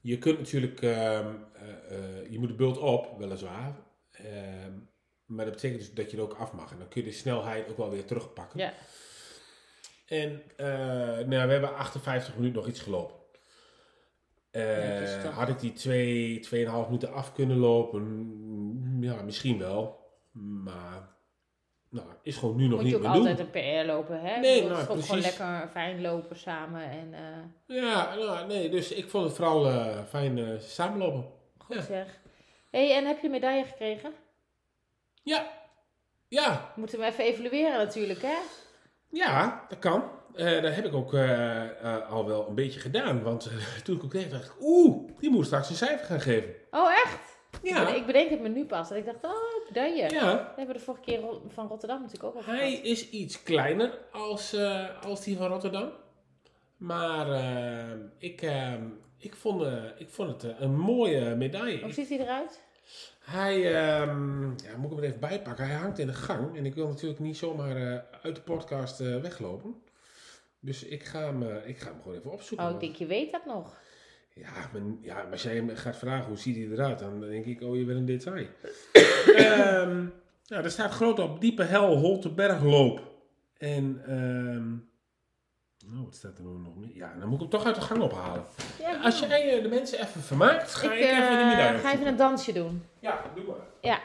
je 0.02 0.18
kunt 0.18 0.38
natuurlijk, 0.38 0.82
ehm, 0.82 1.28
eh, 1.54 1.98
eh, 1.98 2.32
je 2.32 2.40
moet 2.40 2.48
de 2.48 2.56
bult 2.56 2.78
op, 2.78 3.18
weliswaar. 3.18 3.76
Maar 5.26 5.46
dat 5.46 5.54
betekent 5.54 5.80
dus 5.80 5.94
dat 5.94 6.12
je 6.12 6.18
er 6.18 6.24
ook 6.24 6.34
af 6.34 6.54
mag. 6.54 6.72
En 6.72 6.78
dan 6.78 6.88
kun 6.88 7.02
je 7.02 7.08
de 7.08 7.14
snelheid 7.14 7.70
ook 7.70 7.78
wel 7.78 7.90
weer 7.90 8.06
terugpakken. 8.06 8.60
Ja. 8.60 8.74
En 10.06 10.42
eh, 10.56 10.68
nou, 11.28 11.48
we 11.48 11.52
hebben 11.52 11.76
58 11.76 12.36
minuten 12.36 12.56
nog 12.56 12.68
iets 12.68 12.80
gelopen. 12.80 13.16
Toch? 14.52 15.34
had 15.34 15.50
ik 15.50 15.60
die 15.60 15.74
2, 15.74 16.40
2,5 16.40 16.50
minuten 16.86 17.14
af 17.14 17.34
kunnen 17.34 17.58
lopen? 17.58 18.02
Mm, 18.02 19.04
Ja, 19.04 19.22
misschien 19.22 19.58
wel. 19.60 20.00
Maar 20.32 21.10
nou, 21.90 22.08
is 22.24 22.38
gewoon 22.38 22.56
nu 22.56 22.64
nog 22.68 22.74
Moet 22.74 22.82
niet 22.82 22.90
je 22.92 22.96
ook 22.96 23.02
meer 23.04 23.12
altijd 23.12 23.38
doen. 23.38 23.46
een 23.46 23.82
PR 23.84 23.88
lopen, 23.92 24.22
hè? 24.22 24.40
Nee, 24.40 24.62
nou, 24.62 24.74
ook 24.74 24.80
gewoon 24.80 24.98
precies. 25.06 25.24
lekker 25.38 25.68
fijn 25.72 26.02
lopen 26.02 26.36
samen 26.36 26.82
en 26.90 27.14
eh, 27.14 27.76
Ja, 27.78 28.16
nou, 28.16 28.48
nee, 28.48 28.70
dus 28.70 28.92
ik 28.92 29.10
vond 29.10 29.24
het 29.26 29.34
vooral 29.36 29.68
eh, 29.68 30.04
fijn 30.10 30.62
samenlopen. 30.62 31.26
goed 31.58 31.76
Ja. 31.76 31.82
zeg. 31.82 32.20
hey, 32.72 32.96
en 32.96 33.06
heb 33.06 33.20
je 33.22 33.30
medaille 33.30 33.64
gekregen? 33.66 34.14
Ja, 35.24 35.48
ja, 36.28 36.74
Moeten 36.76 37.00
we 37.00 37.06
even 37.06 37.24
evalueren 37.24 37.78
natuurlijk, 37.78 38.22
hè? 38.22 38.38
ja, 39.10 39.66
dat 39.70 39.80
kan. 39.80 40.04
Eh, 40.36 40.62
dat 40.62 40.76
heb 40.76 40.86
ik 40.86 40.94
ook 40.94 41.14
eh, 41.14 41.64
eh, 41.64 42.10
al 42.10 42.26
wel 42.26 42.48
een 42.48 42.56
beetje 42.56 42.80
gedaan. 42.80 43.24
Want 43.24 43.52
toen 43.84 43.96
ik 43.96 44.04
ook 44.04 44.10
kreeg, 44.10 44.30
dacht 44.30 44.46
ik, 44.46 44.56
oeh, 44.62 45.10
die 45.20 45.30
moet 45.30 45.46
straks 45.46 45.70
een 45.70 45.76
cijfer 45.76 46.06
gaan 46.06 46.22
geven. 46.22 46.54
Oh, 46.72 46.92
echt? 46.92 47.40
Ja, 47.64 47.88
Ik 47.88 48.06
bedenk 48.06 48.30
het 48.30 48.42
me 48.42 48.50
nu 48.50 48.66
pas. 48.66 48.90
Dat 48.90 48.98
ik 48.98 49.06
dacht, 49.06 49.24
oh, 49.24 49.66
medaille. 49.68 50.02
Dat 50.02 50.12
ja. 50.12 50.54
hebben 50.56 50.68
we 50.68 50.80
de 50.80 50.86
vorige 50.86 51.04
keer 51.04 51.20
van 51.48 51.68
Rotterdam 51.68 52.02
natuurlijk 52.02 52.36
ook 52.36 52.36
al 52.36 52.54
Hij 52.54 52.74
is 52.74 53.10
iets 53.10 53.44
kleiner 53.44 53.98
als, 54.12 54.56
als 55.04 55.24
die 55.24 55.38
van 55.38 55.48
Rotterdam. 55.48 55.90
Maar 56.78 57.28
ik, 58.18 58.52
ik, 59.18 59.36
vond, 59.36 59.66
ik 59.98 60.10
vond 60.10 60.42
het 60.42 60.56
een 60.60 60.80
mooie 60.80 61.36
medaille. 61.36 61.82
Hoe 61.82 61.92
ziet 61.92 62.10
hij 62.10 62.20
eruit? 62.20 62.62
Hij, 63.20 63.56
ehm, 63.56 64.44
ja, 64.44 64.78
moet 64.78 64.92
ik 64.92 64.96
hem 64.96 64.98
er 64.98 65.04
even 65.04 65.20
bijpakken. 65.20 65.66
Hij 65.68 65.76
hangt 65.76 66.00
in 66.00 66.08
de 66.08 66.14
gang. 66.14 66.58
En 66.58 66.66
ik 66.66 66.76
wil 66.76 66.88
natuurlijk 66.88 67.20
niet 67.20 67.38
zomaar 67.38 68.06
uit 68.22 68.36
de 68.36 68.42
podcast 68.42 69.00
eh, 69.00 69.18
weglopen. 69.18 69.76
Dus 70.62 70.84
ik 70.84 71.04
ga, 71.04 71.20
hem, 71.20 71.44
eh, 71.44 71.68
ik 71.68 71.80
ga 71.80 71.92
hem 71.92 72.02
gewoon 72.02 72.18
even 72.18 72.32
opzoeken. 72.32 72.68
Oh, 72.68 72.74
ik 72.74 72.80
denk, 72.80 72.96
je 72.96 73.06
weet 73.06 73.32
dat 73.32 73.46
nog. 73.46 73.80
Ja, 74.34 74.52
maar, 74.74 74.82
ja, 75.02 75.16
maar 75.16 75.32
als 75.32 75.44
jij 75.44 75.56
hem 75.56 75.76
gaat 75.76 75.98
vragen 75.98 76.28
hoe 76.28 76.38
ziet 76.38 76.56
hij 76.56 76.66
eruit, 76.66 77.00
dan 77.00 77.20
denk 77.20 77.46
ik, 77.46 77.62
oh, 77.62 77.78
je 77.78 77.86
bent 77.86 77.98
een 77.98 78.06
detail. 78.06 78.48
Nou, 80.52 80.64
er 80.64 80.72
staat 80.72 80.92
groot 80.92 81.20
op 81.20 81.42
diepe 81.42 81.64
hel 81.64 81.98
Holtebergloop. 81.98 83.02
En 83.58 84.02
ehm, 84.06 84.70
Nou, 85.92 86.06
wat 86.06 86.16
staat 86.16 86.38
er 86.38 86.44
nou 86.44 86.60
nog 86.60 86.76
meer? 86.76 86.96
Ja, 86.96 87.14
dan 87.20 87.28
moet 87.28 87.34
ik 87.34 87.40
hem 87.40 87.50
toch 87.50 87.66
uit 87.66 87.76
de 87.76 87.82
gang 87.82 88.02
ophalen. 88.02 88.46
Ja, 88.80 89.02
Als 89.02 89.20
jij 89.20 89.58
eh, 89.58 89.64
de 89.64 89.70
mensen 89.70 90.00
even 90.00 90.22
vermaakt, 90.22 90.74
ga 90.74 90.94
ik, 90.94 91.00
ik 91.00 91.06
even 91.06 91.18
de 91.18 91.38
eh, 91.38 91.48
medaille 91.48 91.78
ga 91.78 91.94
even 91.94 92.08
een 92.08 92.16
dansje 92.16 92.54
doen. 92.54 92.84
Ja, 93.00 93.22
doe 93.36 93.44
maar. 93.46 94.00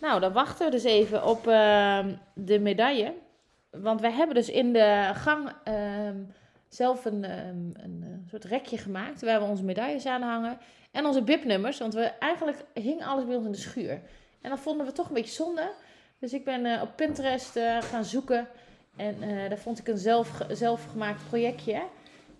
Nou, 0.00 0.20
dan 0.20 0.32
wachten 0.32 0.66
we 0.66 0.70
dus 0.70 0.84
even 0.84 1.24
op 1.24 1.46
ehm, 1.46 2.14
de 2.34 2.58
medaille. 2.58 3.14
Want 3.80 4.00
wij 4.00 4.12
hebben 4.12 4.34
dus 4.34 4.48
in 4.48 4.72
de 4.72 5.10
gang 5.14 5.52
ehm, 5.64 6.16
zelf 6.68 7.04
een, 7.04 7.24
ehm, 7.24 7.56
een 7.72 8.00
eh, 8.02 8.30
soort 8.30 8.44
rekje 8.44 8.78
gemaakt 8.78 9.22
waar 9.22 9.40
we 9.40 9.46
onze 9.46 9.64
medailles 9.64 10.06
aan 10.06 10.22
hangen. 10.22 10.58
En 10.90 11.06
onze 11.06 11.22
bibnummers, 11.22 11.78
want 11.78 11.94
we 11.94 12.04
eigenlijk 12.04 12.64
hing 12.74 13.04
alles 13.04 13.26
bij 13.26 13.36
ons 13.36 13.46
in 13.46 13.52
de 13.52 13.58
schuur. 13.58 14.00
En 14.40 14.50
dat 14.50 14.60
vonden 14.60 14.86
we 14.86 14.92
toch 14.92 15.08
een 15.08 15.14
beetje 15.14 15.34
zonde. 15.34 15.70
Dus 16.18 16.32
ik 16.32 16.44
ben 16.44 16.66
eh, 16.66 16.82
op 16.82 16.96
Pinterest 16.96 17.56
eh, 17.56 17.82
gaan 17.82 18.04
zoeken. 18.04 18.48
En 18.96 19.16
daar 19.48 19.58
vond 19.58 19.78
ik 19.78 19.88
een 19.88 19.98
zelf, 19.98 20.40
zelfgemaakt 20.50 21.28
projectje. 21.28 21.82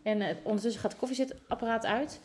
En 0.03 0.37
ondertussen 0.43 0.81
gaat 0.81 0.91
het 0.91 1.01
koffiezetapparaat 1.01 1.87
uit. 1.87 2.21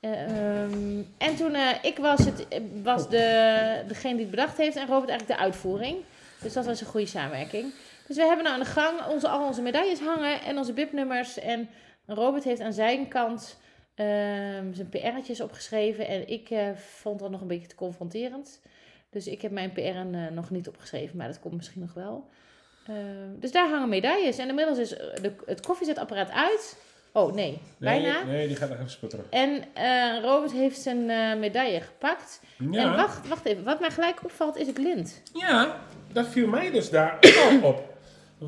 Eh, 0.00 0.22
ehm, 0.22 1.02
en 1.18 1.36
toen 1.36 1.56
ik 1.82 1.98
was, 1.98 2.18
het, 2.24 2.46
was 2.82 3.08
de, 3.08 3.84
degene 3.86 4.12
die 4.12 4.22
het 4.22 4.30
bedacht 4.30 4.56
heeft 4.56 4.76
en 4.76 4.86
Robert 4.86 5.10
eigenlijk 5.10 5.38
de 5.38 5.44
uitvoering. 5.44 5.96
Dus 6.42 6.52
dat 6.52 6.64
was 6.64 6.80
een 6.80 6.86
goede 6.86 7.06
samenwerking. 7.06 7.72
Dus 8.10 8.18
we 8.18 8.24
hebben 8.24 8.44
nou 8.44 8.56
aan 8.56 8.64
de 8.64 8.70
gang 8.70 9.06
onze, 9.06 9.28
al 9.28 9.46
onze 9.46 9.62
medailles 9.62 10.00
hangen 10.00 10.42
en 10.42 10.58
onze 10.58 10.72
bibnummers. 10.72 11.38
En 11.38 11.68
Robert 12.06 12.44
heeft 12.44 12.60
aan 12.60 12.72
zijn 12.72 13.08
kant 13.08 13.58
ehm, 13.94 14.72
zijn 14.72 14.88
PR'tjes 14.90 15.40
opgeschreven. 15.40 16.08
En 16.08 16.28
ik 16.28 16.50
eh, 16.50 16.68
vond 16.74 17.20
dat 17.20 17.30
nog 17.30 17.40
een 17.40 17.46
beetje 17.46 17.66
te 17.66 17.74
confronterend. 17.74 18.60
Dus 19.10 19.26
ik 19.26 19.42
heb 19.42 19.50
mijn 19.50 19.72
PR'en 19.72 20.14
eh, 20.14 20.30
nog 20.30 20.50
niet 20.50 20.68
opgeschreven, 20.68 21.16
maar 21.16 21.26
dat 21.26 21.40
komt 21.40 21.56
misschien 21.56 21.80
nog 21.80 21.94
wel. 21.94 22.28
Ehm, 22.86 23.38
dus 23.38 23.52
daar 23.52 23.68
hangen 23.68 23.88
medailles. 23.88 24.38
En 24.38 24.48
inmiddels 24.48 24.78
is 24.78 24.96
eh, 24.96 25.22
de, 25.22 25.32
het 25.46 25.66
koffiezetapparaat 25.66 26.30
uit. 26.30 26.76
Oh 27.12 27.34
nee, 27.34 27.58
bijna. 27.78 28.22
Nee, 28.24 28.34
nee, 28.34 28.46
die 28.46 28.56
gaat 28.56 28.68
nog 28.68 28.78
even 28.78 28.90
sputteren. 28.90 29.24
En 29.30 29.64
Robert 30.22 30.52
heeft 30.52 30.80
zijn 30.80 31.06
medaille 31.40 31.80
gepakt. 31.80 32.40
Ja. 32.70 32.82
En 32.82 32.96
wacht, 32.96 33.28
wacht 33.28 33.44
even. 33.44 33.64
Wat 33.64 33.80
mij 33.80 33.90
gelijk 33.90 34.24
opvalt 34.24 34.56
is 34.56 34.66
het 34.66 34.78
lint. 34.78 35.22
Ja, 35.32 35.80
dat 36.12 36.28
viel 36.28 36.46
mij 36.46 36.70
dus 36.70 36.90
daar 36.90 37.18
op. 37.62 37.90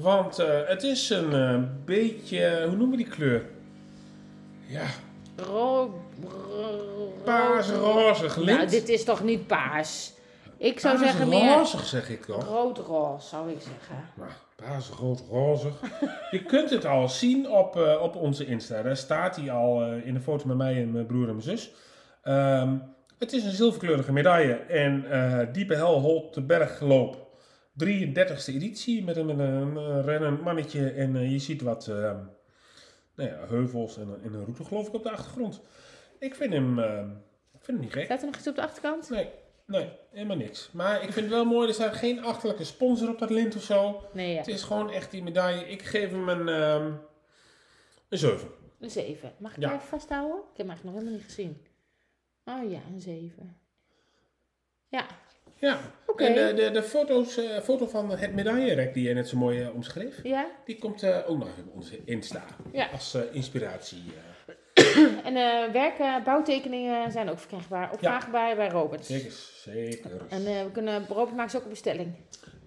Want 0.00 0.38
eh, 0.38 0.60
het 0.66 0.82
is 0.82 1.10
een 1.10 1.32
eh, 1.32 1.58
beetje, 1.84 2.58
hoe 2.66 2.76
noemen 2.76 2.90
we 2.90 2.96
die 2.96 3.12
kleur? 3.12 3.44
Ja, 4.66 4.84
Ro 5.36 6.00
ro- 6.24 7.12
paars-rozig 7.24 8.36
lint. 8.36 8.58
Nou, 8.58 8.68
dit 8.70 8.88
is 8.88 9.04
toch 9.04 9.22
niet 9.24 9.46
paars? 9.46 10.12
Ik 10.56 10.80
zou 10.80 10.94
Paars- 10.98 11.08
zeggen 11.10 11.28
meer 11.28 11.54
rozig 11.56 11.84
zeg 11.86 12.10
ik 12.10 12.24
toch? 12.24 12.44
rood-roze, 12.48 13.26
zou 13.28 13.50
ik 13.50 13.60
zeggen. 13.60 14.04
Nou, 14.14 14.30
paars, 14.56 14.88
rood, 14.88 15.22
rozig. 15.30 15.74
Je 16.30 16.42
kunt 16.42 16.70
het 16.70 16.86
al 16.86 17.08
zien 17.08 17.50
op, 17.50 17.76
eh, 17.76 18.02
op 18.02 18.16
onze 18.16 18.46
Insta. 18.46 18.82
Daar 18.82 18.96
staat 18.96 19.36
hij 19.36 19.50
al 19.50 19.82
eh, 19.82 20.06
in 20.06 20.14
de 20.14 20.20
foto 20.20 20.46
met 20.46 20.56
mij 20.56 20.82
en 20.82 20.90
mijn 20.92 21.06
broer 21.06 21.22
en 21.28 21.34
mijn 21.36 21.42
zus. 21.42 21.70
Ehm, 22.22 22.74
het 23.18 23.32
is 23.32 23.44
een 23.44 23.50
zilverkleurige 23.52 24.12
medaille. 24.12 24.52
En 24.54 25.10
eh 25.10 25.38
Diepe 25.52 25.74
Hel 25.74 26.00
Holt 26.00 26.34
de 26.34 26.40
Bergloop. 26.42 27.30
33e 27.76 28.46
editie 28.54 29.04
met 29.04 29.16
een, 29.16 29.26
met 29.26 29.38
een, 29.38 29.76
eh, 29.76 30.04
rennend 30.04 30.42
mannetje. 30.42 30.90
En 30.90 31.16
eh, 31.16 31.30
je 31.30 31.38
ziet 31.38 31.62
wat 31.62 31.88
ehm, 31.88 32.18
nou 33.14 33.28
ja, 33.30 33.46
heuvels 33.48 33.96
en, 33.98 34.08
een- 34.08 34.22
en 34.22 34.32
een 34.34 34.42
route 34.44 34.64
geloof 34.64 34.86
ik 34.88 34.94
op 34.94 35.02
de 35.02 35.10
achtergrond. 35.10 35.60
Ik 36.18 36.34
vind 36.34 36.52
hem, 36.52 36.78
ehm, 36.78 37.10
ik 37.52 37.60
vind 37.64 37.66
hem 37.66 37.80
niet 37.80 37.92
gek. 37.92 38.04
Staat 38.04 38.20
er 38.20 38.26
nog 38.26 38.36
iets 38.36 38.48
op 38.48 38.54
de 38.54 38.62
achterkant? 38.62 39.10
Nee, 39.10 39.28
nee, 39.66 39.88
helemaal 40.10 40.36
niks. 40.36 40.70
Maar 40.72 40.94
ik 41.02 41.12
vind 41.12 41.26
het 41.26 41.34
wel 41.34 41.44
mooi, 41.44 41.68
er 41.68 41.74
staat 41.74 41.94
geen 41.94 42.24
achterlijke 42.24 42.64
sponsor 42.64 43.08
op 43.08 43.18
dat 43.18 43.30
lint 43.30 43.56
of 43.56 43.62
zo. 43.62 44.08
Nee, 44.12 44.30
ja. 44.32 44.36
Het 44.38 44.48
is 44.48 44.62
gewoon 44.62 44.90
echt 44.90 45.10
die 45.10 45.22
medaille. 45.22 45.68
Ik 45.68 45.82
geef 45.82 46.10
hem 46.10 46.28
een, 46.28 46.48
ehm 46.48 46.92
een 48.08 48.18
7. 48.18 48.48
Een 48.80 48.90
7. 48.90 49.32
Mag 49.38 49.56
ik 49.56 49.62
Ja. 49.62 49.74
even 49.74 49.86
vasthouden? 49.86 50.36
Ik 50.38 50.56
heb 50.56 50.66
hem 50.66 50.68
eigenlijk 50.68 50.84
nog 50.84 50.94
helemaal 50.94 51.12
niet 51.18 51.24
gezien. 51.34 51.66
Oh 52.44 52.70
ja, 52.70 52.80
een 52.92 53.00
7. 53.00 53.56
Ja, 54.88 55.06
Ja. 55.62 55.78
Oké. 56.06 56.24
En 56.24 56.34
de, 56.34 56.62
de, 56.62 56.70
de 56.70 56.82
foto's, 56.82 57.36
eh, 57.36 57.58
foto 57.60 57.86
van 57.86 58.10
het 58.10 58.32
medaillerek 58.34 58.94
die 58.94 59.08
je 59.08 59.14
net 59.14 59.28
zo 59.28 59.36
mooi 59.36 59.62
eh, 59.62 59.74
omschreef, 59.74 60.20
ja. 60.22 60.46
die 60.64 60.78
komt 60.78 61.02
eh, 61.02 61.18
ook 61.26 61.38
nog 61.38 61.48
even 61.48 61.64
op 61.68 61.74
onze 61.74 62.04
Insta. 62.04 62.44
Ja. 62.72 62.88
Als 62.92 63.18
inspiratie. 63.32 64.02
En 65.24 65.34
werken, 65.72 66.22
bouwtekeningen 66.24 67.12
zijn 67.12 67.30
ook 67.30 67.38
verkrijgbaar. 67.38 67.92
Opvraagbaar 67.92 68.56
bij 68.56 68.68
Robert. 68.68 69.04
Zeker, 69.06 69.32
zeker. 69.54 70.10
En 70.28 70.44
we 70.44 70.70
kunnen, 70.72 71.06
Robert 71.08 71.36
maakt 71.36 71.50
ze 71.50 71.56
ook 71.56 71.62
op 71.64 71.70
bestelling. 71.70 72.14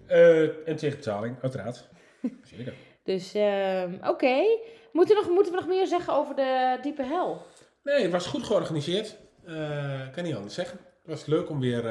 En 0.06 0.76
tegen 0.76 0.96
betaling, 0.98 1.36
uiteraard. 1.42 1.88
Zeker. 2.56 2.74
Dus 3.02 3.34
ehm, 3.34 3.94
oké. 4.04 4.42
Moeten, 4.92 5.16
we 5.16 5.22
nog- 5.22 5.30
moeten 5.30 5.52
we 5.52 5.58
nog 5.58 5.68
meer 5.68 5.86
zeggen 5.86 6.12
over 6.14 6.34
de 6.36 6.78
diepe 6.82 7.02
hel? 7.02 7.42
Nee, 7.82 8.02
het 8.02 8.12
was 8.12 8.26
goed 8.26 8.44
georganiseerd. 8.44 9.16
Kan 10.14 10.24
niet 10.24 10.34
anders 10.34 10.54
zeggen. 10.54 10.78
Het 10.78 11.10
was 11.14 11.26
leuk 11.26 11.50
om 11.50 11.60
weer 11.60 11.84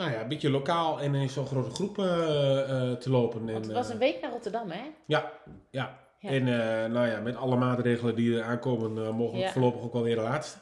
nou 0.00 0.12
ja, 0.12 0.20
een 0.22 0.28
beetje 0.28 0.50
lokaal 0.50 1.00
en 1.00 1.14
in 1.14 1.28
zo'n 1.30 1.46
grote 1.46 1.70
groep 1.70 1.98
eh, 1.98 2.60
eh, 2.90 2.96
te 2.98 3.10
lopen. 3.10 3.40
En, 3.46 3.52
Want 3.52 3.64
het 3.64 3.74
was 3.74 3.86
eh, 3.86 3.92
een 3.92 3.98
week 3.98 4.20
naar 4.20 4.30
Rotterdam, 4.30 4.70
hè? 4.70 4.82
Ja, 5.06 5.32
ja. 5.70 5.98
Ja. 6.18 6.28
En 6.30 6.48
eh, 6.48 6.90
nou 6.90 7.06
ja, 7.08 7.20
met 7.20 7.36
alle 7.36 7.56
maatregelen 7.56 8.14
die 8.14 8.36
er 8.38 8.42
aankomen, 8.42 9.04
eh, 9.06 9.12
mogen 9.16 9.34
we 9.34 9.40
Ja. 9.40 9.50
voorlopig 9.50 9.82
ook 9.82 9.92
wel 9.92 10.02
weer 10.02 10.14
de 10.16 10.20
laatste. 10.22 10.58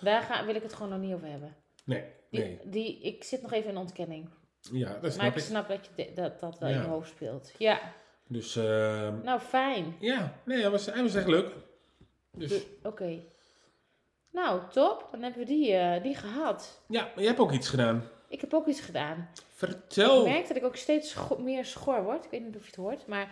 Daar 0.00 0.22
ga, 0.22 0.44
wil 0.44 0.54
ik 0.54 0.62
het 0.62 0.72
gewoon 0.72 0.88
nog 0.90 1.00
niet 1.00 1.14
over 1.14 1.28
hebben. 1.28 1.54
Nee, 1.84 2.04
Die, 2.30 2.40
nee. 2.40 2.58
die, 2.64 3.00
ik 3.00 3.24
zit 3.24 3.42
nog 3.42 3.52
even 3.52 3.70
in 3.70 3.76
ontkenning. 3.76 4.28
Ja, 4.72 4.92
dat 4.92 5.02
maar 5.02 5.10
snap 5.10 5.26
ik 5.26 5.34
ik. 5.36 5.42
snap 5.42 5.68
dat 5.68 5.90
je 5.96 6.12
dat, 6.14 6.40
dat 6.40 6.58
wel 6.58 6.68
in 6.68 6.74
je 6.80 6.82
hoofd 6.86 7.08
speelt. 7.08 7.52
Ja, 7.58 7.80
Dus 8.28 8.56
eh, 8.56 9.08
nou 9.22 9.40
fijn. 9.40 9.96
ja, 10.00 10.32
nee, 10.44 10.60
hij 10.60 10.70
was, 10.70 10.86
hij 10.86 11.02
was 11.02 11.14
echt 11.14 11.26
leuk. 11.28 11.52
Dus 12.32 12.62
Oké. 12.82 13.18
Nou, 14.32 14.60
top. 14.70 15.08
Dan 15.10 15.22
hebben 15.22 15.40
we 15.40 15.46
die, 15.46 15.72
eh, 15.72 16.02
die 16.02 16.14
gehad. 16.14 16.82
ja, 16.88 17.02
maar 17.02 17.12
jij 17.16 17.26
hebt 17.26 17.38
ook 17.38 17.52
iets 17.52 17.68
gedaan. 17.68 18.02
Ik 18.30 18.40
heb 18.40 18.54
ook 18.54 18.66
iets 18.66 18.80
gedaan. 18.80 19.28
Vertel. 19.54 20.26
Ik 20.26 20.32
merk 20.32 20.48
dat 20.48 20.56
ik 20.56 20.64
ook 20.64 20.76
steeds 20.76 21.10
scho- 21.10 21.38
meer 21.38 21.64
schor 21.64 22.02
word. 22.02 22.24
Ik 22.24 22.30
weet 22.30 22.44
niet 22.44 22.56
of 22.56 22.60
je 22.60 22.66
het 22.66 22.76
hoort, 22.76 23.06
maar... 23.06 23.28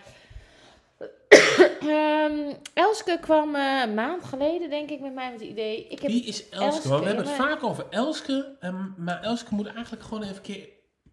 Ehm, 1.80 2.52
Elske 2.74 3.18
kwam 3.20 3.54
eh, 3.54 3.82
een 3.82 3.94
maand 3.94 4.24
geleden, 4.24 4.70
denk 4.70 4.90
ik, 4.90 5.00
met 5.00 5.14
mij 5.14 5.30
met 5.30 5.40
het 5.40 5.48
idee. 5.50 5.86
Ik 5.88 6.00
heb 6.00 6.10
Wie 6.10 6.24
is 6.24 6.48
Elske? 6.48 6.88
We 6.88 6.94
hebben 6.94 7.16
het 7.16 7.34
vaak 7.34 7.62
over 7.62 7.86
Elske, 7.90 8.56
ehm, 8.60 8.84
maar 8.96 9.22
Elske 9.22 9.54
moet 9.54 9.66
eigenlijk 9.66 10.04
gewoon 10.04 10.22
even 10.22 10.36
een 10.36 10.42
keer 10.42 10.68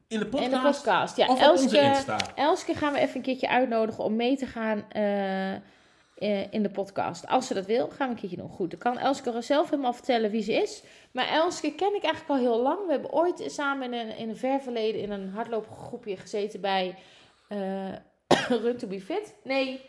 in 0.08 0.20
de 0.20 0.26
podcast. 0.26 0.52
in 0.52 0.62
de 0.62 0.62
podcast. 0.72 1.18
Ja, 1.18 1.28
of 1.28 1.42
Elske. 1.42 2.04
Elske 2.36 2.74
gaan 2.74 2.94
we 2.94 3.00
even 3.00 3.16
een 3.16 3.22
keertje 3.22 3.50
uitnodigen 3.50 4.04
om 4.04 4.16
mee 4.16 4.38
te 4.38 4.46
gaan 4.46 4.92
eh, 4.92 5.62
in 6.50 6.64
de 6.64 6.70
podcast. 6.70 7.28
Als 7.28 7.48
ze 7.48 7.54
dat 7.54 7.66
wil, 7.66 7.90
gaan 7.90 8.08
we 8.08 8.14
een 8.14 8.20
keertje 8.20 8.38
doen. 8.38 8.50
Goed, 8.50 8.70
dan 8.70 8.80
kan 8.80 8.98
Elske 8.98 9.42
zelf 9.42 9.70
helemaal 9.70 9.94
vertellen 9.94 10.32
wie 10.32 10.44
ze 10.44 10.54
is. 10.54 10.84
Maar 11.12 11.28
Elske 11.28 11.76
ken 11.76 11.96
ik 11.96 12.04
eigenlijk 12.04 12.30
al 12.30 12.50
heel 12.52 12.62
lang. 12.62 12.86
We 12.86 12.92
hebben 12.92 13.14
ooit 13.14 13.44
samen 13.48 13.94
in 13.94 14.00
een, 14.00 14.18
in 14.18 14.36
ver 14.36 14.62
verleden 14.62 15.02
in 15.02 15.12
een 15.12 15.30
hardloopgroepje 15.30 16.18
gezeten 16.18 16.62
bij 16.62 16.96
eh 17.48 17.94
Run 18.64 18.78
to 18.78 18.88
be 18.88 19.02
Fit. 19.02 19.36
Nee, 19.44 19.82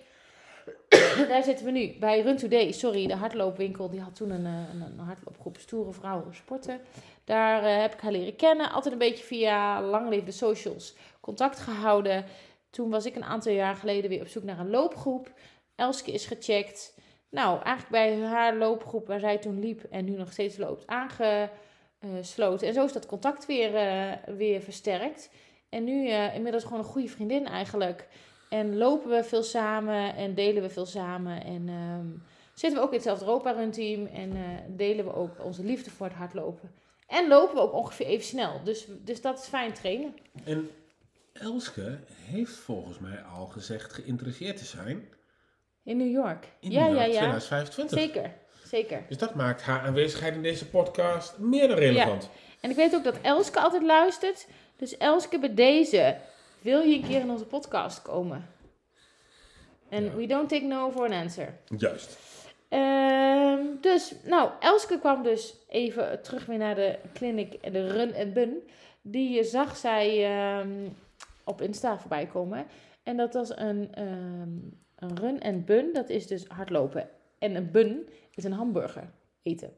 daar 1.28 1.42
zitten 1.42 1.64
we 1.64 1.70
nu. 1.70 1.96
Bij 1.98 2.20
Run 2.20 2.36
to 2.36 2.48
Day, 2.48 2.72
sorry, 2.72 3.06
de 3.06 3.14
hardloopwinkel. 3.14 3.90
Die 3.90 4.00
had 4.00 4.16
toen 4.16 4.30
een, 4.30 4.46
eh, 4.46 4.74
een, 4.74 4.80
een 4.80 4.98
hardloopgroep 4.98 5.58
stoere 5.58 5.92
vrouwen 5.92 6.34
sporten. 6.34 6.80
Daar 7.24 7.62
eh, 7.62 7.80
heb 7.80 7.94
ik 7.94 8.00
haar 8.00 8.12
leren 8.12 8.36
kennen. 8.36 8.72
Altijd 8.72 8.92
een 8.92 8.98
beetje 8.98 9.24
via 9.24 9.82
lang 9.82 10.08
leven 10.08 10.26
de 10.26 10.32
socials 10.32 10.94
contact 11.20 11.58
gehouden. 11.58 12.24
Toen 12.70 12.90
was 12.90 13.06
ik 13.06 13.16
een 13.16 13.24
aantal 13.24 13.52
jaar 13.52 13.76
geleden 13.76 14.10
weer 14.10 14.20
op 14.20 14.26
zoek 14.26 14.42
naar 14.42 14.58
een 14.58 14.70
loopgroep. 14.70 15.30
Elske 15.76 16.12
is 16.12 16.26
gecheckt. 16.26 16.94
Nou, 17.28 17.62
eigenlijk 17.62 17.88
bij 17.88 18.28
haar 18.28 18.56
loopgroep 18.56 19.06
waar 19.06 19.20
zij 19.20 19.38
toen 19.38 19.60
liep 19.60 19.82
en 19.90 20.04
nu 20.04 20.16
nog 20.16 20.32
steeds 20.32 20.56
loopt, 20.56 20.86
aangesloten. 20.86 22.66
En 22.66 22.74
zo 22.74 22.84
is 22.84 22.92
dat 22.92 23.06
contact 23.06 23.46
weer, 23.46 23.74
eh, 23.74 24.34
weer 24.36 24.60
versterkt. 24.60 25.30
En 25.68 25.84
nu 25.84 26.08
eh, 26.08 26.34
inmiddels 26.34 26.64
gewoon 26.64 26.78
een 26.78 26.84
goede 26.84 27.08
vriendin 27.08 27.46
eigenlijk. 27.46 28.08
En 28.48 28.76
lopen 28.76 29.10
we 29.10 29.24
veel 29.24 29.42
samen 29.42 30.14
en 30.14 30.34
delen 30.34 30.62
we 30.62 30.70
veel 30.70 30.86
samen. 30.86 31.44
En 31.44 31.68
ehm, 31.68 32.06
zitten 32.54 32.78
we 32.78 32.84
ook 32.84 32.90
in 32.90 32.96
hetzelfde 32.96 33.24
Europa 33.24 33.50
Run 33.50 33.70
team. 33.70 34.06
En 34.06 34.36
eh, 34.36 34.42
delen 34.68 35.04
we 35.04 35.14
ook 35.14 35.44
onze 35.44 35.64
liefde 35.64 35.90
voor 35.90 36.06
het 36.06 36.16
hardlopen. 36.16 36.70
En 37.06 37.28
lopen 37.28 37.54
we 37.54 37.60
ook 37.60 37.72
ongeveer 37.72 38.06
even 38.06 38.26
snel. 38.26 38.60
Dus, 38.64 38.86
dus 39.04 39.20
dat 39.20 39.38
is 39.38 39.46
fijn 39.46 39.72
trainen. 39.72 40.14
En 40.44 40.70
Elske 41.32 41.98
heeft 42.08 42.54
volgens 42.54 42.98
mij 42.98 43.22
al 43.22 43.46
gezegd 43.46 43.92
geïnteresseerd 43.92 44.56
te 44.56 44.64
zijn 44.64 45.08
In 45.86 45.96
New 45.96 46.10
York. 46.10 46.46
in 46.60 46.70
ja, 46.70 46.86
New 46.86 46.94
York 46.94 47.06
ja, 47.06 47.12
ja. 47.12 47.18
2025. 47.18 47.98
Zeker. 47.98 48.32
Zeker. 48.64 49.02
Dus 49.08 49.18
dat 49.18 49.34
maakt 49.34 49.62
haar 49.62 49.80
aanwezigheid 49.80 50.34
in 50.34 50.42
deze 50.42 50.68
podcast 50.68 51.38
meer 51.38 51.68
dan 51.68 51.76
relevant. 51.78 52.30
En 52.60 52.70
ik 52.70 52.76
weet 52.76 52.94
ook 52.94 53.04
dat 53.04 53.20
Elske 53.22 53.60
altijd 53.60 53.82
luistert. 53.82 54.46
Dus 54.76 54.96
Elske, 54.96 55.38
bij 55.38 55.54
deze 55.54 56.16
wil 56.60 56.80
je 56.80 56.96
een 56.96 57.04
keer 57.08 57.20
in 57.20 57.30
onze 57.30 57.44
podcast 57.44 58.02
komen. 58.02 58.46
En 59.88 60.04
Ja. 60.04 60.14
we 60.14 60.26
don't 60.26 60.48
take 60.48 60.64
no 60.64 60.90
for 60.90 61.04
an 61.04 61.12
answer. 61.12 61.54
Juist. 61.78 62.18
Ehm, 62.68 63.60
dus, 63.80 64.14
nou, 64.24 64.50
Elske 64.60 64.98
kwam 64.98 65.22
dus 65.22 65.54
even 65.68 66.22
terug 66.22 66.46
weer 66.46 66.58
naar 66.58 66.74
de 66.74 66.98
clinic 67.14 67.52
en 67.54 67.72
de 67.72 67.86
run 67.86 68.12
en 68.12 68.32
bun. 68.32 68.62
Die 69.02 69.44
zag 69.44 69.76
zij 69.76 70.24
ehm, 70.24 70.88
op 71.44 71.60
Insta 71.62 71.98
voorbij 71.98 72.26
komen. 72.26 72.66
En 73.02 73.16
dat 73.16 73.34
was 73.34 73.56
een, 73.56 73.94
ehm, 73.94 74.48
een 74.96 75.16
run 75.18 75.40
en 75.40 75.64
bun, 75.64 75.92
dat 75.92 76.08
is 76.08 76.26
dus 76.26 76.44
hardlopen. 76.46 77.08
En 77.38 77.54
een 77.54 77.70
bun 77.70 78.08
is 78.34 78.44
een 78.44 78.52
hamburger 78.52 79.10
eten. 79.42 79.72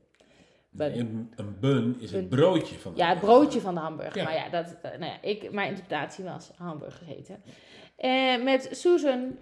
Een, 0.76 1.32
een 1.36 1.58
bun 1.60 1.96
is 2.00 2.12
het 2.12 2.28
Bun. 2.28 2.38
broodje 2.38 2.78
van 2.78 2.92
de 2.92 2.98
Ja, 2.98 3.08
het 3.08 3.20
broodje 3.20 3.60
van 3.60 3.74
de 3.74 3.80
hamburger. 3.80 4.16
Ja. 4.16 4.24
Maar 4.24 4.34
ja, 4.34 4.48
dat, 4.48 4.76
eh, 4.82 4.90
nou 4.90 5.04
ja 5.04 5.22
ik, 5.22 5.52
mijn 5.52 5.68
interpretatie 5.68 6.24
was 6.24 6.50
hamburgers 6.56 7.08
eten. 7.08 7.42
En 7.96 8.44
met 8.44 8.68
Susan, 8.70 9.36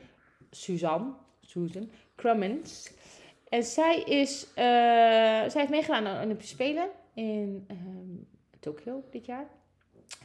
Suzanne, 0.51 1.13
Susan 1.41 1.91
Crummins. 2.17 2.93
En 3.49 3.63
zij 3.63 4.01
is, 4.03 4.47
eh, 4.55 4.65
zij 5.49 5.51
heeft 5.55 5.71
meegedaan 5.71 6.07
aan 6.07 6.19
de 6.19 6.25
Olympische 6.25 6.55
Spelen 6.55 6.89
in 7.15 7.65
ehm 7.67 8.25
Tokio 8.61 9.05
dit 9.11 9.27
jaar. 9.27 9.47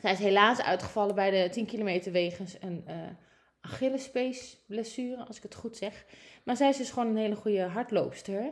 Zij 0.02 0.12
is 0.12 0.20
helaas 0.20 0.62
uitgevallen 0.62 1.16
bij 1.16 1.32
de 1.44 1.50
10 1.50 1.66
kilometer 1.66 2.12
wegens 2.12 2.58
een 2.62 2.84
eh 2.86 2.96
Achillespees 3.62 4.58
blessure, 4.67 5.24
als 5.28 5.38
ik 5.38 5.43
het 5.43 5.56
goed 5.56 5.78
zeg. 5.78 6.06
Maar 6.43 6.56
zij 6.56 6.69
is 6.69 6.78
dus 6.78 6.89
gewoon 6.91 7.08
een 7.08 7.17
hele 7.17 7.36
goede 7.36 7.62
hardloopster. 7.62 8.52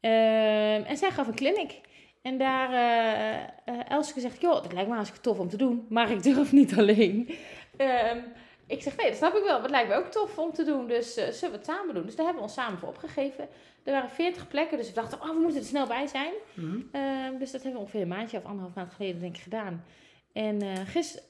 Ehm, 0.00 0.82
en 0.82 0.96
zij 0.96 1.10
gaf 1.10 1.26
een 1.26 1.34
clinic. 1.34 1.80
En 2.22 2.38
daar, 2.38 2.72
eh 2.72 3.42
eh, 3.64 3.90
Elske 3.90 4.20
zegt, 4.20 4.40
joh, 4.40 4.62
dat 4.62 4.72
lijkt 4.72 4.88
me 4.88 4.94
hartstikke 4.94 5.28
tof 5.28 5.38
om 5.38 5.48
te 5.48 5.56
doen, 5.56 5.86
maar 5.88 6.10
ik 6.10 6.22
durf 6.22 6.52
niet 6.52 6.78
alleen. 6.78 7.34
Ehm, 7.76 8.18
ik 8.66 8.82
zeg, 8.82 8.96
nee, 8.96 9.06
dat 9.08 9.16
snap 9.16 9.34
ik 9.34 9.42
wel, 9.42 9.52
maar 9.52 9.62
het 9.62 9.70
lijkt 9.70 9.88
me 9.88 9.94
ook 9.94 10.10
tof 10.10 10.38
om 10.38 10.52
te 10.52 10.64
doen, 10.64 10.86
dus 10.86 11.16
eh, 11.16 11.28
zullen 11.28 11.50
we 11.50 11.56
het 11.56 11.66
samen 11.66 11.94
doen? 11.94 12.04
Dus 12.06 12.16
daar 12.16 12.24
hebben 12.24 12.42
we 12.42 12.48
ons 12.48 12.58
samen 12.58 12.78
voor 12.78 12.88
opgegeven. 12.88 13.48
Er 13.84 13.92
waren 13.92 14.10
40 14.10 14.48
plekken, 14.48 14.78
dus 14.78 14.88
we 14.88 14.94
dachten, 14.94 15.20
oh, 15.20 15.28
we 15.28 15.40
moeten 15.40 15.60
er 15.60 15.66
snel 15.66 15.86
bij 15.86 16.06
zijn. 16.06 16.32
Mhm. 16.54 16.80
Ehm, 16.92 17.38
dus 17.38 17.50
dat 17.50 17.62
hebben 17.62 17.72
we 17.72 17.78
ongeveer 17.86 18.00
een 18.02 18.08
maandje 18.08 18.38
of 18.38 18.44
anderhalf 18.44 18.74
maand 18.74 18.92
geleden 18.92 19.20
denk 19.20 19.36
ik 19.36 19.42
gedaan. 19.42 19.84
En 20.32 20.62
eh, 20.62 20.72
gis- 20.86 21.22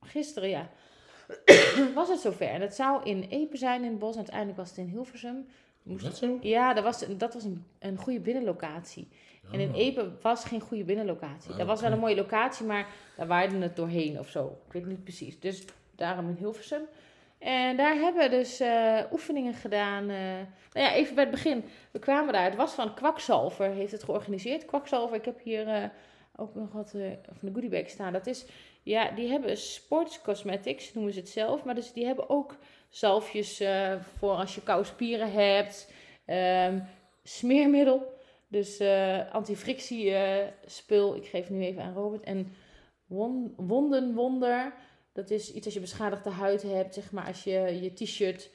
gisteren, 0.00 0.48
ja, 0.48 0.68
was 1.94 2.08
het 2.08 2.20
zover. 2.20 2.46
En 2.48 2.60
dat 2.60 2.74
zou 2.74 3.02
in 3.04 3.26
Epe 3.30 3.56
zijn 3.56 3.82
in 3.84 3.90
het 3.90 3.98
bos, 3.98 4.12
en 4.12 4.18
uiteindelijk 4.18 4.58
was 4.58 4.68
het 4.68 4.78
in 4.78 4.86
Hilversum. 4.86 5.46
Is 5.86 6.02
dat 6.02 6.16
zo? 6.16 6.38
Ja, 6.40 6.74
dat 6.74 6.84
was, 6.84 7.04
dat 7.16 7.34
was 7.34 7.44
een, 7.44 7.64
een 7.78 7.96
goede 7.96 8.20
binnenlocatie. 8.20 9.08
En 9.52 9.60
in 9.60 9.68
Oh. 9.70 9.76
Epe 9.78 10.10
was 10.22 10.44
geen 10.44 10.60
goede 10.60 10.84
binnenlocatie. 10.84 11.50
Ah, 11.50 11.58
Dat 11.58 11.66
was 11.66 11.80
wel 11.80 11.92
een 11.92 11.98
mooie 11.98 12.14
locatie, 12.16 12.66
maar 12.66 12.86
daar 13.16 13.26
waaide 13.26 13.56
het 13.58 13.76
doorheen 13.76 14.18
of 14.18 14.28
zo. 14.28 14.58
Ik 14.66 14.72
weet 14.72 14.86
niet 14.86 15.02
precies. 15.04 15.40
Dus 15.40 15.64
daarom 15.94 16.28
in 16.28 16.34
Hilversum. 16.38 16.82
En 17.38 17.76
daar 17.76 17.94
hebben 17.94 18.22
we 18.22 18.36
dus 18.36 18.60
eh, 18.60 18.98
oefeningen 19.12 19.54
gedaan. 19.54 20.02
eh, 20.10 20.16
nou 20.72 20.86
ja, 20.86 20.92
even 20.94 21.14
bij 21.14 21.24
het 21.24 21.32
begin. 21.32 21.64
We 21.90 21.98
kwamen 21.98 22.32
daar. 22.32 22.44
Het 22.44 22.54
was 22.56 22.72
van 22.72 22.94
Kwakzalver, 22.94 23.70
heeft 23.70 23.92
het 23.92 24.02
georganiseerd. 24.04 24.64
Kwakzalver, 24.64 25.16
ik 25.16 25.24
heb 25.24 25.40
hier 25.42 25.68
eh, 25.68 25.84
ook 26.36 26.54
nog 26.54 26.72
wat 26.72 26.90
van 26.90 27.00
de 27.40 27.50
goodiebag 27.52 27.88
staan. 27.88 28.12
Dat 28.12 28.26
is, 28.26 28.46
ja, 28.90 29.10
die 29.10 29.28
hebben 29.28 29.56
sports 29.56 30.20
cosmetics, 30.22 30.94
noemen 30.94 31.12
ze 31.12 31.18
het 31.18 31.28
zelf. 31.28 31.64
Maar 31.64 31.74
dus 31.74 31.92
die 31.92 32.06
hebben 32.06 32.30
ook 32.30 32.56
zalfjes 32.88 33.60
eh, 33.60 33.94
voor 34.18 34.32
als 34.32 34.54
je 34.54 34.62
koude 34.62 34.88
spieren 34.88 35.32
hebt. 35.32 35.92
Ehm, 36.24 36.78
smeermiddel. 37.22 38.18
Dus 38.48 38.78
eh 38.78 39.32
antifrictie 39.32 40.14
eh, 40.14 40.46
spul. 40.66 41.16
Ik 41.16 41.26
geef 41.26 41.50
nu 41.50 41.62
even 41.64 41.82
aan 41.82 41.94
Robert. 41.94 42.24
En 42.24 42.52
won, 43.06 43.54
wondenwonder. 43.56 44.72
Dat 45.12 45.30
is 45.30 45.52
iets 45.52 45.64
als 45.64 45.74
je 45.74 45.80
beschadigde 45.80 46.30
huid 46.30 46.62
hebt. 46.62 46.94
Zeg 46.94 47.12
maar 47.12 47.26
als 47.26 47.44
je 47.44 47.78
je 47.82 47.92
t-shirt... 47.92 48.50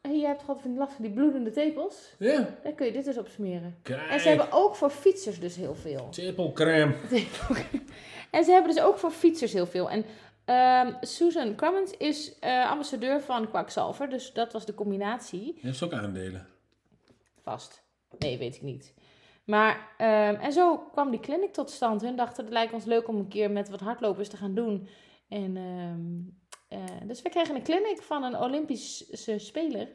En 0.00 0.18
je 0.18 0.26
hebt 0.26 0.40
gewoon 0.40 0.60
van 0.60 0.76
last 0.76 0.92
van 0.92 1.04
die 1.04 1.14
bloedende 1.14 1.50
tepels. 1.50 2.14
Ja, 2.18 2.58
Daar 2.62 2.72
kun 2.72 2.86
je 2.86 2.92
dit 2.92 3.04
dus 3.04 3.18
op 3.18 3.28
smeren. 3.28 3.76
kijk. 3.82 4.08
En 4.10 4.20
ze 4.20 4.28
hebben 4.28 4.52
ook 4.52 4.74
voor 4.76 4.90
fietsers 4.90 5.40
dus 5.40 5.56
heel 5.56 5.74
veel. 5.74 6.08
Tepelcrème. 6.10 6.94
en 8.30 8.44
ze 8.44 8.52
hebben 8.52 8.74
dus 8.74 8.82
ook 8.82 8.98
voor 8.98 9.10
fietsers 9.10 9.52
heel 9.52 9.66
veel. 9.66 9.90
En 9.90 10.04
ehm, 10.44 10.92
Susan 11.00 11.54
Crummins 11.56 11.90
is 11.90 12.38
eh, 12.38 12.70
ambassadeur 12.70 13.20
van 13.20 13.48
Kwakzalver. 13.48 14.08
Dus 14.08 14.32
dat 14.32 14.52
was 14.52 14.66
de 14.66 14.74
combinatie. 14.74 15.58
Je 15.60 15.66
hebt 15.66 15.82
ook 15.82 15.92
aandelen. 15.92 16.46
Vast. 17.42 17.82
Nee, 18.18 18.38
weet 18.38 18.56
ik 18.56 18.62
niet. 18.62 18.94
Maar, 19.44 19.94
ehm, 19.96 20.34
en 20.34 20.52
zo 20.52 20.78
kwam 20.78 21.10
die 21.10 21.20
clinic 21.20 21.52
tot 21.52 21.70
stand. 21.70 22.02
Hun 22.02 22.16
dachten, 22.16 22.44
het 22.44 22.52
lijkt 22.52 22.72
ons 22.72 22.84
leuk 22.84 23.08
om 23.08 23.16
een 23.16 23.28
keer 23.28 23.50
met 23.50 23.68
wat 23.68 23.80
hardlopers 23.80 24.28
te 24.28 24.36
gaan 24.36 24.54
doen. 24.54 24.88
En, 25.28 25.56
ehm, 25.56 26.80
eh, 26.80 27.08
dus 27.08 27.22
we 27.22 27.28
kregen 27.28 27.54
een 27.54 27.62
clinic 27.62 28.02
van 28.02 28.22
een 28.22 28.38
Olympische 28.38 29.38
speler. 29.38 29.88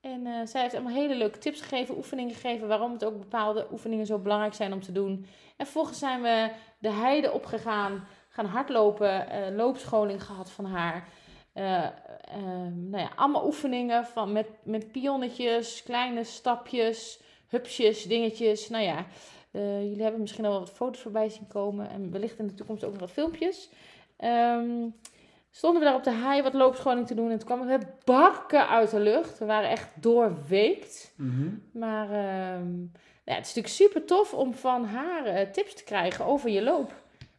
En 0.00 0.26
eh, 0.26 0.46
zij 0.46 0.60
heeft 0.60 0.74
allemaal 0.74 0.94
hele 0.94 1.14
leuke 1.14 1.38
tips 1.38 1.60
gegeven, 1.60 1.96
oefeningen 1.96 2.34
gegeven, 2.34 2.68
waarom 2.68 2.92
het 2.92 3.04
ook 3.04 3.18
bepaalde 3.18 3.66
oefeningen 3.72 4.06
zo 4.06 4.18
belangrijk 4.18 4.54
zijn 4.54 4.72
om 4.72 4.80
te 4.80 4.92
doen. 4.92 5.26
En 5.56 5.64
vervolgens 5.66 5.98
zijn 5.98 6.22
we 6.22 6.50
de 6.82 6.90
heide 6.90 7.32
opgegaan, 7.32 8.06
gaan 8.28 8.46
hardlopen, 8.46 9.30
eh, 9.30 9.56
loopscholing 9.56 10.24
gehad 10.24 10.50
van 10.50 10.64
haar. 10.64 11.08
Eh, 11.52 11.84
ehm, 11.84 12.90
nou 12.90 13.02
ja, 13.02 13.10
allemaal 13.16 13.46
oefeningen 13.46 14.04
van, 14.04 14.32
met, 14.32 14.48
met 14.62 14.92
pionnetjes, 14.92 15.82
kleine 15.82 16.24
stapjes, 16.24 17.20
hupsjes, 17.48 18.02
dingetjes. 18.04 18.68
Nou 18.68 18.84
ja, 18.84 19.06
eh, 19.50 19.82
jullie 19.82 20.02
hebben 20.02 20.20
misschien 20.20 20.44
al 20.44 20.50
wel 20.50 20.60
wat 20.60 20.70
foto's 20.70 21.00
voorbij 21.00 21.28
zien 21.28 21.46
komen. 21.48 21.90
En 21.90 22.10
wellicht 22.10 22.38
in 22.38 22.46
de 22.46 22.54
toekomst 22.54 22.84
ook 22.84 22.92
nog 22.92 23.00
wat 23.00 23.10
filmpjes. 23.10 23.70
Ehm, 24.16 24.88
stonden 25.50 25.80
we 25.80 25.86
daar 25.86 25.96
op 25.96 26.04
de 26.04 26.10
hei 26.10 26.42
wat 26.42 26.54
loopscholing 26.54 27.06
te 27.06 27.14
doen. 27.14 27.30
En 27.30 27.38
toen 27.38 27.46
kwamen 27.46 27.78
we 27.78 27.86
bakken 28.04 28.68
uit 28.68 28.90
de 28.90 29.00
lucht. 29.00 29.38
We 29.38 29.44
waren 29.44 29.70
echt 29.70 30.02
doorweekt. 30.02 31.14
Mhm. 31.16 31.48
Maar 31.72 32.10
ehm, 32.10 32.70
ja, 33.24 33.34
het 33.34 33.46
is 33.46 33.54
natuurlijk 33.54 33.74
super 33.74 34.04
tof 34.04 34.34
om 34.34 34.54
van 34.54 34.84
haar 34.84 35.24
eh, 35.24 35.50
tips 35.50 35.74
te 35.74 35.84
krijgen 35.84 36.24
over 36.24 36.50
je 36.50 36.62
loop. 36.62 36.92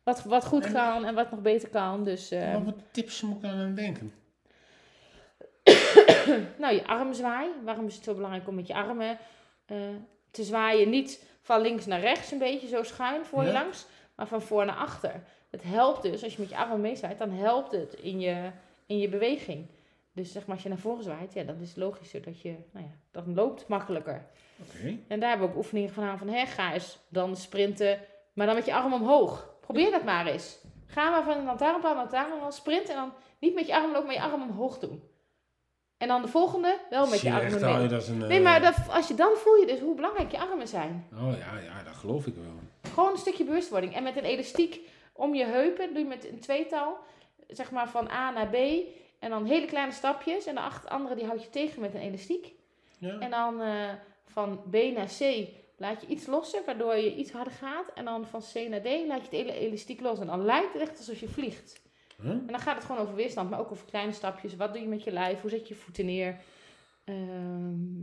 Wat, 0.03 0.23
wat 0.23 0.45
goed 0.45 0.71
kan 0.71 1.05
en 1.05 1.15
wat 1.15 1.31
nog 1.31 1.41
beter 1.41 1.69
kan. 1.69 2.03
Dus 2.03 2.31
eh, 2.31 2.39
Maar 2.51 2.63
wat 2.63 2.77
tips 2.91 3.21
moet 3.21 3.35
ik 3.35 3.41
dan 3.41 3.51
aan 3.59 3.75
denken? 3.75 4.13
nou, 6.61 6.73
je 6.73 6.85
armzwaai. 6.87 7.49
Waarom 7.63 7.85
is 7.87 7.95
het 7.95 8.03
zo 8.03 8.13
belangrijk 8.13 8.47
om 8.47 8.55
met 8.55 8.67
je 8.67 8.73
armen 8.73 9.17
eh, 9.65 9.77
te 10.31 10.43
zwaaien? 10.43 10.89
Niet 10.89 11.23
van 11.41 11.61
links 11.61 11.85
naar 11.85 11.99
rechts 11.99 12.31
een 12.31 12.37
beetje 12.37 12.67
zo 12.67 12.83
schuin 12.83 13.25
voor 13.25 13.41
je 13.41 13.47
Ja. 13.47 13.53
langs, 13.53 13.85
maar 14.15 14.27
van 14.27 14.41
voor 14.41 14.65
naar 14.65 14.75
achter. 14.75 15.23
Het 15.49 15.63
helpt 15.63 16.01
dus, 16.01 16.23
als 16.23 16.33
je 16.33 16.41
met 16.41 16.49
je 16.49 16.57
armen 16.57 16.81
meezwaait, 16.81 17.17
dan 17.17 17.31
helpt 17.31 17.71
het 17.71 17.93
in 17.93 18.19
je, 18.19 18.49
in 18.85 18.97
je 18.99 19.09
beweging. 19.09 19.67
Dus 20.13 20.31
zeg 20.31 20.45
maar, 20.45 20.55
als 20.55 20.63
je 20.63 20.69
naar 20.69 20.77
voren 20.77 21.03
zwaait, 21.03 21.33
ja, 21.33 21.43
dan 21.43 21.59
is 21.59 21.67
het 21.67 21.77
logischer 21.77 22.21
dat 22.21 22.41
je, 22.41 22.55
nou 22.71 22.85
ja, 22.85 22.91
dan 23.11 23.33
loopt 23.33 23.67
makkelijker. 23.67 24.25
Oké. 24.61 24.97
En 25.07 25.19
daar 25.19 25.29
hebben 25.29 25.47
we 25.47 25.53
ook 25.53 25.59
oefeningen 25.59 25.93
van 25.93 26.03
aan 26.03 26.17
van, 26.17 26.27
hè, 26.27 26.45
ga 26.45 26.73
eens 26.73 26.99
dan 27.07 27.35
sprinten, 27.35 27.99
maar 28.33 28.45
dan 28.45 28.55
met 28.55 28.65
je 28.65 28.73
arm 28.73 28.93
omhoog. 28.93 29.55
Probeer 29.61 29.91
dat 29.91 30.03
maar 30.03 30.27
eens. 30.27 30.57
Ga 30.85 31.09
maar 31.09 31.23
van 31.23 31.37
een 31.37 31.45
lantaarnpaal 31.45 31.93
naar 31.93 32.03
lantaarnpaal, 32.03 32.51
sprint 32.51 32.89
en 32.89 32.95
dan 32.95 33.13
niet 33.39 33.53
met 33.53 33.67
je 33.67 33.75
arm 33.75 33.91
lopen, 33.91 34.05
maar 34.05 34.15
je 34.15 34.21
arm 34.21 34.41
omhoog 34.41 34.79
doen. 34.79 35.03
En 35.97 36.07
dan 36.07 36.21
de 36.21 36.27
volgende 36.27 36.79
wel 36.89 37.07
met 37.07 37.21
je 37.21 37.27
je 37.27 37.33
armen 37.33 37.77
mee. 37.77 37.87
dat 37.87 38.07
een... 38.07 38.17
Nee, 38.17 38.37
eh, 38.37 38.43
maar 38.43 38.61
dat, 38.61 38.75
als 38.89 39.07
je 39.07 39.13
dan 39.13 39.31
voel 39.35 39.55
je 39.55 39.65
dus 39.65 39.79
hoe 39.79 39.95
belangrijk 39.95 40.31
je 40.31 40.39
armen 40.39 40.67
zijn. 40.67 41.07
Oh 41.13 41.37
ja, 41.37 41.59
ja, 41.59 41.83
dat 41.83 41.93
geloof 41.93 42.27
ik 42.27 42.35
wel. 42.35 42.91
Gewoon 42.93 43.11
een 43.11 43.17
stukje 43.17 43.43
bewustwording. 43.43 43.95
En 43.95 44.03
met 44.03 44.17
een 44.17 44.23
elastiek 44.23 44.79
om 45.13 45.35
je 45.35 45.45
heupen, 45.45 45.87
doe 45.87 45.99
je 45.99 46.09
met 46.09 46.29
een 46.29 46.39
tweetal, 46.39 46.97
zeg 47.47 47.71
maar 47.71 47.89
van 47.89 48.09
A 48.09 48.31
naar 48.31 48.47
B. 48.47 48.55
En 49.23 49.29
dan 49.29 49.45
hele 49.45 49.65
kleine 49.65 49.91
stapjes. 49.91 50.45
En 50.45 50.55
de 50.55 50.61
acht 50.61 50.89
andere 50.89 51.15
die 51.15 51.25
houd 51.25 51.43
je 51.43 51.49
tegen 51.49 51.81
met 51.81 51.93
een 51.93 52.01
elastiek. 52.01 52.53
Ja. 52.97 53.19
En 53.19 53.29
dan 53.29 53.61
eh, 53.61 53.89
van 54.25 54.61
B 54.69 54.73
naar 54.73 55.11
C 55.19 55.47
laat 55.77 56.01
je 56.01 56.07
iets 56.07 56.25
losser, 56.25 56.61
waardoor 56.65 56.95
je 56.95 57.15
iets 57.15 57.31
harder 57.31 57.53
gaat. 57.53 57.93
En 57.93 58.05
dan 58.05 58.27
van 58.27 58.41
C 58.53 58.69
naar 58.69 58.81
D 58.81 58.85
laat 58.85 59.17
je 59.17 59.23
het 59.23 59.31
hele 59.31 59.53
elastiek 59.53 60.01
los. 60.01 60.19
En 60.19 60.27
dan 60.27 60.45
lijkt 60.45 60.73
het 60.73 60.81
echt 60.81 60.97
alsof 60.97 61.19
je 61.19 61.27
vliegt. 61.27 61.81
Huh? 62.21 62.29
En 62.31 62.47
dan 62.47 62.59
gaat 62.59 62.75
het 62.75 62.85
gewoon 62.85 63.01
over 63.01 63.15
weerstand, 63.15 63.49
maar 63.49 63.59
ook 63.59 63.71
over 63.71 63.85
kleine 63.85 64.11
stapjes. 64.11 64.55
Wat 64.55 64.73
doe 64.73 64.81
je 64.81 64.87
met 64.87 65.03
je 65.03 65.11
lijf? 65.11 65.41
Hoe 65.41 65.49
zet 65.49 65.67
je 65.67 65.73
je 65.73 65.79
voeten 65.79 66.05
neer? 66.05 66.39
Ehm, 67.03 68.01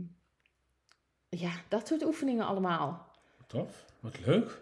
ja, 1.29 1.51
dat 1.67 1.87
soort 1.87 2.05
oefeningen 2.05 2.45
allemaal. 2.45 3.07
Tof. 3.47 3.85
Wat 3.99 4.25
leuk. 4.25 4.61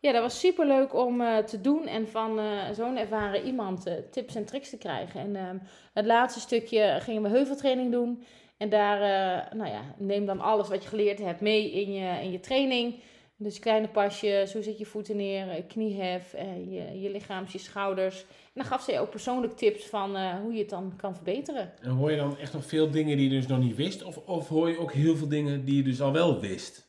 Ja, 0.00 0.12
dat 0.12 0.22
was 0.22 0.40
super 0.40 0.66
leuk 0.66 0.94
om 0.94 1.20
eh, 1.20 1.38
te 1.38 1.60
doen 1.60 1.86
en 1.86 2.08
van 2.08 2.38
eh, 2.38 2.70
zo'n 2.72 2.96
ervaren 2.96 3.44
iemand 3.44 3.86
eh, 3.86 3.94
tips 4.10 4.34
en 4.34 4.44
tricks 4.44 4.70
te 4.70 4.78
krijgen. 4.78 5.20
En 5.20 5.36
ehm, 5.36 5.58
het 5.92 6.06
laatste 6.06 6.40
stukje 6.40 6.96
gingen 7.00 7.22
we 7.22 7.28
heuveltraining 7.28 7.92
doen. 7.92 8.22
En 8.56 8.68
daar, 8.68 8.98
nou 9.56 9.70
ja, 9.70 9.94
neem 9.98 10.26
dan 10.26 10.40
alles 10.40 10.68
wat 10.68 10.82
je 10.82 10.88
geleerd 10.88 11.18
hebt 11.18 11.40
mee 11.40 11.70
in 11.72 11.92
je, 11.92 12.22
in 12.22 12.30
je 12.30 12.40
training. 12.40 13.00
Dus 13.40 13.58
kleine 13.58 13.88
pasjes, 13.88 14.52
hoe 14.52 14.62
zet 14.62 14.78
je 14.78 14.86
voeten 14.86 15.16
neer, 15.16 15.48
eh, 15.48 15.62
kniehef, 15.68 16.34
eh, 16.34 16.56
je, 16.56 17.00
je 17.00 17.10
lichaams, 17.10 17.52
je 17.52 17.58
schouders. 17.58 18.20
En 18.20 18.54
dan 18.54 18.64
gaf 18.64 18.82
ze 18.82 18.98
ook 18.98 19.10
persoonlijk 19.10 19.56
tips 19.56 19.86
van 19.86 20.16
hoe 20.42 20.52
je 20.52 20.58
het 20.58 20.70
dan 20.70 20.92
kan 20.96 21.14
verbeteren. 21.14 21.72
En 21.80 21.90
hoor 21.90 22.10
je 22.10 22.16
dan 22.16 22.38
echt 22.38 22.52
nog 22.52 22.64
veel 22.64 22.90
dingen 22.90 23.16
die 23.16 23.30
je 23.30 23.36
dus 23.36 23.46
nog 23.46 23.58
niet 23.58 23.76
wist? 23.76 24.04
Of, 24.04 24.16
of 24.16 24.48
hoor 24.48 24.68
je 24.68 24.78
ook 24.78 24.92
heel 24.92 25.16
veel 25.16 25.28
dingen 25.28 25.64
die 25.64 25.76
je 25.76 25.82
dus 25.82 26.00
al 26.00 26.12
wel 26.12 26.40
wist? 26.40 26.87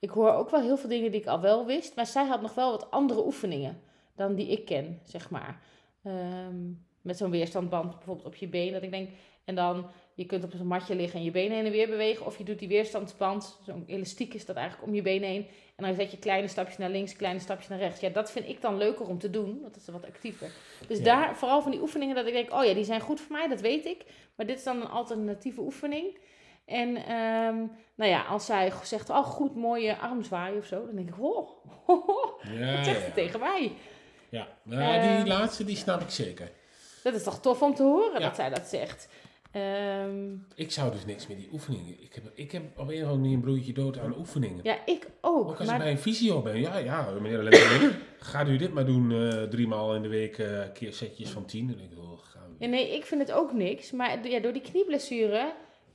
Ik 0.00 0.10
hoor 0.10 0.32
ook 0.32 0.50
wel 0.50 0.60
heel 0.60 0.76
veel 0.76 0.88
dingen 0.88 1.10
die 1.10 1.20
ik 1.20 1.26
al 1.26 1.40
wel 1.40 1.66
wist, 1.66 1.96
maar 1.96 2.06
zij 2.06 2.26
had 2.26 2.40
nog 2.40 2.54
wel 2.54 2.70
wat 2.70 2.90
andere 2.90 3.24
oefeningen 3.26 3.80
dan 4.16 4.34
die 4.34 4.46
ik 4.48 4.64
ken, 4.64 5.00
zeg 5.04 5.30
maar. 5.30 5.60
Ehm, 6.02 6.56
met 7.02 7.16
zo'n 7.16 7.30
weerstandband 7.30 7.90
bijvoorbeeld 7.96 8.26
op 8.26 8.34
je 8.34 8.48
been, 8.48 8.72
dat 8.72 8.82
ik 8.82 8.90
denk, 8.90 9.08
en 9.44 9.54
dan 9.54 9.86
je 10.14 10.24
kunt 10.26 10.44
op 10.44 10.52
zo'n 10.56 10.66
matje 10.66 10.94
liggen 10.94 11.18
en 11.18 11.24
je 11.24 11.30
benen 11.30 11.56
heen 11.56 11.66
en 11.66 11.72
weer 11.72 11.88
bewegen, 11.88 12.26
of 12.26 12.38
je 12.38 12.44
doet 12.44 12.58
die 12.58 12.68
weerstandsband, 12.68 13.58
zo'n 13.66 13.84
elastiek 13.86 14.34
is 14.34 14.46
dat 14.46 14.56
eigenlijk 14.56 14.88
om 14.88 14.94
je 14.94 15.02
benen 15.02 15.28
heen, 15.28 15.46
en 15.76 15.84
dan 15.84 15.94
zet 15.94 16.10
je 16.10 16.18
kleine 16.18 16.48
stapjes 16.48 16.78
naar 16.78 16.90
links, 16.90 17.16
kleine 17.16 17.40
stapjes 17.40 17.68
naar 17.68 17.78
rechts. 17.78 18.00
Ja, 18.00 18.08
dat 18.08 18.30
vind 18.30 18.48
ik 18.48 18.60
dan 18.60 18.76
leuker 18.76 19.06
om 19.06 19.18
te 19.18 19.30
doen, 19.30 19.60
want 19.60 19.74
dat 19.74 19.82
is 19.82 19.88
wat 19.88 20.06
actiever. 20.06 20.50
Dus 20.88 20.98
Ja. 20.98 21.04
daar, 21.04 21.36
vooral 21.36 21.62
van 21.62 21.70
die 21.70 21.80
oefeningen, 21.80 22.14
dat 22.14 22.26
ik 22.26 22.32
denk, 22.32 22.52
oh 22.52 22.64
ja, 22.64 22.74
die 22.74 22.84
zijn 22.84 23.00
goed 23.00 23.20
voor 23.20 23.36
mij, 23.36 23.48
dat 23.48 23.60
weet 23.60 23.86
ik, 23.86 24.04
maar 24.34 24.46
dit 24.46 24.58
is 24.58 24.64
dan 24.64 24.80
een 24.80 24.88
alternatieve 24.88 25.60
oefening. 25.60 26.18
En 26.70 26.96
ehm, 26.96 27.56
nou 27.94 28.10
ja, 28.10 28.22
als 28.22 28.46
zij 28.46 28.72
zegt, 28.82 29.10
oh 29.10 29.24
goed, 29.24 29.54
mooie 29.56 29.96
armzwaai 29.96 30.58
of 30.58 30.66
zo, 30.66 30.86
dan 30.86 30.94
denk 30.94 31.08
ik, 31.08 31.14
oh, 31.18 31.48
oh, 31.86 32.08
oh, 32.08 32.42
Ja, 32.58 32.76
wat 32.76 32.84
zegt 32.84 33.00
ze 33.00 33.06
ja. 33.06 33.12
tegen 33.12 33.40
mij? 33.40 33.72
Ja, 34.28 34.48
ja 34.62 35.00
die 35.00 35.10
Eh, 35.32 35.38
laatste 35.38 35.64
die 35.64 35.76
snap 35.76 36.00
ik 36.00 36.10
zeker. 36.10 36.50
Dat 37.02 37.14
is 37.14 37.22
toch 37.22 37.40
tof 37.40 37.62
om 37.62 37.74
te 37.74 37.82
horen 37.82 38.20
Ja. 38.20 38.26
dat 38.26 38.36
zij 38.36 38.48
dat 38.50 38.66
zegt. 38.66 39.08
Ehm, 39.52 40.32
Ik 40.54 40.70
zou 40.72 40.92
dus 40.92 41.04
niks 41.04 41.26
met 41.26 41.36
die 41.36 41.48
oefeningen. 41.52 42.02
Ik 42.02 42.14
heb, 42.14 42.24
ik 42.34 42.52
heb 42.52 42.62
op 42.78 42.88
een 42.88 43.04
of 43.04 43.10
andere 43.10 43.34
een 43.34 43.40
broertje 43.40 43.72
dood 43.72 43.98
aan 43.98 44.14
oefeningen. 44.18 44.60
ja, 44.62 44.76
ik 44.86 45.06
ook. 45.20 45.48
Ook 45.48 45.58
als 45.58 45.66
maar 45.66 45.76
ik 45.76 45.82
bij 45.82 45.90
een 45.90 45.98
fysio 45.98 46.42
ben. 46.42 46.60
Ja, 46.60 46.76
ja, 46.78 47.10
meneer 47.20 47.38
Lenteling, 47.42 47.92
gaat 48.18 48.48
u 48.48 48.56
dit 48.56 48.72
maar 48.72 48.86
doen 48.86 49.12
eh 49.12 49.42
drie 49.42 49.66
maal 49.68 49.94
in 49.94 50.02
de 50.02 50.08
week, 50.08 50.38
eh 50.38 50.60
keer 50.74 50.92
setjes 50.92 51.30
van 51.30 51.44
tien. 51.44 51.66
Dan 51.66 51.76
denk 51.76 51.90
ik, 51.92 51.98
oh, 51.98 52.18
gaan 52.22 52.42
we. 52.58 52.64
Ja, 52.64 52.70
nee, 52.70 52.94
ik 52.96 53.04
vind 53.04 53.20
het 53.20 53.32
ook 53.32 53.52
niks. 53.52 53.90
Maar 53.90 54.28
ja, 54.28 54.40
door 54.40 54.52
die 54.52 54.62
knieblessure 54.62 55.52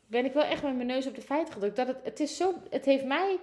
ben 0.07 0.25
ik 0.25 0.33
wel 0.33 0.43
echt 0.43 0.63
met 0.63 0.75
mijn 0.75 0.87
neus 0.87 1.07
op 1.07 1.15
de 1.15 1.21
feiten 1.21 1.53
gedrukt. 1.53 1.75
Dat 1.75 1.87
het, 1.87 1.97
het, 2.03 2.19
is 2.19 2.37
zo, 2.37 2.53
het 2.69 2.85
heeft 2.85 3.05
mij 3.05 3.37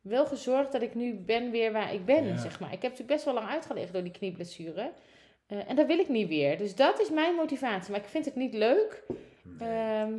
wel 0.00 0.26
gezorgd 0.26 0.72
dat 0.72 0.82
ik 0.82 0.94
nu 0.94 1.14
ben 1.14 1.50
weer 1.50 1.72
waar 1.72 1.94
ik 1.94 2.04
ben, 2.04 2.26
Ja. 2.26 2.36
zeg 2.36 2.60
maar. 2.60 2.72
Ik 2.72 2.82
heb 2.82 2.90
natuurlijk 2.90 3.10
best 3.10 3.24
wel 3.24 3.34
lang 3.34 3.48
uitgelegen 3.48 3.92
door 3.92 4.02
die 4.02 4.12
knieblessure. 4.12 4.92
Eh, 5.46 5.58
en 5.70 5.76
dat 5.76 5.86
wil 5.86 5.98
ik 5.98 6.08
niet 6.08 6.28
weer. 6.28 6.58
Dus 6.58 6.74
dat 6.74 7.00
is 7.00 7.10
mijn 7.10 7.34
motivatie. 7.34 7.90
Maar 7.90 8.00
ik 8.00 8.06
vind 8.06 8.24
het 8.24 8.36
niet 8.36 8.54
leuk. 8.54 9.02
Ehm, 9.58 10.12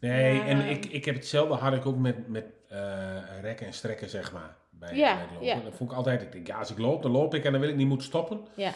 Nee, 0.00 0.34
Ja. 0.34 0.46
en 0.46 0.60
ik, 0.68 0.84
ik 0.86 1.04
heb 1.04 1.14
hetzelfde 1.14 1.54
had 1.54 1.72
ik 1.74 1.86
ook 1.86 1.96
met, 1.96 2.28
met 2.28 2.44
eh, 2.68 3.16
rekken 3.40 3.66
en 3.66 3.72
strekken, 3.72 4.08
zeg 4.08 4.32
maar. 4.32 4.56
Bij, 4.70 4.94
Ja, 4.96 5.12
bij 5.14 5.22
het 5.22 5.30
lopen. 5.32 5.46
ja. 5.46 5.60
Dat 5.60 5.74
vond 5.74 5.90
ik 5.90 5.96
altijd, 5.96 6.22
ik 6.22 6.32
denk, 6.32 6.46
ja, 6.46 6.58
als 6.58 6.70
ik 6.70 6.78
loop, 6.78 7.02
dan 7.02 7.10
loop 7.10 7.34
ik 7.34 7.44
en 7.44 7.52
dan 7.52 7.60
wil 7.60 7.70
ik 7.70 7.76
niet 7.76 7.86
moeten 7.86 8.06
stoppen. 8.06 8.40
ja. 8.56 8.72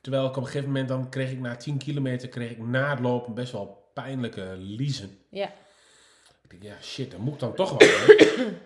Terwijl 0.00 0.24
ik 0.24 0.30
op 0.30 0.36
een 0.36 0.44
gegeven 0.44 0.66
moment, 0.66 0.88
dan 0.88 1.08
kreeg 1.08 1.30
ik 1.30 1.38
na 1.40 1.56
10 1.56 1.78
kilometer, 1.78 2.28
kreeg 2.28 2.50
ik 2.50 2.58
na 2.58 2.90
het 2.90 3.00
lopen 3.00 3.34
best 3.34 3.52
wel 3.52 3.81
pijnlijke 3.92 4.54
liezen. 4.58 5.18
Ja. 5.28 5.52
Ik 6.42 6.50
denk, 6.50 6.62
ja, 6.62 6.82
shit, 6.82 7.10
daar 7.10 7.20
moet 7.20 7.34
ik 7.34 7.40
dan 7.40 7.54
toch 7.54 7.70
wat 7.70 7.80
mee. 7.80 8.16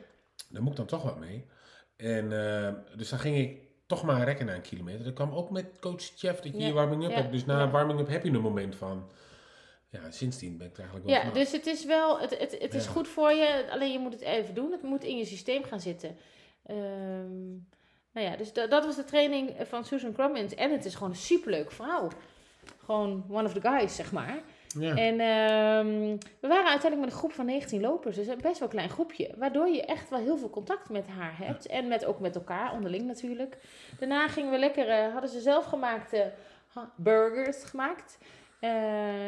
daar 0.52 0.62
moet 0.62 0.70
ik 0.70 0.76
dan 0.76 0.86
toch 0.86 1.02
wat 1.02 1.18
mee. 1.18 1.44
En 1.96 2.54
eh, 2.56 2.72
dus 2.96 3.08
dan 3.08 3.18
ging 3.18 3.36
ik 3.36 3.58
toch 3.86 4.02
maar 4.02 4.24
rekken 4.24 4.46
na 4.46 4.54
een 4.54 4.60
kilometer. 4.62 5.04
Dat 5.04 5.12
kwam 5.14 5.32
ook 5.32 5.50
met 5.50 5.78
coach 5.80 6.02
Jeff 6.16 6.40
dat 6.40 6.52
je 6.52 6.58
Ja, 6.58 6.66
je 6.66 6.72
warming-up 6.72 7.10
ja, 7.10 7.16
hebt. 7.16 7.32
Dus 7.32 7.44
na 7.44 7.58
ja. 7.58 7.70
warming-up 7.70 8.08
heb 8.08 8.24
je 8.24 8.30
een 8.30 8.40
moment 8.40 8.76
van... 8.76 9.10
Ja, 9.88 10.10
sindsdien 10.10 10.56
ben 10.56 10.66
ik 10.66 10.72
er 10.72 10.78
eigenlijk 10.78 11.06
wel 11.08 11.14
Ja, 11.16 11.20
vanaf. 11.20 11.36
dus 11.36 11.52
het 11.52 11.66
is 11.66 11.84
wel, 11.84 12.20
het, 12.20 12.38
het, 12.38 12.56
het 12.60 12.74
is 12.74 12.86
goed 12.86 13.08
voor 13.08 13.32
je, 13.32 13.66
alleen 13.70 13.92
je 13.92 13.98
moet 13.98 14.12
het 14.12 14.22
even 14.22 14.54
doen. 14.54 14.72
Het 14.72 14.82
moet 14.82 15.04
in 15.04 15.16
je 15.16 15.24
systeem 15.24 15.64
gaan 15.64 15.80
zitten. 15.80 16.16
Ehm, 16.66 17.48
nou 18.12 18.26
ja, 18.26 18.36
dus 18.36 18.52
da- 18.52 18.66
dat 18.66 18.84
was 18.84 18.96
de 18.96 19.04
training 19.04 19.54
van 19.68 19.84
Susan 19.84 20.12
Crummins. 20.12 20.54
En 20.54 20.72
het 20.72 20.84
is 20.84 20.94
gewoon 20.94 21.10
een 21.10 21.16
superleuke 21.16 21.74
vrouw. 21.74 22.08
Gewoon 22.84 23.24
one 23.30 23.44
of 23.44 23.52
the 23.52 23.60
guys, 23.60 23.94
zeg 23.94 24.12
maar. 24.12 24.42
Ja. 24.78 24.94
En 24.96 25.20
ehm, 25.20 26.16
we 26.40 26.48
waren 26.48 26.70
uiteindelijk 26.70 27.00
met 27.00 27.10
een 27.12 27.18
groep 27.18 27.32
van 27.32 27.46
19 27.46 27.80
lopers, 27.80 28.16
dus 28.16 28.26
een 28.26 28.38
best 28.42 28.58
wel 28.58 28.68
klein 28.68 28.90
groepje. 28.90 29.34
Waardoor 29.36 29.68
je 29.68 29.84
echt 29.84 30.10
wel 30.10 30.18
heel 30.18 30.36
veel 30.36 30.50
contact 30.50 30.90
met 30.90 31.06
haar 31.06 31.38
hebt. 31.38 31.66
En 31.66 31.88
met, 31.88 32.04
ook 32.04 32.20
met 32.20 32.34
elkaar, 32.34 32.72
onderling 32.72 33.06
natuurlijk. 33.06 33.56
Daarna 33.98 34.28
gingen 34.28 34.50
we 34.50 34.58
lekker, 34.58 34.88
eh, 34.88 35.12
hadden 35.12 35.30
ze 35.30 35.40
zelf 35.40 35.64
gemaakte 35.64 36.32
ha- 36.68 36.90
burgers 36.96 37.64
gemaakt. 37.64 38.18
Eh, 38.60 38.70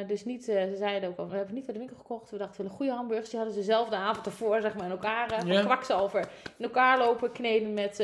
dus 0.06 0.24
niet, 0.24 0.48
eh, 0.48 0.62
ze 0.62 0.76
zeiden 0.76 1.08
ook 1.08 1.18
al, 1.18 1.28
we 1.28 1.36
hebben 1.36 1.54
niet 1.54 1.64
bij 1.64 1.72
de 1.74 1.80
winkel 1.80 1.96
gekocht. 1.98 2.30
We 2.30 2.36
dachten, 2.38 2.56
we 2.56 2.62
willen 2.62 2.76
goede 2.76 2.92
hamburgers. 2.92 3.30
Die 3.30 3.38
hadden 3.38 3.56
ze 3.58 3.62
zelf 3.62 3.88
de 3.88 3.96
avond 3.96 4.26
ervoor, 4.26 4.60
zeg 4.60 4.74
maar, 4.74 4.84
in 4.84 4.90
elkaar, 4.90 5.46
Ja. 5.46 5.60
kwakzalver, 5.64 6.20
in 6.56 6.64
elkaar 6.64 6.98
lopen, 6.98 7.32
kneden 7.32 7.74
met, 7.74 7.98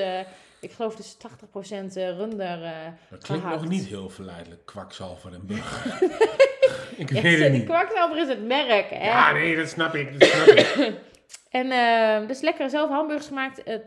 ik 0.64 0.72
geloof 0.72 0.96
dus 0.96 1.16
80% 1.16 1.94
runder. 1.94 2.62
eh, 2.64 2.70
Dat 3.11 3.22
klinkt 3.22 3.44
gehakt. 3.44 3.61
nog 3.61 3.70
niet 3.70 3.85
heel 3.87 4.09
verleidelijk, 4.11 4.66
kwakzalver 4.66 5.33
en 5.33 5.46
burger. 5.46 6.03
ik 6.96 7.12
ja, 7.12 7.22
weet 7.22 7.38
het 7.38 7.40
die 7.50 7.59
niet. 7.59 7.64
kwakzalver 7.64 8.18
is 8.18 8.29
het 8.29 8.44
merk, 8.46 8.90
hè? 8.90 9.05
Ja, 9.05 9.33
nee, 9.33 9.57
dat 9.57 9.68
snap 9.68 9.94
ik. 9.94 10.20
Dat 10.20 10.29
snap 10.29 10.46
ik. 10.46 10.92
En 11.50 11.70
eh, 11.70 12.29
dus 12.29 12.40
lekker 12.40 12.70
zelf 12.70 12.88
hamburgers 12.90 13.27
gemaakt, 13.27 13.62
eh 13.62 13.79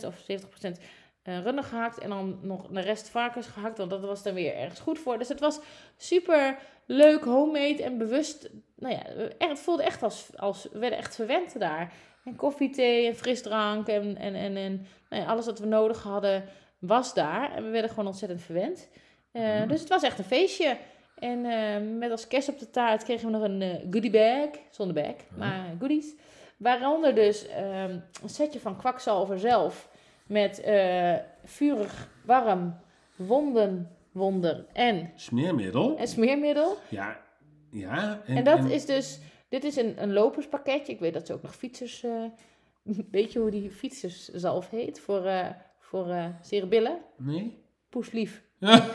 80% 0.00 0.06
of 0.06 0.14
70% 0.16 0.80
eh 1.22 1.42
runnen 1.42 1.64
gehakt 1.64 1.98
en 1.98 2.08
dan 2.08 2.38
nog 2.42 2.66
de 2.70 2.80
rest 2.80 3.08
varkens 3.08 3.46
gehakt, 3.46 3.78
want 3.78 3.90
dat 3.90 4.00
was 4.00 4.22
dan 4.22 4.34
weer 4.34 4.54
ergens 4.56 4.80
goed 4.80 4.98
voor. 4.98 5.18
Dus 5.18 5.28
het 5.28 5.40
was 5.40 5.60
super 5.96 6.56
leuk, 6.86 7.24
homemade 7.24 7.82
en 7.82 7.98
bewust. 7.98 8.50
Nou 8.76 8.94
ja, 8.94 9.02
het 9.48 9.58
voelde 9.58 9.82
echt 9.82 10.02
als, 10.02 10.26
als 10.36 10.68
we 10.72 10.78
werden 10.78 10.98
echt 10.98 11.14
verwend 11.14 11.58
daar. 11.60 11.92
En 12.26 12.36
koffie, 12.36 12.70
thee 12.70 13.06
en 13.06 13.14
frisdrank 13.16 13.88
en, 13.88 14.16
en, 14.16 14.34
en, 14.34 14.56
en 14.56 14.86
nou 15.10 15.22
ja, 15.22 15.28
alles 15.28 15.46
wat 15.46 15.58
we 15.58 15.66
nodig 15.66 16.02
hadden 16.02 16.44
was 16.78 17.14
daar. 17.14 17.54
En 17.54 17.64
we 17.64 17.70
werden 17.70 17.90
gewoon 17.90 18.06
ontzettend 18.06 18.42
verwend. 18.42 18.88
Eh, 19.32 19.42
Mhm. 19.58 19.68
Dus 19.68 19.80
het 19.80 19.88
was 19.88 20.02
echt 20.02 20.18
een 20.18 20.24
feestje. 20.24 20.76
En 21.18 21.44
eh, 21.44 21.98
met 21.98 22.10
als 22.10 22.26
kerst 22.28 22.48
op 22.48 22.58
de 22.58 22.70
taart 22.70 23.02
kregen 23.04 23.26
we 23.26 23.32
nog 23.32 23.42
een 23.42 23.62
eh, 23.62 23.74
goodie 23.90 24.10
bag. 24.10 24.48
Zonder 24.70 25.02
bag, 25.02 25.14
maar 25.36 25.64
goodies. 25.78 26.14
Waaronder 26.56 27.14
dus 27.14 27.46
ehm, 27.48 27.98
een 28.22 28.28
setje 28.28 28.60
van 28.60 28.76
kwakzalver 28.76 29.38
zelf. 29.38 29.88
Met 30.26 30.62
vurig, 31.44 32.08
warm, 32.24 32.76
wonden, 33.16 33.90
wonder 34.12 34.66
en, 34.72 35.12
Smeermiddel. 35.14 35.96
en 35.96 36.08
smeermiddel. 36.08 36.76
Ja. 36.88 37.16
Ja. 37.70 38.20
En 38.26 38.44
dat 38.44 38.64
is 38.64 38.86
dus, 38.86 39.18
dit 39.48 39.64
is 39.64 39.76
een, 39.76 40.02
een 40.02 40.12
loperspakketje. 40.12 40.92
Ik 40.92 41.00
weet 41.00 41.14
dat 41.14 41.26
ze 41.26 41.32
ook 41.32 41.42
nog 41.42 41.56
fietsers, 41.56 42.02
eh, 42.02 42.24
weet 43.10 43.32
je 43.32 43.38
hoe 43.38 43.50
die 43.50 43.70
fietserszalf 43.70 44.70
heet? 44.70 45.00
Voor, 45.00 45.24
eh 45.24 45.48
voor 45.78 46.16
cerebillen. 46.40 46.98
Nee? 47.16 47.64
Poeslief. 47.88 48.44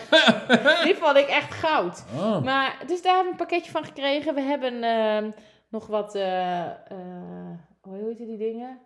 Die 0.86 0.96
vond 0.96 1.18
ik 1.18 1.28
echt 1.28 1.54
goud. 1.54 2.06
Oh. 2.16 2.44
Maar, 2.44 2.84
dus 2.88 3.02
daar 3.02 3.16
hebben 3.16 3.34
we 3.34 3.42
een 3.42 3.48
pakketje 3.48 3.72
van 3.72 3.84
gekregen. 3.84 4.36
We 4.36 4.42
hebben 4.42 4.84
ehm, 4.84 5.32
nog 5.70 5.88
wat, 5.88 6.14
hoe 7.82 8.06
heet 8.08 8.18
die 8.18 8.38
dingen? 8.38 8.80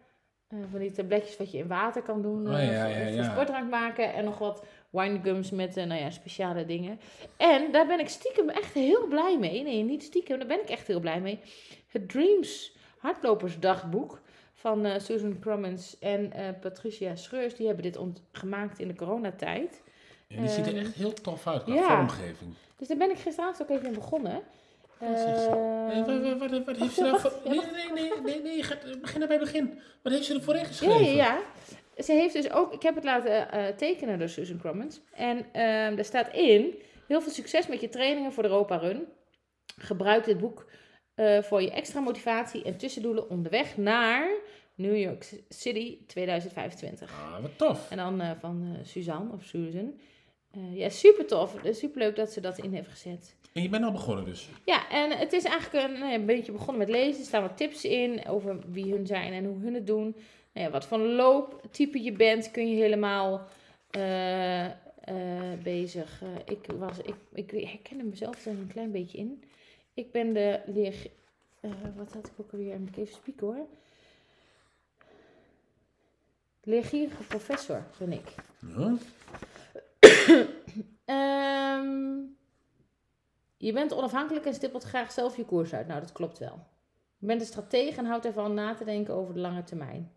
Van 0.71 0.79
die 0.79 0.91
tabletjes 0.91 1.37
wat 1.37 1.51
je 1.51 1.57
in 1.57 1.67
water 1.67 2.01
kan 2.01 2.21
doen. 2.21 2.47
Oh, 2.47 2.51
ja, 2.51 2.57
voor, 2.57 2.89
ja, 2.89 3.05
voor 3.05 3.15
ja. 3.15 3.31
sportdrank 3.31 3.69
maken. 3.69 4.13
En 4.13 4.23
nog 4.23 4.37
wat 4.37 4.65
winegums 4.95 5.51
met 5.51 5.77
eh, 5.77 5.85
nou 5.85 6.01
ja, 6.01 6.09
speciale 6.09 6.65
dingen. 6.65 6.99
En 7.37 7.71
daar 7.71 7.87
ben 7.87 7.99
ik 7.99 8.09
stiekem 8.09 8.49
echt 8.49 8.73
heel 8.73 9.07
blij 9.07 9.37
mee. 9.39 9.63
Nee, 9.63 9.83
niet 9.83 10.03
stiekem, 10.03 10.37
daar 10.37 10.47
ben 10.47 10.61
ik 10.61 10.69
echt 10.69 10.87
heel 10.87 10.99
blij 10.99 11.21
mee. 11.21 11.39
Het 11.87 12.09
Dreams 12.09 12.75
Hardlopersdagboek 12.97 14.21
van 14.53 14.85
eh, 14.85 14.99
Susan 14.99 15.39
Crummins 15.39 15.99
en 15.99 16.31
eh, 16.33 16.43
Patricia 16.61 17.15
Schreurs. 17.15 17.55
Die 17.55 17.65
hebben 17.67 17.83
dit 17.83 17.97
gemaakt 18.31 18.79
in 18.79 18.87
de 18.87 18.95
coronatijd. 18.95 19.81
En 20.27 20.39
die 20.41 20.49
ziet 20.49 20.65
er 20.65 20.75
Ehm, 20.75 20.85
echt 20.85 20.93
heel 20.95 21.13
tof 21.13 21.47
uit 21.47 21.63
qua 21.63 21.73
ja. 21.73 21.95
vormgeving. 21.95 22.53
Dus 22.77 22.87
daar 22.87 22.97
ben 22.97 23.09
ik 23.11 23.17
gisteravond 23.17 23.61
ook 23.61 23.69
even 23.69 23.87
in 23.87 23.93
begonnen. 23.93 24.41
Ehm, 24.99 25.13
Eh, 25.13 26.05
wat, 26.05 26.21
wat, 26.39 26.49
wat, 26.51 26.65
wat 26.65 26.75
heeft 26.77 26.93
ze 26.93 27.03
ja, 27.03 27.11
daar 27.11 27.21
wacht, 27.21 27.35
voor... 27.43 27.53
ja, 27.53 27.61
Nee, 27.61 27.91
nee, 27.93 28.09
nee, 28.11 28.21
nee, 28.23 28.41
nee, 28.41 28.63
ga- 28.63 28.77
begin 29.01 29.27
bij 29.27 29.39
begin. 29.39 29.79
Wat 30.01 30.13
heeft 30.13 30.25
ze 30.25 30.33
ervoor 30.33 30.53
ja, 30.53 30.59
ingeschreven? 30.59 31.05
ja, 31.05 31.11
ja. 31.25 31.39
Ze 31.97 32.11
heeft 32.11 32.33
dus 32.33 32.51
ook, 32.51 32.73
ik 32.73 32.81
heb 32.81 32.95
het 32.95 33.03
laten 33.03 33.51
eh, 33.51 33.67
tekenen 33.67 34.19
door 34.19 34.29
Susan 34.29 34.57
Crummins. 34.57 35.01
En 35.13 35.45
ehm 35.51 35.95
daar 35.95 36.05
staat 36.05 36.33
in, 36.33 36.81
heel 37.07 37.21
veel 37.21 37.31
succes 37.31 37.67
met 37.67 37.81
je 37.81 37.89
trainingen 37.89 38.33
voor 38.33 38.43
de 38.43 38.49
Europa 38.49 38.75
Run. 38.77 39.07
Gebruik 39.77 40.25
dit 40.25 40.37
boek 40.37 40.69
eh, 41.15 41.41
voor 41.41 41.61
je 41.61 41.71
extra 41.71 41.99
motivatie 41.99 42.63
en 42.63 42.77
tussendoelen 42.77 43.29
onderweg 43.29 43.77
naar 43.77 44.29
New 44.75 44.97
York 44.97 45.43
City 45.49 45.97
2025. 46.07 47.11
Ah, 47.11 47.41
wat 47.41 47.57
tof. 47.57 47.91
En 47.91 47.97
dan 47.97 48.21
eh, 48.21 48.31
van 48.39 48.75
eh, 48.75 48.85
Suzanne 48.85 49.31
of 49.31 49.43
Susan. 49.43 49.99
Eh, 50.51 50.77
ja, 50.77 50.89
super 50.89 51.25
tof. 51.25 51.55
Super 51.71 51.99
leuk 51.99 52.15
dat 52.15 52.31
ze 52.31 52.41
dat 52.41 52.57
in 52.57 52.73
heeft 52.73 52.89
gezet. 52.89 53.35
En 53.53 53.61
je 53.61 53.69
bent 53.69 53.83
al 53.83 53.91
begonnen 53.91 54.25
dus. 54.25 54.49
Ja, 54.65 54.89
en 54.89 55.11
het 55.11 55.33
is 55.33 55.43
eigenlijk 55.43 55.89
een, 55.89 56.01
een 56.01 56.25
beetje 56.25 56.51
begonnen 56.51 56.77
met 56.77 56.89
lezen. 56.89 57.19
Er 57.19 57.27
staan 57.27 57.41
wat 57.41 57.57
tips 57.57 57.85
in 57.85 58.27
over 58.27 58.59
wie 58.71 58.91
hun 58.93 59.07
zijn 59.07 59.33
en 59.33 59.45
hoe 59.45 59.61
hun 59.61 59.73
het 59.73 59.87
doen. 59.87 60.15
Nou 60.55 60.67
ja, 60.67 60.73
wat 60.73 60.85
voor 60.85 60.97
looptype 60.97 62.03
je 62.03 62.11
bent, 62.11 62.51
kun 62.51 62.69
je 62.69 62.75
helemaal 62.75 63.47
eh, 63.89 64.65
eh, 64.65 65.59
bezig. 65.63 66.21
Eh, 66.21 66.29
ik, 66.45 66.65
was, 66.77 66.97
ik, 66.97 67.15
ik 67.33 67.51
herkende 67.51 68.03
mezelf 68.03 68.45
er 68.45 68.51
een 68.51 68.71
klein 68.71 68.91
beetje 68.91 69.17
in. 69.17 69.43
Ik 69.93 70.11
ben 70.11 70.33
de 70.33 70.61
leer... 70.65 70.95
wat 71.95 72.13
had 72.13 72.27
ik 72.27 72.33
ook 72.37 72.51
alweer? 72.51 72.79
Moet 72.79 72.89
ik 72.89 72.97
even 72.97 73.15
spieken 73.15 73.47
hoor. 73.47 73.67
Leergierige 76.63 77.23
professor 77.23 77.85
ben 77.97 78.11
ik. 78.11 78.35
Ja. 78.75 78.95
Ehm, 81.05 82.17
je 83.57 83.73
bent 83.73 83.93
onafhankelijk 83.93 84.45
en 84.45 84.53
stippelt 84.53 84.83
graag 84.83 85.11
zelf 85.11 85.37
je 85.37 85.45
koers 85.45 85.73
uit. 85.73 85.87
Nou, 85.87 85.99
dat 85.99 86.11
klopt 86.11 86.37
wel. 86.37 86.67
Je 87.17 87.25
bent 87.25 87.41
een 87.41 87.47
stratege 87.47 87.97
en 87.97 88.05
houdt 88.05 88.25
ervan 88.25 88.53
na 88.53 88.73
te 88.73 88.83
denken 88.83 89.13
over 89.13 89.33
de 89.33 89.39
lange 89.39 89.63
termijn. 89.63 90.14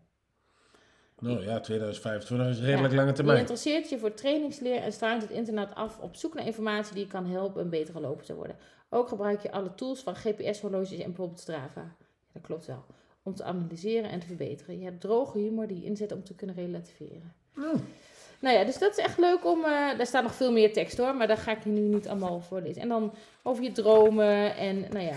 Nou 1.19 1.43
ja, 1.43 1.59
2025 1.59 2.47
is 2.49 2.59
redelijk 2.59 2.89
Ja. 2.91 2.95
lange 2.97 3.09
Je 3.09 3.15
termijn. 3.15 3.39
interesseert 3.39 3.89
je 3.89 3.97
voor 3.99 4.13
trainingsleer 4.13 4.81
en 4.81 4.91
struint 4.93 5.21
het 5.21 5.31
internet 5.31 5.75
af 5.75 5.99
op 5.99 6.15
zoek 6.15 6.33
naar 6.33 6.45
informatie 6.45 6.93
die 6.93 7.03
je 7.03 7.09
kan 7.11 7.25
helpen 7.25 7.61
een 7.61 7.69
betere 7.69 7.99
loper 7.99 8.25
te 8.25 8.35
worden. 8.35 8.55
Ook 8.89 9.07
gebruik 9.07 9.41
je 9.41 9.51
alle 9.51 9.75
tools 9.75 10.01
van 10.01 10.15
GPS-horloges 10.15 10.91
en 10.99 11.05
bijvoorbeeld 11.05 11.39
Strava. 11.39 11.81
Ja, 11.81 11.95
dat 12.31 12.41
klopt 12.41 12.65
wel. 12.65 12.83
Om 13.23 13.35
te 13.35 13.43
analyseren 13.43 14.09
en 14.09 14.19
te 14.19 14.25
verbeteren. 14.25 14.79
Je 14.79 14.85
hebt 14.85 15.01
droge 15.01 15.37
humor 15.37 15.67
die 15.67 15.79
je 15.79 15.85
inzet 15.85 16.11
om 16.11 16.23
te 16.23 16.35
kunnen 16.35 16.55
relativeren. 16.55 17.33
Oh. 17.57 17.73
Nou 18.39 18.57
ja, 18.57 18.63
dus 18.63 18.77
dat 18.77 18.91
is 18.91 19.03
echt 19.03 19.17
leuk 19.17 19.45
om. 19.45 19.63
eh 19.63 19.97
daar 19.97 20.05
staat 20.07 20.23
nog 20.23 20.33
veel 20.35 20.51
meer 20.51 20.73
tekst 20.73 20.97
hoor, 20.97 21.15
maar 21.15 21.27
daar 21.27 21.37
ga 21.37 21.51
ik 21.51 21.63
je 21.63 21.69
nu 21.69 21.79
niet 21.79 22.07
allemaal 22.07 22.41
voor 22.41 22.61
lezen. 22.61 22.81
En 22.81 22.87
dan 22.89 23.13
over 23.43 23.63
je 23.63 23.71
dromen 23.71 24.55
en 24.55 24.79
nou 24.79 25.05
ja, 25.05 25.15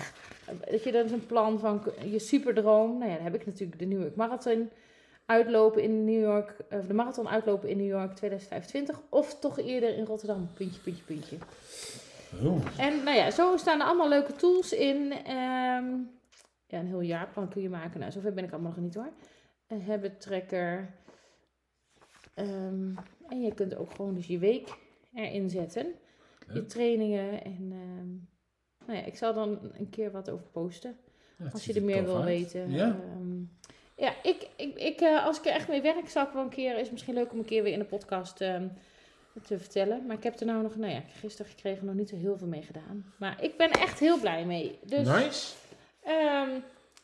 dat 0.71 0.85
je 0.85 0.93
dan 0.93 1.05
is 1.05 1.11
een 1.11 1.27
plan 1.27 1.59
van 1.59 1.83
je 2.11 2.19
superdroom. 2.19 2.99
Nou 2.99 3.11
ja, 3.11 3.15
dan 3.17 3.25
heb 3.25 3.35
ik 3.35 3.47
natuurlijk 3.47 3.79
de 3.79 3.87
New 3.87 4.01
York 4.01 4.15
Marathon 4.17 4.71
uitlopen 5.33 5.83
in 5.83 6.05
New 6.05 6.21
York, 6.21 6.57
of 6.71 6.87
de 6.87 6.95
marathon 6.95 7.29
uitlopen 7.29 7.69
in 7.69 7.77
New 7.77 7.87
York 7.89 8.15
2025. 8.15 9.01
Of 9.09 9.39
toch 9.39 9.59
eerder 9.59 9.97
in 9.97 10.05
Rotterdam, 10.05 10.49
puntje, 10.55 10.81
puntje, 10.81 11.03
puntje. 11.05 11.37
Oeh. 12.43 12.63
En 12.79 13.05
nou 13.05 13.17
ja, 13.17 13.31
zo 13.31 13.57
staan 13.57 13.81
er 13.81 13.87
allemaal 13.87 14.09
leuke 14.09 14.33
tools 14.33 14.73
in. 14.73 15.13
Ehm, 15.13 15.87
ja, 16.67 16.79
een 16.79 16.87
heel 16.87 17.01
jaarplan 17.01 17.49
kun 17.49 17.63
je 17.63 17.69
maken. 17.69 18.01
Nou, 18.01 18.13
zover 18.13 18.33
ben 18.33 18.45
ik 18.45 18.53
allemaal 18.53 18.71
nog 18.71 18.81
niet 18.81 18.95
hoor. 18.95 19.13
Een 19.67 19.83
habit 19.83 20.21
tracker. 20.21 20.95
Ehm, 22.35 22.95
en 23.29 23.41
je 23.41 23.55
kunt 23.55 23.77
ook 23.77 23.91
gewoon 23.95 24.15
dus 24.15 24.27
je 24.27 24.39
week 24.39 24.69
erin 25.15 25.51
zetten. 25.51 25.87
Je 26.53 26.67
trainingen. 26.67 27.45
En 27.45 27.69
ehm, 27.73 28.09
nou 28.87 28.99
ja, 28.99 29.05
ik 29.05 29.17
zal 29.17 29.35
dan 29.35 29.59
een 29.79 29.91
keer 29.91 30.11
wat 30.11 30.31
over 30.31 30.47
posten. 30.47 30.97
Ja, 31.39 31.49
Als 31.53 31.65
je 31.65 31.73
er 31.73 31.83
meer 31.83 32.05
wil 32.05 32.17
uit. 32.17 32.25
weten. 32.25 32.71
Ja. 32.71 32.97
Ja, 34.03 34.13
ik, 34.23 34.49
ik, 34.57 34.75
ik, 34.79 35.01
eh, 35.01 35.25
als 35.27 35.39
ik 35.39 35.45
er 35.47 35.53
echt 35.53 35.69
mee 35.69 35.83
werk, 35.83 36.11
zal 36.11 36.23
ik 36.27 36.33
wel 36.33 36.43
een 36.43 36.49
keer. 36.49 36.75
Is 36.75 36.81
het 36.83 36.91
misschien 36.93 37.15
leuk 37.15 37.33
om 37.33 37.39
een 37.39 37.45
keer 37.45 37.63
weer 37.63 37.73
in 37.73 37.79
de 37.79 37.85
podcast 37.85 38.41
ehm, 38.41 38.67
te 39.47 39.59
vertellen. 39.59 40.07
Maar 40.07 40.17
ik 40.17 40.23
heb 40.23 40.41
er 40.41 40.47
nou 40.47 40.63
nog, 40.63 40.77
nou 40.77 40.93
ja, 40.93 41.03
gisteren 41.21 41.51
gekregen 41.51 41.87
nog 41.87 41.95
niet 41.95 42.09
zo 42.09 42.17
heel 42.17 42.39
veel 42.39 42.47
mee 42.47 42.63
gedaan. 42.63 43.13
Maar 43.19 43.43
ik 43.43 43.57
ben 43.57 43.71
echt 43.71 43.99
heel 43.99 44.19
blij 44.21 44.45
mee. 44.45 44.79
Dus, 44.87 45.09
Nice. 45.09 45.55
ehm, 46.03 46.51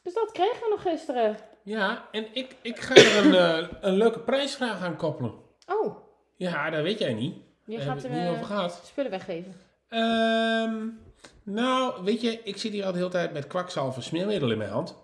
dus 0.02 0.14
dat 0.14 0.32
kregen 0.32 0.60
we 0.60 0.66
nog 0.70 0.82
gisteren. 0.82 1.36
Ja, 1.62 2.04
en 2.12 2.26
ik, 2.32 2.56
ik 2.62 2.78
ga 2.80 2.94
er 2.94 3.26
een, 3.26 3.34
eh, 3.34 3.68
een 3.80 3.96
leuke 3.96 4.20
prijsvraag 4.20 4.82
aan 4.82 4.96
koppelen. 4.96 5.32
Oh, 5.66 5.96
Ja, 6.36 6.70
dat 6.70 6.82
weet 6.82 6.98
jij 6.98 7.14
niet. 7.14 7.36
je 7.64 7.78
gaat 7.78 8.02
er 8.04 8.10
niet 8.10 8.18
eh, 8.24 8.30
over 8.30 8.44
gehad. 8.44 8.80
spullen 8.84 9.10
weggeven. 9.10 9.54
Ehm, 9.88 10.86
nou, 11.42 12.04
weet 12.04 12.20
je, 12.20 12.40
ik 12.44 12.56
zit 12.56 12.72
hier 12.72 12.84
al 12.84 12.92
de 12.92 12.98
hele 12.98 13.10
tijd 13.10 13.32
met 13.32 13.46
kwakzalver 13.46 14.02
smeermiddel 14.02 14.50
in 14.50 14.58
mijn 14.58 14.70
hand. 14.70 14.96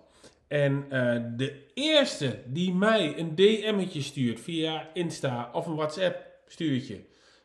En 0.47 0.85
eh, 0.89 1.21
de 1.37 1.63
eerste 1.73 2.39
die 2.45 2.73
mij 2.73 3.13
een 3.17 3.35
DM'tje 3.35 4.01
stuurt 4.01 4.39
via 4.39 4.89
Insta 4.93 5.49
of 5.53 5.65
een 5.65 5.75
WhatsApp 5.75 6.25
stuurtje. 6.47 7.01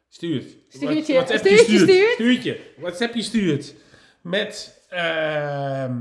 Stuurt. 0.08 0.56
Stuurtje, 0.68 1.14
What- 1.14 1.28
WhatsAppje 1.28 1.56
stuurtje 1.58 1.78
stuurt. 1.78 1.90
stuurt. 1.90 2.12
Stuurtje. 2.12 2.60
WhatsAppje 2.76 3.22
stuurt. 3.22 3.74
Met, 4.20 4.82
ehm, 4.88 5.96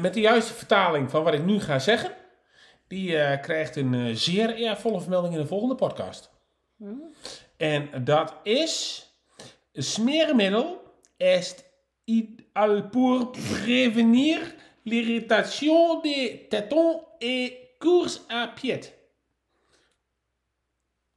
met 0.00 0.14
de 0.14 0.20
juiste 0.20 0.52
vertaling 0.52 1.10
van 1.10 1.22
wat 1.24 1.34
ik 1.34 1.44
nu 1.44 1.60
ga 1.60 1.78
zeggen. 1.78 2.12
Die 2.88 3.16
eh, 3.18 3.40
krijgt 3.42 3.76
een 3.76 3.94
eh, 3.94 4.14
zeer 4.14 4.54
eervolle 4.54 5.00
vermelding 5.00 5.34
in 5.34 5.40
de 5.40 5.46
volgende 5.46 5.74
podcast. 5.74 6.30
Hm? 6.76 6.84
En 7.56 8.04
dat 8.04 8.34
is 8.42 9.06
smeermiddel 9.72 10.82
est 11.16 11.64
ideal 12.04 12.82
pour 12.90 13.30
prévenir 13.30 14.54
l'irritation 14.84 16.00
des 16.00 16.46
tétons 16.50 17.04
et 17.20 17.58
course 17.78 18.20
à 18.30 18.46
pied. 18.48 18.92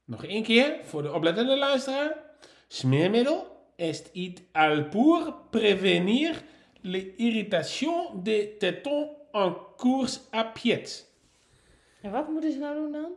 Nog 0.04 0.24
één 0.24 0.42
keer 0.42 0.76
voor 0.84 1.02
de 1.02 1.12
oplettende 1.12 1.56
luisteraar. 1.58 2.16
Smeermiddel 2.68 3.46
est 3.76 4.10
ideal 4.12 4.84
pour 4.88 5.34
prévenir 5.50 6.42
l'irritation 6.80 8.22
des 8.22 8.56
tétons 8.58 9.08
en 9.32 9.56
course 9.76 10.20
à 10.34 10.44
pied. 10.44 11.06
En 12.02 12.10
wat 12.10 12.28
moeten 12.28 12.52
ze 12.52 12.58
nou 12.58 12.74
doen 12.74 12.92
dan? 12.92 13.10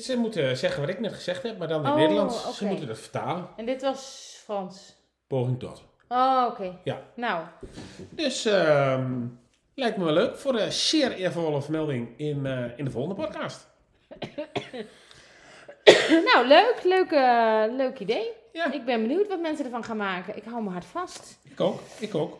Ze 0.00 0.16
moeten 0.16 0.56
zeggen 0.56 0.80
wat 0.80 0.90
ik 0.90 1.00
net 1.00 1.12
gezegd 1.12 1.42
heb, 1.42 1.58
maar 1.58 1.68
dan 1.68 1.84
in 1.84 1.90
Oh, 1.90 1.96
Nederlands. 1.96 2.56
Ze 2.56 2.66
moeten 2.66 2.86
dat 2.86 2.98
vertalen. 2.98 3.48
En 3.56 3.66
dit 3.66 3.82
was 3.82 4.34
Frans. 4.44 4.96
Poging 5.26 5.58
tot. 5.58 5.82
Oh, 6.08 6.46
oké. 6.50 6.78
Ja. 6.84 7.02
Nou, 7.16 7.46
Dus 8.10 8.44
ehm, 8.44 9.26
lijkt 9.74 9.96
me 9.96 10.04
wel 10.04 10.12
leuk 10.12 10.36
voor 10.36 10.52
de 10.52 10.70
zeer 10.70 11.12
eervolle 11.12 11.62
vermelding 11.62 12.18
in, 12.18 12.46
eh, 12.46 12.78
in 12.78 12.84
de 12.84 12.90
volgende 12.90 13.22
podcast. 13.22 13.68
nou 16.32 16.46
leuk. 16.46 16.80
Leuk, 16.84 17.10
eh, 17.10 17.64
leuk 17.76 17.98
idee. 17.98 18.30
Ja, 18.52 18.72
Ik 18.72 18.84
ben 18.84 19.02
benieuwd 19.02 19.28
wat 19.28 19.40
mensen 19.40 19.64
ervan 19.64 19.84
gaan 19.84 19.96
maken. 19.96 20.36
Ik 20.36 20.44
hou 20.44 20.62
me 20.62 20.70
hard 20.70 20.84
vast. 20.84 21.38
ik 21.50 21.60
ook. 21.60 21.80
Ik 21.98 22.14
ook. 22.14 22.38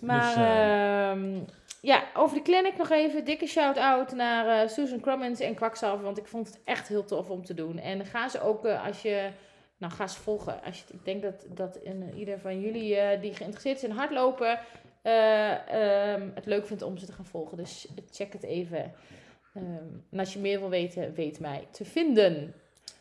Maar 0.00 0.34
Dus, 0.34 0.44
eh, 0.44 1.10
ehm, 1.10 1.40
ja, 1.80 2.04
over 2.14 2.36
de 2.36 2.42
clinic 2.42 2.76
nog 2.76 2.90
even. 2.90 3.24
Dikke 3.24 3.46
shout-out 3.46 4.12
naar 4.12 4.62
eh, 4.62 4.68
Susan 4.68 5.00
Crummins 5.00 5.40
en 5.40 5.54
Kwakzalver. 5.54 6.04
Want 6.04 6.18
ik 6.18 6.26
vond 6.26 6.46
het 6.46 6.60
echt 6.64 6.88
heel 6.88 7.04
tof 7.04 7.30
om 7.30 7.44
te 7.44 7.54
doen. 7.54 7.78
En 7.78 8.04
ga 8.06 8.28
ze 8.28 8.40
ook 8.40 8.64
eh, 8.64 8.86
als 8.86 9.02
je... 9.02 9.30
Nou, 9.76 9.92
ga 9.92 10.06
ze 10.06 10.20
volgen. 10.20 10.62
Als 10.64 10.78
je, 10.78 10.84
ik 10.94 11.04
denk 11.04 11.22
dat, 11.22 11.46
dat 11.48 11.76
in, 11.76 12.12
ieder 12.16 12.38
van 12.38 12.60
jullie 12.60 12.96
eh, 12.96 13.20
die 13.20 13.34
geïnteresseerd 13.34 13.76
is 13.76 13.82
in 13.82 13.90
hardlopen... 13.90 14.58
eh, 15.02 16.12
ehm, 16.12 16.28
het 16.34 16.46
leuk 16.46 16.66
vindt 16.66 16.82
om 16.82 16.98
ze 16.98 17.06
te 17.06 17.12
gaan 17.12 17.26
volgen. 17.26 17.56
Dus 17.56 17.88
check 18.10 18.32
het 18.32 18.42
even. 18.42 18.92
Ehm, 19.54 19.64
en 20.10 20.18
als 20.18 20.32
je 20.32 20.38
meer 20.38 20.58
wil 20.60 20.70
weten, 20.70 21.14
weet 21.14 21.40
mij 21.40 21.68
te 21.70 21.84
vinden. 21.84 22.54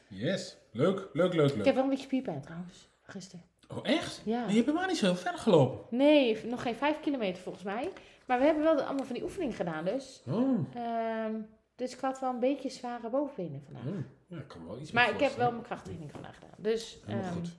Yes. 0.07 0.57
Leuk, 0.71 1.09
leuk, 1.13 1.33
leuk, 1.33 1.49
Ik 1.49 1.55
leuk. 1.55 1.65
heb 1.65 1.75
wel 1.75 1.83
een 1.83 1.89
beetje 1.89 2.07
piepijn 2.07 2.41
trouwens, 2.41 2.89
gisteren. 3.03 3.45
Oh, 3.69 3.79
echt? 3.83 4.21
Ja. 4.25 4.39
Maar 4.39 4.49
je 4.49 4.53
hebt 4.55 4.65
helemaal 4.65 4.87
niet 4.87 4.97
zo 4.97 5.05
heel 5.05 5.15
ver 5.15 5.37
gelopen. 5.37 5.97
Nee, 5.97 6.45
nog 6.45 6.61
geen 6.61 6.75
vijf 6.75 6.99
kilometer 6.99 7.41
volgens 7.43 7.63
mij. 7.63 7.89
Maar 8.25 8.39
we 8.39 8.45
hebben 8.45 8.63
wel 8.63 8.81
allemaal 8.81 9.05
van 9.05 9.15
die 9.15 9.23
oefeningen 9.23 9.55
gedaan 9.55 9.85
dus. 9.85 10.21
Oh, 10.29 10.59
Ehm, 10.75 11.33
dus 11.75 11.93
ik 11.93 11.99
had 11.99 12.19
wel 12.19 12.29
een 12.29 12.39
beetje 12.39 12.69
zware 12.69 13.09
bovenbenen 13.09 13.61
vandaag. 13.65 13.83
oh. 13.85 13.99
Ja, 14.27 14.37
ik 14.37 14.47
kan 14.47 14.67
wel 14.67 14.79
iets 14.79 14.91
Maar 14.91 15.09
ik 15.13 15.19
heb 15.19 15.35
wel 15.35 15.51
mijn 15.51 15.63
krachttraining 15.63 16.11
vandaag 16.11 16.33
gedaan. 16.35 16.55
Dus, 16.57 16.97
Helemaal 17.05 17.25
ehm, 17.29 17.33
goed. 17.35 17.49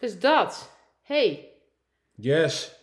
dus 0.00 0.20
dat. 0.20 0.70
Hey, 1.02 1.48
Yes. 2.14 2.76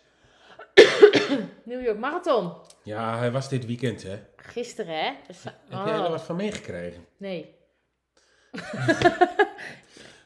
New 1.63 1.83
York 1.85 1.97
Marathon. 1.97 2.53
Ja, 2.83 3.17
hij 3.17 3.31
was 3.31 3.49
dit 3.49 3.65
weekend, 3.65 4.03
hè. 4.03 4.19
Gisteren 4.35 4.99
hè? 5.03 5.11
Dus, 5.27 5.43
Heb 5.43 5.53
jij 5.85 5.93
er 5.93 6.03
oh, 6.03 6.09
wat 6.09 6.21
van 6.23 6.35
meegekregen? 6.35 7.05
nee. 7.17 7.55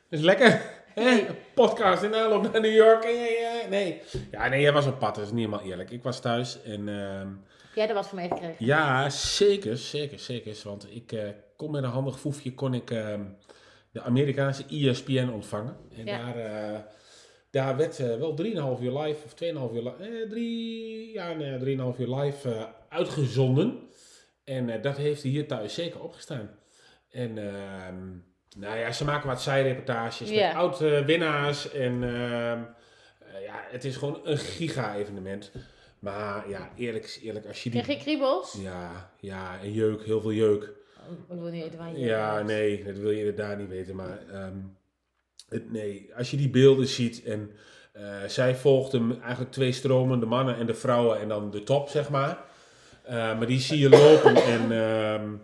Is 0.10 0.20
lekker. 0.22 0.62
Hè? 0.94 1.26
Podcast 1.54 2.04
in 2.04 2.16
aanloop 2.16 2.52
naar 2.52 2.62
New 2.62 2.74
York. 2.76 3.04
nee. 3.70 4.02
Ja, 4.32 4.48
nee, 4.48 4.62
jij 4.62 4.72
was 4.74 4.86
op 4.86 5.00
pad. 5.00 5.16
Dat 5.16 5.24
is 5.26 5.32
niet 5.32 5.46
helemaal 5.46 5.66
eerlijk. 5.66 5.90
Ik 5.90 6.04
was 6.04 6.20
thuis 6.22 6.62
en... 6.64 6.88
ehm, 6.90 7.28
Heb 7.28 7.76
jij 7.76 7.88
er 7.88 7.94
wat 7.94 8.08
van 8.08 8.18
meegekregen? 8.18 8.56
Ja, 8.60 9.10
zeker, 9.10 9.78
zeker, 9.78 10.20
zeker. 10.20 10.56
Want 10.64 10.88
ik 10.96 11.12
eh, 11.12 11.30
kon 11.58 11.72
met 11.72 11.84
een 11.84 11.90
handig 11.90 12.20
foefje 12.20 12.54
kon 12.54 12.74
ik 12.74 12.92
ehm, 12.92 13.22
de 13.92 14.02
Amerikaanse 14.02 14.64
ESPN 14.70 15.30
ontvangen. 15.34 15.76
En 15.98 16.06
Ja. 16.06 16.18
daar, 16.18 16.36
eh, 16.38 16.80
daar 17.54 17.78
werd 17.78 18.00
eh, 18.00 18.18
wel 18.18 18.36
3,5 18.78 18.84
uur 18.84 19.00
live, 19.00 19.26
of 19.26 19.34
2,5 19.34 19.76
uur 19.76 19.84
live, 19.84 19.96
eh, 20.24 20.30
drie, 20.30 21.14
ja, 21.14 21.34
nee, 21.34 21.60
3,5 21.60 22.00
uur 22.00 22.16
live 22.16 22.50
eh, 22.54 22.64
uitgezonden. 22.90 23.80
En 24.44 24.70
eh, 24.70 24.82
dat 24.82 24.98
heeft 24.98 25.22
hier 25.22 25.48
thuis 25.48 25.74
zeker 25.74 26.02
opgestaan. 26.04 26.50
En 27.10 27.38
ehm, 27.38 27.98
nou 28.58 28.78
ja, 28.78 28.92
ze 28.92 29.04
maken 29.06 29.28
wat 29.28 29.42
zijreportages 29.42 30.30
Ja. 30.30 30.48
met 30.48 30.56
oud-winnaars. 30.56 31.72
en 31.72 32.04
ehm, 32.04 32.62
eh, 33.20 33.44
ja, 33.46 33.64
het 33.72 33.84
is 33.84 33.96
gewoon 33.96 34.20
een 34.24 34.38
giga-evenement. 34.38 35.52
Maar 36.00 36.50
ja, 36.50 36.72
eerlijk 36.76 37.04
is 37.04 37.20
eerlijk, 37.22 37.46
als 37.46 37.64
je 37.64 37.70
die... 37.70 37.82
Kreeg 37.82 37.98
je 37.98 38.04
kriebels? 38.04 38.58
Ja, 38.62 39.12
ja, 39.20 39.60
en 39.62 39.72
jeuk, 39.72 40.04
heel 40.04 40.22
veel 40.22 40.32
jeuk. 40.34 40.64
Oh, 41.30 41.36
Ik 41.36 41.42
wil 41.42 41.52
niet 41.52 41.64
weten 41.64 41.80
waar 41.80 41.92
je 41.92 42.00
Ja, 42.00 42.42
nee, 42.42 42.84
dat 42.84 42.98
wil 42.98 43.12
je 43.12 43.18
inderdaad 43.20 43.58
niet 43.58 43.70
weten. 43.70 43.96
Maar 43.96 44.20
ehm, 44.32 44.58
nee, 45.50 46.10
als 46.16 46.32
je 46.32 46.38
die 46.38 46.50
beelden 46.50 46.88
ziet 46.88 47.24
en 47.24 47.52
eh, 47.94 48.24
zij 48.28 48.56
volgt 48.56 48.92
hem 48.92 49.12
eigenlijk 49.22 49.52
twee 49.52 49.72
stromen, 49.72 50.20
de 50.20 50.26
mannen 50.26 50.56
en 50.56 50.66
de 50.66 50.74
vrouwen 50.74 51.20
en 51.20 51.28
dan 51.28 51.52
de 51.52 51.64
top, 51.64 51.90
zeg 51.90 52.10
maar. 52.10 52.44
Eh, 53.04 53.16
maar 53.16 53.48
die 53.48 53.60
zie 53.60 53.80
je 53.80 53.90
lopen 53.90 54.36
en 54.36 54.72
ehm, 54.72 55.36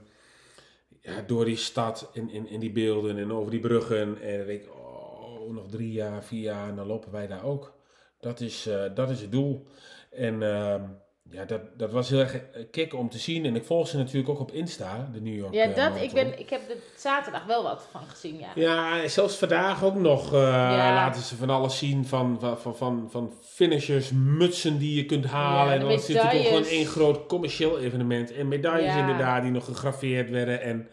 ja, 1.02 1.22
door 1.28 1.46
die 1.46 1.56
stad 1.56 2.10
en 2.14 2.30
in, 2.30 2.48
in 2.48 2.60
die 2.60 2.72
beelden 2.72 3.18
en 3.18 3.32
over 3.32 3.52
die 3.52 3.60
bruggen. 3.60 3.98
En 4.22 4.38
dan 4.38 4.48
denk 4.48 4.62
ik, 4.62 4.70
oh, 4.76 5.54
nog 5.54 5.70
drie 5.70 5.92
jaar, 5.92 6.24
vier 6.24 6.42
jaar 6.42 6.70
en 6.70 6.76
dan 6.76 6.88
lopen 6.88 7.12
wij 7.12 7.28
daar 7.28 7.44
ook. 7.44 7.74
Dat 8.20 8.40
is, 8.40 8.68
eh, 8.68 8.84
dat 8.96 9.10
is 9.10 9.22
het 9.22 9.32
doel. 9.32 9.68
En 10.12 10.44
ehm, 10.44 10.84
ja, 11.32 11.46
dat, 11.46 11.62
dat 11.78 11.92
was 11.92 12.10
heel 12.10 12.20
erg 12.20 12.34
eh, 12.36 12.64
kick 12.72 12.94
om 12.94 13.10
te 13.10 13.18
zien. 13.18 13.46
En 13.46 13.56
ik 13.56 13.64
volg 13.66 13.88
ze 13.88 13.98
natuurlijk 13.98 14.30
ook 14.30 14.40
op 14.40 14.52
Insta, 14.52 15.10
de 15.14 15.22
New 15.22 15.36
York 15.36 15.54
Ja, 15.54 15.64
eh, 15.64 15.76
dat, 15.76 16.02
ik, 16.02 16.12
ben, 16.12 16.40
ik 16.40 16.50
heb 16.50 16.70
er 16.70 16.76
zaterdag 16.96 17.46
wel 17.46 17.64
wat 17.64 17.88
van 17.92 18.02
gezien, 18.08 18.38
ja. 18.40 18.48
Ja, 18.56 19.08
zelfs 19.08 19.36
vandaag 19.36 19.84
ook 19.84 19.96
nog 19.96 20.34
eh, 20.34 20.40
Ja. 20.42 20.94
laten 20.94 21.22
ze 21.22 21.36
van 21.36 21.50
alles 21.50 21.78
zien. 21.78 22.06
Van, 22.06 22.38
van, 22.40 22.76
van, 22.76 23.08
van, 23.12 23.34
finishers, 23.44 24.12
mutsen 24.14 24.78
die 24.78 24.96
je 24.96 25.06
kunt 25.06 25.26
halen. 25.26 25.68
Ja, 25.68 25.74
en 25.74 25.80
dan 25.80 25.92
is 25.92 26.08
het 26.08 26.16
natuurlijk 26.16 26.42
ook 26.42 26.48
gewoon 26.48 26.72
één 26.72 26.86
groot 26.86 27.26
commercieel 27.26 27.80
evenement. 27.80 28.34
En 28.34 28.48
medailles 28.48 28.94
Ja. 28.94 29.00
inderdaad 29.00 29.42
die 29.42 29.52
nog 29.52 29.66
gegraveerd 29.66 30.30
werden. 30.30 30.62
En, 30.62 30.90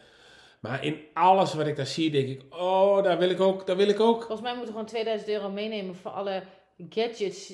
maar 0.60 0.84
in 0.84 0.96
alles 1.14 1.54
wat 1.54 1.66
ik 1.66 1.76
daar 1.76 1.86
zie, 1.86 2.10
denk 2.10 2.28
ik, 2.28 2.42
oh, 2.50 3.02
daar 3.02 3.18
wil 3.18 3.30
ik 3.30 3.40
ook, 3.40 3.66
daar 3.66 3.76
wil 3.76 3.88
ik 3.88 4.00
ook. 4.00 4.16
Volgens 4.16 4.40
mij 4.40 4.50
moeten 4.50 4.66
we 4.66 4.72
gewoon 4.72 4.86
2000 4.86 5.30
euro 5.30 5.50
meenemen 5.50 5.94
voor 5.96 6.10
alle 6.10 6.42
gadgets, 6.90 7.52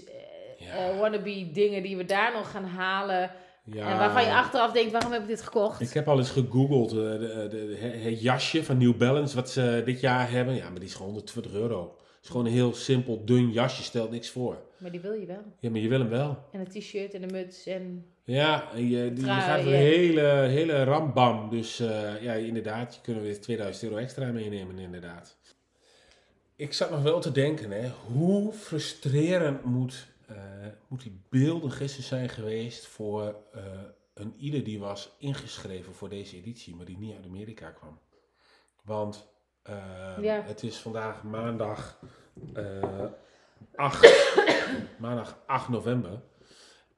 Ja. 0.67 0.75
eh, 0.91 0.99
wannabe 0.99 1.51
dingen 1.53 1.83
die 1.83 1.97
we 1.97 2.05
daar 2.05 2.33
nog 2.33 2.51
gaan 2.51 2.65
halen. 2.65 3.31
Ja. 3.65 3.91
En 3.91 3.99
waarvan 3.99 4.25
je 4.25 4.33
achteraf 4.35 4.73
denkt, 4.73 4.93
waarom 4.93 5.13
heb 5.13 5.21
ik 5.23 5.29
dit 5.29 5.43
gekocht? 5.43 5.81
Ik 5.81 5.93
heb 5.93 6.09
al 6.09 6.19
eens 6.19 6.31
gegoogeld, 6.31 6.91
eh, 6.91 6.97
de, 6.97 7.47
de, 7.51 7.67
de- 7.67 7.77
het 7.87 8.21
jasje 8.23 8.65
van 8.65 8.79
New 8.79 8.97
Balance 8.97 9.35
wat 9.37 9.51
ze 9.51 9.83
dit 9.85 10.01
jaar 10.01 10.31
hebben. 10.31 10.55
Ja, 10.55 10.69
maar 10.71 10.79
die 10.81 10.89
is 10.89 10.95
gewoon 10.95 11.09
120 11.11 11.53
euro. 11.53 11.97
is 12.23 12.29
gewoon 12.29 12.47
een 12.47 12.53
heel 12.53 12.75
simpel, 12.75 13.25
dun 13.25 13.51
jasje, 13.51 13.83
stelt 13.83 14.11
niks 14.11 14.31
voor. 14.31 14.63
Maar 14.79 14.91
die 14.91 15.01
wil 15.01 15.13
je 15.13 15.27
wel. 15.27 15.43
Ja, 15.61 15.71
maar 15.71 15.81
je 15.81 15.89
wil 15.89 15.99
hem 15.99 16.09
wel. 16.09 16.39
En 16.53 16.61
een 16.61 16.69
t-shirt 16.81 17.15
en 17.15 17.23
een 17.23 17.31
muts 17.33 17.67
en... 17.67 18.07
Ja, 18.25 18.69
en 18.75 18.89
je, 18.89 19.13
die, 19.13 19.25
je 19.25 19.31
gaat 19.31 19.59
een 19.59 19.67
hele, 19.67 20.21
hele 20.49 20.85
rambam. 20.85 21.51
Dus 21.51 21.81
eh, 21.81 22.23
ja, 22.23 22.33
inderdaad, 22.33 22.95
je 22.95 23.01
kunnen 23.01 23.23
weer 23.23 23.41
2000 23.41 23.85
euro 23.91 23.97
extra 24.03 24.27
meenemen, 24.33 24.79
inderdaad. 24.79 25.37
Ik 26.57 26.73
zat 26.73 26.91
nog 26.91 27.03
wel 27.03 27.21
te 27.21 27.33
denken, 27.33 27.71
hè, 27.71 27.89
hoe 28.13 28.53
frustrerend 28.53 29.65
moet, 29.65 29.95
eh, 29.95 30.12
moet 30.89 31.03
die 31.03 31.21
beelden 31.29 31.71
gisteren 31.73 32.07
zijn 32.07 32.29
geweest 32.29 32.87
voor 32.87 33.37
eh, 33.53 33.63
een 34.15 34.35
ieder 34.37 34.65
die 34.65 34.79
was 34.79 35.15
ingeschreven 35.19 35.95
voor 35.95 36.09
deze 36.09 36.37
editie, 36.37 36.75
maar 36.77 36.87
die 36.87 36.99
niet 36.99 37.15
uit 37.17 37.27
Amerika 37.27 37.71
kwam. 37.71 37.99
Want 38.85 39.29
eh, 39.63 40.17
Ja. 40.21 40.43
het 40.43 40.63
is 40.63 40.77
vandaag 40.79 41.23
maandag 41.23 41.99
eh 42.55 43.05
8, 43.75 44.35
maandag 44.99 45.39
8 45.47 45.69
november. 45.69 46.23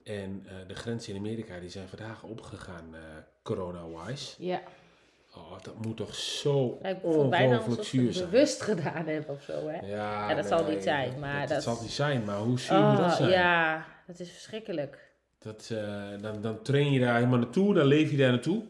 En 0.03 0.47
eh, 0.47 0.69
de 0.69 0.75
grenzen 0.75 1.13
in 1.15 1.19
Amerika 1.19 1.61
die 1.61 1.71
zijn 1.71 1.89
vandaag 1.89 2.23
opgegaan, 2.23 2.95
eh 2.95 3.01
corona-wise. 3.43 4.45
Ja, 4.45 4.63
Oh, 5.37 5.53
dat 5.63 5.85
moet 5.85 5.97
toch 5.97 6.15
zo 6.15 6.79
ongelooflijk 7.03 7.85
zuur 7.85 8.13
zijn. 8.13 8.31
bewust 8.31 8.63
gedaan 8.63 9.07
hebben 9.07 9.35
of 9.35 9.43
zo, 9.43 9.69
hè? 9.69 9.87
Ja, 9.87 10.29
Ja, 10.31 10.35
dat 10.35 10.47
zal 10.47 10.65
niet 10.69 10.83
zijn, 10.83 11.19
maar 11.19 11.41
dat, 11.41 11.49
dat- 11.49 11.63
zal 11.63 11.79
niet 11.83 11.91
zijn, 11.91 12.25
maar 12.25 12.39
hoe 12.39 12.59
zuur 12.61 12.81
moet 12.83 12.97
dat 12.97 13.07
Oh, 13.11 13.17
zijn? 13.17 13.31
ja, 13.31 13.87
dat 14.07 14.21
is 14.21 14.31
verschrikkelijk. 14.31 15.13
Dat, 15.39 15.71
eh, 15.73 16.03
dan, 16.21 16.41
dan 16.41 16.63
train 16.63 16.93
je 16.93 17.01
daar 17.01 17.15
helemaal 17.15 17.39
naartoe, 17.39 17.75
dan 17.75 17.87
leef 17.87 18.11
je 18.11 18.17
daar 18.17 18.31
naartoe. 18.31 18.63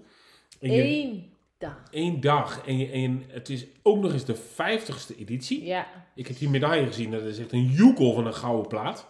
Je, 0.60 0.82
Eén 0.82 1.32
dag. 1.58 1.76
één 1.90 2.20
dag. 2.20 2.66
En, 2.66 2.78
je, 2.78 2.90
en 2.90 3.22
het 3.28 3.48
is 3.48 3.66
ook 3.82 3.98
nog 4.02 4.12
eens 4.12 4.24
de 4.24 4.36
50ste 4.36 5.16
editie. 5.18 5.64
Ja, 5.64 5.86
Ik 6.14 6.26
heb 6.26 6.38
die 6.38 6.48
medaille 6.50 6.86
gezien, 6.86 7.10
dat 7.10 7.22
is 7.22 7.38
echt 7.38 7.52
een 7.52 7.64
joekel 7.66 8.12
van 8.12 8.26
een 8.26 8.34
gouden 8.34 8.66
plaat. 8.68 9.06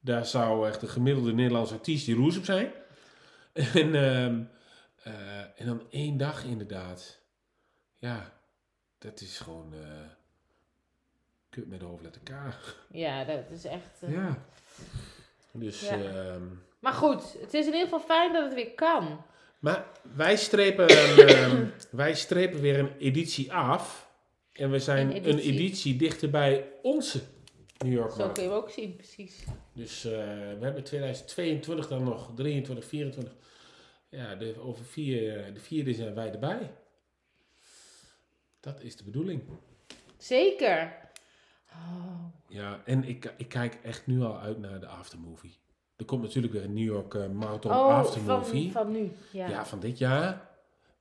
Daar 0.00 0.26
zou 0.26 0.68
echt 0.68 0.80
de 0.80 0.86
gemiddelde 0.86 1.32
Nederlandse 1.32 1.74
artiest 1.74 2.06
die 2.06 2.14
roes 2.14 2.36
op 2.38 2.44
zijn. 2.44 2.70
En, 3.74 3.94
ehm, 3.94 4.40
eh, 5.02 5.38
en 5.60 5.66
dan 5.66 5.82
één 5.90 6.16
dag 6.16 6.44
inderdaad. 6.44 7.18
Ja, 7.94 8.32
dat 8.98 9.20
is 9.20 9.38
gewoon 9.38 9.74
eh 9.74 9.80
kut 11.50 11.68
met 11.68 11.80
de 11.80 11.86
hoofdletter 11.86 12.20
K. 12.22 12.30
ja, 12.90 13.24
dat 13.24 13.50
is 13.50 13.64
echt... 13.64 14.02
eh, 14.02 14.12
Ja. 14.12 14.44
Dus, 15.52 15.80
Ja. 15.80 15.98
ehm, 16.02 16.42
Maar 16.78 16.92
goed, 16.92 17.32
het 17.40 17.54
is 17.54 17.66
in 17.66 17.72
ieder 17.72 17.82
geval 17.88 18.00
fijn 18.00 18.32
dat 18.32 18.44
het 18.44 18.54
weer 18.54 18.70
kan. 18.74 19.22
maar 19.58 19.86
wij 20.14 20.36
strepen, 20.36 20.88
ehm, 21.28 21.66
wij 21.90 22.14
strepen 22.14 22.60
weer 22.60 22.78
een 22.78 22.96
editie 22.98 23.52
af. 23.52 24.06
En 24.52 24.70
we 24.70 24.78
zijn 24.78 25.10
Een 25.10 25.16
een 25.16 25.24
editie. 25.24 25.52
editie, 25.52 25.96
dichter 25.96 26.30
bij 26.30 26.68
onze 26.82 27.20
New 27.78 27.92
York 27.92 28.10
Zo 28.12 28.28
kun 28.28 28.42
je 28.42 28.48
hem 28.48 28.58
ook 28.58 28.70
zien, 28.70 28.96
precies. 28.96 29.44
Dus 29.72 30.02
we 30.02 30.58
hebben 30.60 30.84
2022 30.84 31.88
dan 31.88 32.04
nog, 32.04 32.30
23, 32.34 32.84
24. 32.88 33.34
Ja, 34.08 34.34
de, 34.34 34.60
over 34.60 34.84
vier, 34.84 35.54
de 35.54 35.60
vierde 35.60 35.94
zijn 35.94 36.14
wij 36.14 36.32
erbij. 36.32 36.74
Dat 38.60 38.80
is 38.80 38.96
de 38.96 39.04
bedoeling. 39.04 39.42
Zeker. 40.16 40.96
Oh, 41.72 42.24
Ja, 42.46 42.82
en 42.84 43.04
ik, 43.04 43.32
ik 43.36 43.48
kijk 43.48 43.78
echt 43.82 44.06
nu 44.06 44.22
al 44.22 44.38
uit 44.38 44.58
naar 44.58 44.80
de 44.80 44.86
aftermovie. 44.86 45.58
Er 45.96 46.04
komt 46.04 46.22
natuurlijk 46.22 46.52
weer 46.52 46.64
een 46.64 46.74
New 46.74 46.84
York 46.84 47.14
eh, 47.14 47.28
Marathon 47.28 47.72
oh 47.72 47.88
aftermovie. 47.88 48.72
van, 48.72 48.82
van 48.82 48.92
nu. 48.92 49.12
Ja. 49.32 49.48
Ja. 49.48 49.66
van 49.66 49.80
dit 49.80 49.98
jaar. 49.98 50.48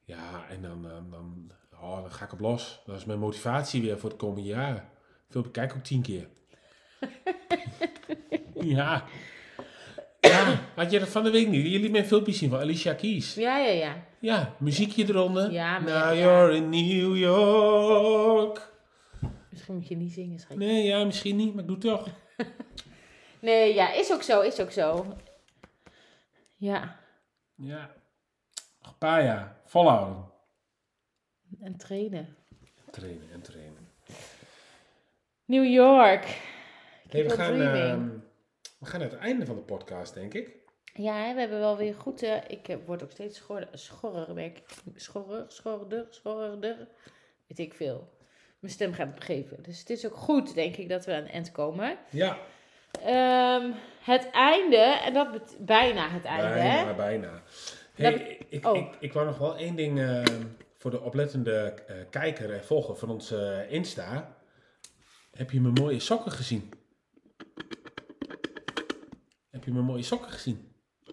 Ja, 0.03 0.47
en 0.49 0.61
dan, 0.61 0.81
dan, 0.81 1.09
dan, 1.09 1.51
oh, 1.71 2.01
dan 2.01 2.11
ga 2.11 2.25
ik 2.25 2.33
op 2.33 2.39
los. 2.39 2.81
Dat 2.85 2.97
is 2.97 3.05
mijn 3.05 3.19
motivatie 3.19 3.81
weer 3.81 3.99
voor 3.99 4.09
het 4.09 4.19
komende 4.19 4.47
jaar. 4.47 4.89
Filmpje 5.29 5.51
kijk 5.51 5.71
ik 5.71 5.77
ook 5.77 5.83
tien 5.83 6.01
keer. 6.01 6.27
ja. 8.75 9.05
Ja, 10.27 10.59
had 10.75 10.91
je 10.91 10.99
dat 10.99 11.07
van 11.09 11.23
de 11.23 11.31
week 11.31 11.47
niet? 11.47 11.65
Liet 11.65 11.91
mij 11.91 11.99
een 11.99 12.05
filmpje 12.07 12.33
zien 12.33 12.49
van 12.49 12.59
Alicia 12.59 12.93
Keys. 12.93 13.33
ja, 13.33 13.57
ja, 13.57 13.71
ja. 13.71 14.05
Ja, 14.19 14.55
muziekje 14.59 15.05
eronder. 15.07 15.51
Ja, 15.51 15.79
maar 15.79 15.81
Now 15.81 16.15
ja. 16.17 16.23
you're 16.23 16.55
in 16.55 16.69
New 16.69 17.17
York. 17.17 18.71
Misschien 19.49 19.75
moet 19.75 19.87
je 19.87 19.95
niet 19.95 20.11
zingen, 20.13 20.39
schatje. 20.39 20.57
Nee, 20.57 20.83
ja, 20.85 21.03
misschien 21.03 21.35
niet, 21.35 21.53
maar 21.53 21.63
ik 21.63 21.67
doe 21.69 21.77
het 21.77 21.85
toch. 21.85 22.07
Nee, 23.39 23.73
ja, 23.73 23.93
is 23.93 24.11
ook 24.11 24.21
zo, 24.23 24.41
is 24.41 24.59
ook 24.59 24.71
zo. 24.71 25.05
Ja, 26.55 26.99
Ja. 27.55 27.91
Nog 28.81 28.91
een 28.91 28.97
paar 28.97 29.23
jaar. 29.23 29.55
Volhouden. 29.65 30.25
en 31.61 31.77
trainen. 31.77 32.35
Trainen 32.91 33.31
en 33.33 33.41
trainen. 33.41 33.87
New 35.45 35.65
York. 35.65 36.41
Hey, 37.09 37.23
we, 37.23 37.29
gaan, 37.29 38.23
we 38.77 38.85
gaan 38.85 38.99
naar 38.99 39.09
het 39.09 39.19
einde 39.19 39.45
van 39.45 39.55
de 39.55 39.61
podcast, 39.61 40.13
denk 40.13 40.33
ik. 40.33 40.55
Ja, 40.93 41.13
hè, 41.25 41.33
we 41.33 41.39
hebben 41.39 41.59
wel 41.59 41.77
weer 41.77 41.95
goed... 41.95 42.21
eh, 42.23 42.35
ik 42.47 42.67
eh, 42.67 42.75
word 42.85 43.03
ook 43.03 43.11
steeds 43.11 43.37
schorrer, 43.37 43.67
schorrer, 43.73 44.33
merk 44.33 44.57
ik. 44.57 44.63
Schorrer, 44.95 45.45
schorrerder. 46.09 46.87
Weet 47.47 47.59
ik 47.59 47.73
veel. 47.73 48.09
Mijn 48.59 48.73
stem 48.73 48.93
gaat 48.93 49.05
het 49.07 49.15
begeven. 49.15 49.63
Dus 49.63 49.79
het 49.79 49.89
is 49.89 50.05
ook 50.05 50.15
goed, 50.15 50.53
denk 50.53 50.75
ik, 50.75 50.89
dat 50.89 51.05
we 51.05 51.13
aan 51.13 51.21
het 51.23 51.31
eind 51.31 51.51
komen. 51.51 51.97
Ja, 52.09 52.37
Ehm, 53.03 53.71
het 54.01 54.29
einde, 54.31 54.77
en 54.77 55.13
dat 55.13 55.31
bet- 55.31 55.57
bijna 55.59 56.09
het 56.09 56.25
einde, 56.25 56.47
hè? 56.47 56.83
bijna, 56.83 56.93
bijna. 56.93 57.41
Hey, 57.95 58.11
Dat- 58.11 58.21
ik, 58.49 58.65
oh. 58.67 58.77
ik, 58.77 58.95
ik 58.99 59.13
wou 59.13 59.25
nog 59.25 59.37
wel 59.37 59.55
één 59.57 59.75
ding 59.75 59.99
ehm, 59.99 60.43
voor 60.75 60.91
de 60.91 61.01
oplettende 61.01 61.73
eh, 61.87 61.95
kijker 62.09 62.53
en 62.53 62.63
volger 62.65 62.95
van 62.95 63.09
ons 63.09 63.31
eh, 63.31 63.71
Insta. 63.71 64.35
Heb 65.31 65.51
je 65.51 65.61
mijn 65.61 65.73
mooie 65.73 65.99
sokken 65.99 66.31
gezien? 66.31 66.71
Je 69.67 69.73
mijn 69.73 69.85
mooie 69.85 70.03
sokken 70.03 70.31
gezien? 70.31 70.71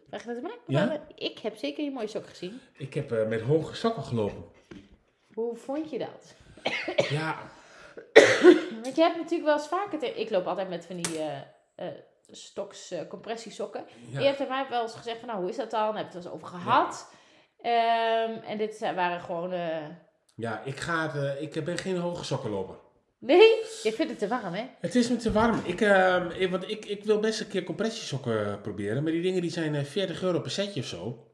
Vraag 0.09 0.21
je 0.23 0.27
dat 0.27 0.37
aan 0.37 0.43
mij? 0.43 0.59
Ja? 0.67 0.85
Maar 0.87 1.01
Ik 1.15 1.39
heb 1.39 1.57
zeker 1.57 1.85
je 1.85 1.91
mooie 1.91 2.07
sok 2.07 2.27
gezien. 2.29 2.61
Ik 2.73 2.95
heb 2.95 3.13
eh, 3.13 3.27
met 3.27 3.41
hoge 3.41 3.75
sokken 3.75 4.03
gelopen. 4.03 4.45
Hoe 5.33 5.57
vond 5.57 5.91
je 5.91 5.99
dat? 5.99 6.35
Ja, 7.11 7.39
Want 8.83 8.97
je 8.97 9.03
hebt 9.03 9.17
natuurlijk 9.17 9.45
wel 9.45 9.57
eens 9.57 9.69
vaker... 9.69 9.99
te- 9.99 10.15
Ik 10.21 10.31
loop 10.31 10.47
altijd 10.47 10.69
met 10.69 10.87
van 10.87 10.97
die 10.97 11.19
eh 11.19 11.41
eh, 11.75 11.89
stoks 12.31 12.91
eh, 12.91 13.09
compressiesokken. 13.09 13.85
ja. 14.11 14.21
Je 14.21 14.27
hebt 14.27 14.41
er 14.41 14.49
mij 14.49 14.67
wel 14.71 14.83
eens 14.83 14.95
gezegd 14.95 15.19
van, 15.19 15.29
nou, 15.29 15.41
hoe 15.41 15.51
is 15.51 15.57
dat 15.57 15.71
dan? 15.71 15.97
Heb 15.97 15.97
je 15.97 16.03
het 16.03 16.13
wel 16.13 16.23
eens 16.23 16.33
over 16.33 16.47
gehad? 16.59 17.11
Ehm, 17.61 18.31
en 18.45 18.59
dit 18.59 18.79
waren 18.81 19.21
gewoon... 19.21 19.51
ja 20.35 20.61
ik, 20.65 20.77
ga 20.77 21.11
het, 21.11 21.41
ik 21.57 21.65
ben 21.65 21.79
geen 21.79 21.97
hoge 21.97 22.25
sokken 22.25 22.51
lopen. 22.51 22.77
Nee, 23.27 23.49
je 23.83 23.93
vindt 23.93 24.11
het 24.11 24.19
te 24.19 24.29
warm, 24.29 24.55
hè? 24.55 24.65
Het 24.81 24.95
is 24.95 25.09
me 25.09 25.17
te 25.17 25.33
warm. 25.33 25.61
Ik, 25.65 25.81
ehm, 25.81 26.31
ik- 26.31 26.51
want 26.51 26.71
ik, 26.71 26.85
ik 26.85 27.05
wil 27.05 27.19
best 27.21 27.41
een 27.41 27.47
keer 27.49 27.63
compressiesokken 27.65 28.47
eh, 28.47 28.61
proberen. 28.63 29.03
Maar 29.03 29.13
die 29.13 29.23
dingen 29.23 29.41
die 29.43 29.51
zijn 29.51 29.75
eh, 29.75 29.85
40 29.85 30.23
euro 30.23 30.41
per 30.41 30.51
setje 30.51 30.81
of 30.81 30.87
zo. 30.87 31.27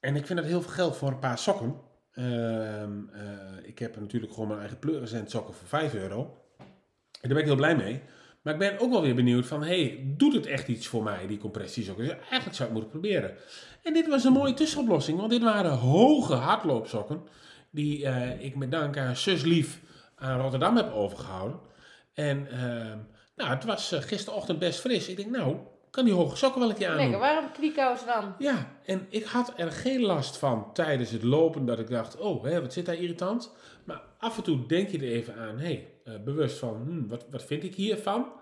En 0.00 0.16
ik 0.16 0.26
vind 0.26 0.38
dat 0.38 0.48
heel 0.48 0.62
veel 0.62 0.70
geld 0.72 0.96
voor 0.96 1.08
een 1.08 1.18
paar 1.18 1.38
sokken. 1.38 1.74
Ehm, 2.12 3.08
eh, 3.12 3.22
ik 3.62 3.78
heb 3.78 4.00
natuurlijk 4.00 4.32
gewoon 4.32 4.48
mijn 4.48 4.60
eigen 4.60 4.78
pleuriscent 4.78 5.30
sokken 5.30 5.54
voor 5.54 5.68
5 5.68 5.94
euro. 5.94 6.18
En 6.58 6.66
daar 7.20 7.32
ben 7.32 7.38
ik 7.38 7.44
heel 7.44 7.56
blij 7.56 7.76
mee. 7.76 8.00
Maar 8.42 8.52
ik 8.52 8.58
ben 8.58 8.78
ook 8.78 8.90
wel 8.90 9.02
weer 9.02 9.14
benieuwd 9.14 9.46
van, 9.46 9.62
hey, 9.62 10.14
doet 10.16 10.34
het 10.34 10.46
echt 10.46 10.68
iets 10.68 10.86
voor 10.86 11.02
mij, 11.02 11.26
die 11.26 11.38
compressiesokken? 11.38 12.08
Eigenlijk 12.10 12.54
zou 12.54 12.68
ik 12.68 12.72
moeten 12.74 12.90
proberen. 12.90 13.34
En 13.82 13.92
dit 13.92 14.06
was 14.08 14.24
een 14.24 14.32
mooie 14.32 14.54
tussenoplossing, 14.54 15.18
want 15.18 15.30
dit 15.30 15.42
waren 15.42 15.70
hoge 15.70 16.34
hardloopsokken. 16.34 17.22
Die 17.70 18.06
eh, 18.06 18.44
ik 18.44 18.56
met 18.56 18.70
dank 18.70 18.98
aan 18.98 19.16
zus 19.16 19.42
Lief 19.42 19.80
aan 20.16 20.40
Rotterdam 20.40 20.76
heb 20.76 20.92
overgehouden. 20.92 21.60
En 22.12 22.50
ehm, 22.50 22.98
nou, 23.36 23.50
het 23.50 23.64
was 23.64 23.92
eh, 23.92 24.00
gisterochtend 24.00 24.58
best 24.58 24.80
fris. 24.80 25.08
Ik 25.08 25.16
denk, 25.16 25.30
nou, 25.30 25.56
kan 25.90 26.04
die 26.04 26.14
hoge 26.14 26.36
sokken 26.36 26.60
wel 26.60 26.70
een 26.70 26.76
keer 26.76 26.88
aandoen. 26.88 27.10
Lekker 27.10 27.20
warm, 27.20 27.52
kniekousen 27.52 28.06
dan. 28.06 28.34
Ja, 28.38 28.72
en 28.84 29.06
ik 29.08 29.24
had 29.24 29.52
er 29.56 29.72
geen 29.72 30.00
last 30.00 30.36
van 30.36 30.72
tijdens 30.72 31.10
het 31.10 31.22
lopen 31.22 31.66
dat 31.66 31.78
ik 31.78 31.88
dacht, 31.88 32.16
oh, 32.16 32.44
hè, 32.44 32.60
wat 32.60 32.72
zit 32.72 32.86
daar 32.86 32.94
irritant. 32.94 33.52
Maar 33.84 34.02
af 34.18 34.36
en 34.36 34.42
toe 34.42 34.66
denk 34.66 34.88
je 34.88 34.98
er 34.98 35.04
even 35.04 35.36
aan, 35.36 35.58
hé, 35.58 35.88
hey, 36.04 36.22
bewust 36.22 36.58
van, 36.58 36.82
hm, 36.86 37.08
wat, 37.08 37.26
wat 37.30 37.44
vind 37.44 37.62
ik 37.62 37.74
hiervan? 37.74 38.32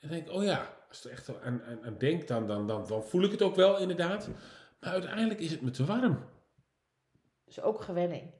En 0.00 0.08
denk 0.08 0.26
ik, 0.26 0.34
oh 0.34 0.44
ja, 0.44 0.76
als 0.88 0.98
ik 0.98 1.04
er 1.04 1.10
echt 1.10 1.42
aan, 1.42 1.62
aan, 1.68 1.78
aan 1.84 1.98
denk, 1.98 2.28
dan, 2.28 2.46
dan, 2.46 2.66
dan, 2.66 2.86
dan 2.86 3.04
voel 3.04 3.22
ik 3.22 3.30
het 3.30 3.42
ook 3.42 3.54
wel 3.54 3.78
inderdaad. 3.78 4.28
Maar 4.80 4.90
uiteindelijk 4.90 5.40
is 5.40 5.50
het 5.50 5.60
me 5.60 5.70
te 5.70 5.84
warm. 5.84 6.24
Dus 7.44 7.60
ook 7.60 7.80
gewenning. 7.80 8.30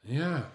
Ja, 0.00 0.50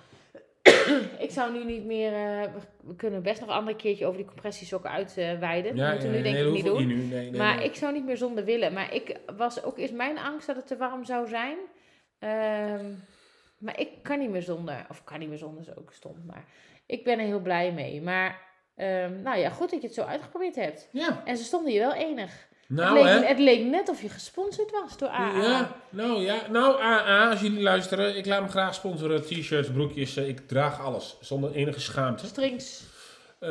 Ik 1.26 1.32
zou 1.32 1.54
nu 1.54 1.64
niet 1.64 1.86
meer... 1.86 2.14
eh, 2.14 2.50
we, 2.84 2.96
kunnen 2.96 3.22
best 3.22 3.40
nog 3.40 3.50
een 3.50 3.56
ander 3.56 3.76
keertje 3.76 4.06
over 4.06 4.18
die 4.18 4.28
compressiesokken 4.28 4.90
uitweiden. 4.90 5.76
ja 5.76 5.84
dat 5.84 5.92
moeten 5.92 6.12
we 6.12 6.18
nu 6.18 6.24
denk 6.24 6.38
ik 6.38 6.52
niet 6.52 6.66
doen. 6.66 6.88
nu. 6.88 6.96
Nee, 6.96 7.30
nee, 7.30 7.40
maar 7.40 7.64
ik 7.64 7.76
zou 7.76 7.94
niet 7.94 8.06
meer 8.06 8.18
zonder 8.18 8.46
willen. 8.46 8.74
Maar 8.74 8.94
ik 8.94 9.20
was 9.38 9.64
ook 9.64 9.78
eerst 9.78 9.94
mijn 9.94 10.18
angst 10.18 10.48
dat 10.48 10.56
het 10.56 10.68
te 10.68 10.78
warm 10.78 11.06
zou 11.06 11.28
zijn. 11.28 11.58
Ehm, 12.20 12.92
maar 13.58 13.80
ik 13.80 13.90
kan 14.02 14.20
niet 14.20 14.30
meer 14.30 14.42
zonder. 14.42 14.86
Of 14.90 15.04
kan 15.04 15.20
niet 15.20 15.30
meer 15.30 15.38
zonder, 15.38 15.62
is 15.62 15.76
ook 15.76 15.94
stom. 15.94 16.24
Maar 16.26 16.46
ik 16.86 17.04
ben 17.04 17.20
er 17.20 17.26
heel 17.26 17.42
blij 17.42 17.72
mee. 17.72 18.02
Maar 18.02 18.42
ehm, 18.76 19.22
nou 19.22 19.38
ja, 19.38 19.50
goed 19.50 19.70
dat 19.70 19.82
je 19.82 19.88
het 19.88 19.96
zo 19.96 20.04
uitgeprobeerd 20.04 20.56
hebt. 20.56 20.90
Ja, 20.92 21.22
En 21.26 21.38
ze 21.38 21.44
stonden 21.44 21.74
je 21.74 21.80
wel 21.80 21.94
enig. 21.94 22.52
Nou 22.76 22.98
het, 23.00 23.08
hè. 23.08 23.20
leek, 23.20 23.28
het 23.28 23.40
leek 23.40 23.66
net 23.66 23.90
of 23.90 24.02
je 24.02 24.10
gesponsord 24.10 24.72
was 24.72 24.98
door 24.98 25.10
AA. 25.10 25.42
Ja, 25.42 25.72
nou 25.90 26.22
ja. 26.22 26.36
Nou, 26.52 26.82
AA, 26.82 27.30
als 27.30 27.40
jullie 27.42 27.62
luisteren, 27.62 28.18
ik 28.18 28.26
laat 28.26 28.42
me 28.42 28.48
graag 28.48 28.74
sponsoren. 28.74 29.22
T-shirts, 29.26 29.70
broekjes, 29.72 30.16
eh, 30.18 30.28
ik 30.28 30.48
draag 30.48 30.82
alles. 30.82 31.18
Zonder 31.22 31.52
enige 31.52 31.80
schaamte. 31.80 32.26
Strings. 32.26 32.84
Eh, 33.40 33.50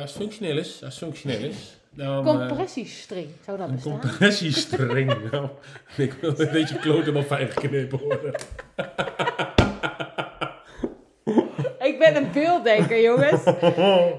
als 0.00 0.10
het 0.12 0.22
functioneel 0.22 0.56
is, 0.58 0.84
als 0.84 0.98
functioneel 0.98 1.40
is, 1.48 1.56
dan... 1.90 2.26
eh, 2.28 2.36
Compressiestring, 2.48 3.28
zou 3.44 3.58
dat 3.58 3.68
een 3.68 3.74
bestaan? 3.74 4.00
compressiestring. 4.00 5.14
nou, 5.30 5.48
ik 5.96 6.12
wil 6.12 6.34
een 6.40 6.50
beetje 6.52 6.78
kloten 6.78 7.16
op 7.16 7.26
fijn 7.26 7.50
geknippen 7.50 7.98
worden. 7.98 8.34
Ik 11.82 11.98
ben 11.98 12.16
een 12.16 12.21
beelddenker, 12.32 13.00
jongens. 13.10 13.44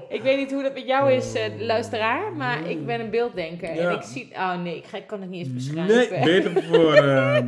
Ik 0.08 0.22
weet 0.22 0.36
niet 0.36 0.52
hoe 0.52 0.62
dat 0.62 0.74
met 0.74 0.86
jou 0.86 1.12
is, 1.12 1.34
eh, 1.34 1.58
luisteraar, 1.58 2.32
maar 2.32 2.70
ik 2.70 2.86
ben 2.86 3.00
een 3.00 3.10
beelddenker. 3.10 3.74
Ja. 3.74 3.90
En 3.90 3.96
ik 3.96 4.02
zie... 4.02 4.30
Oh 4.32 4.62
nee, 4.62 4.76
ik, 4.76 4.84
ga, 4.84 4.96
ik 4.96 5.06
kan 5.06 5.20
het 5.20 5.30
niet 5.30 5.46
eens 5.46 5.54
beschrijven. 5.54 6.20
Nee, 6.20 6.24
beter 6.42 6.62
voor... 6.62 6.94
eh, 6.94 7.44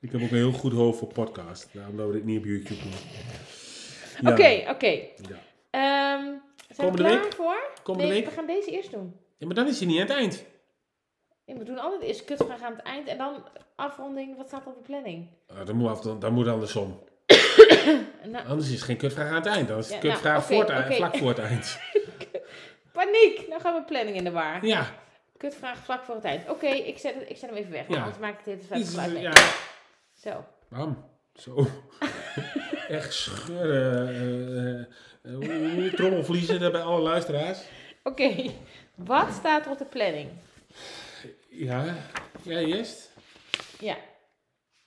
ik 0.00 0.12
heb 0.12 0.22
ook 0.22 0.30
een 0.30 0.36
heel 0.36 0.52
goed 0.52 0.72
hoofd 0.72 0.98
voor 0.98 1.08
podcast. 1.08 1.68
Daarom 1.72 1.96
dat 1.96 2.06
we 2.06 2.12
dit 2.12 2.24
niet 2.24 2.38
op 2.38 2.44
YouTube 2.44 2.80
doen. 2.82 2.92
Ja. 4.20 4.30
Oké, 4.30 4.70
oké. 4.70 4.90
Ja. 5.28 5.38
Ehm, 5.70 6.24
zijn 6.74 6.88
Komende 6.88 7.02
we 7.02 7.08
klaar 7.08 7.22
week? 7.22 7.34
voor? 7.34 7.70
Komende 7.82 8.08
nee, 8.08 8.16
week? 8.20 8.28
we 8.28 8.34
gaan 8.34 8.46
deze 8.46 8.70
eerst 8.70 8.90
doen. 8.90 9.14
Ja, 9.36 9.46
maar 9.46 9.54
dan 9.54 9.66
is 9.66 9.78
hij 9.78 9.88
niet 9.88 10.00
aan 10.00 10.06
het 10.06 10.16
eind. 10.16 10.44
Ja, 11.44 11.56
we 11.56 11.64
doen 11.64 11.78
altijd 11.78 12.02
eerst 12.02 12.24
kutvraag 12.24 12.62
aan 12.62 12.72
het 12.72 12.82
eind 12.82 13.08
en 13.08 13.18
dan 13.18 13.44
afronding. 13.76 14.36
Wat 14.36 14.46
staat 14.46 14.66
op 14.66 14.74
de 14.74 14.80
planning? 14.80 15.26
Uh, 15.52 15.66
dan, 15.66 15.76
moet 15.76 15.88
af, 15.88 16.00
dan, 16.00 16.18
dan 16.18 16.32
moet 16.32 16.48
andersom. 16.48 16.98
Nou, 18.32 18.46
Anders 18.48 18.66
is 18.68 18.74
het 18.74 18.82
geen 18.82 18.96
kutvraag 18.96 19.28
aan 19.28 19.34
het 19.34 19.46
eind. 19.46 19.68
Dan 19.68 19.78
is 19.78 19.84
het 19.92 20.02
Ja, 20.02 20.10
kutvraag 20.10 20.48
nou, 20.50 20.64
voor 20.66 20.74
het 20.74 20.94
vlak 20.94 21.16
voor 21.16 21.28
het 21.28 21.38
eind. 21.50 21.78
paniek! 22.92 23.48
Nou 23.48 23.60
gaan 23.60 23.74
we 23.74 23.82
planning 23.84 24.16
in 24.16 24.24
de 24.24 24.30
war. 24.30 24.66
Ja. 24.66 24.94
Kutvraag 25.36 25.78
vlak 25.84 26.04
voor 26.04 26.14
het 26.14 26.24
eind. 26.24 26.48
Oké, 26.48 26.66
ik, 26.66 26.98
zet 26.98 27.14
het- 27.14 27.30
ik 27.30 27.36
zet 27.36 27.48
hem 27.50 27.58
even 27.58 27.70
weg. 27.72 27.84
Ja. 27.88 27.96
Anders 27.98 28.18
maak 28.18 28.38
ik 28.46 28.58
het 28.68 28.84
geluid 28.88 29.12
mee. 29.12 29.22
ja. 29.22 29.32
Zo. 30.20 30.44
Bam. 30.68 31.04
Zo. 31.34 31.66
Echt 32.88 33.14
scheuren. 33.14 34.88
trommelvliezen 35.94 36.60
daar 36.60 36.70
bij 36.70 36.80
alle 36.82 37.00
luisteraars. 37.00 37.58
Oké, 38.02 38.50
wat 38.94 39.26
staat 39.38 39.64
er 39.64 39.70
op 39.72 39.78
de 39.78 39.84
planning? 39.84 40.28
Ja. 41.48 41.94
Ja, 42.42 42.58
eerst. 42.58 43.10
Ja. 43.80 43.96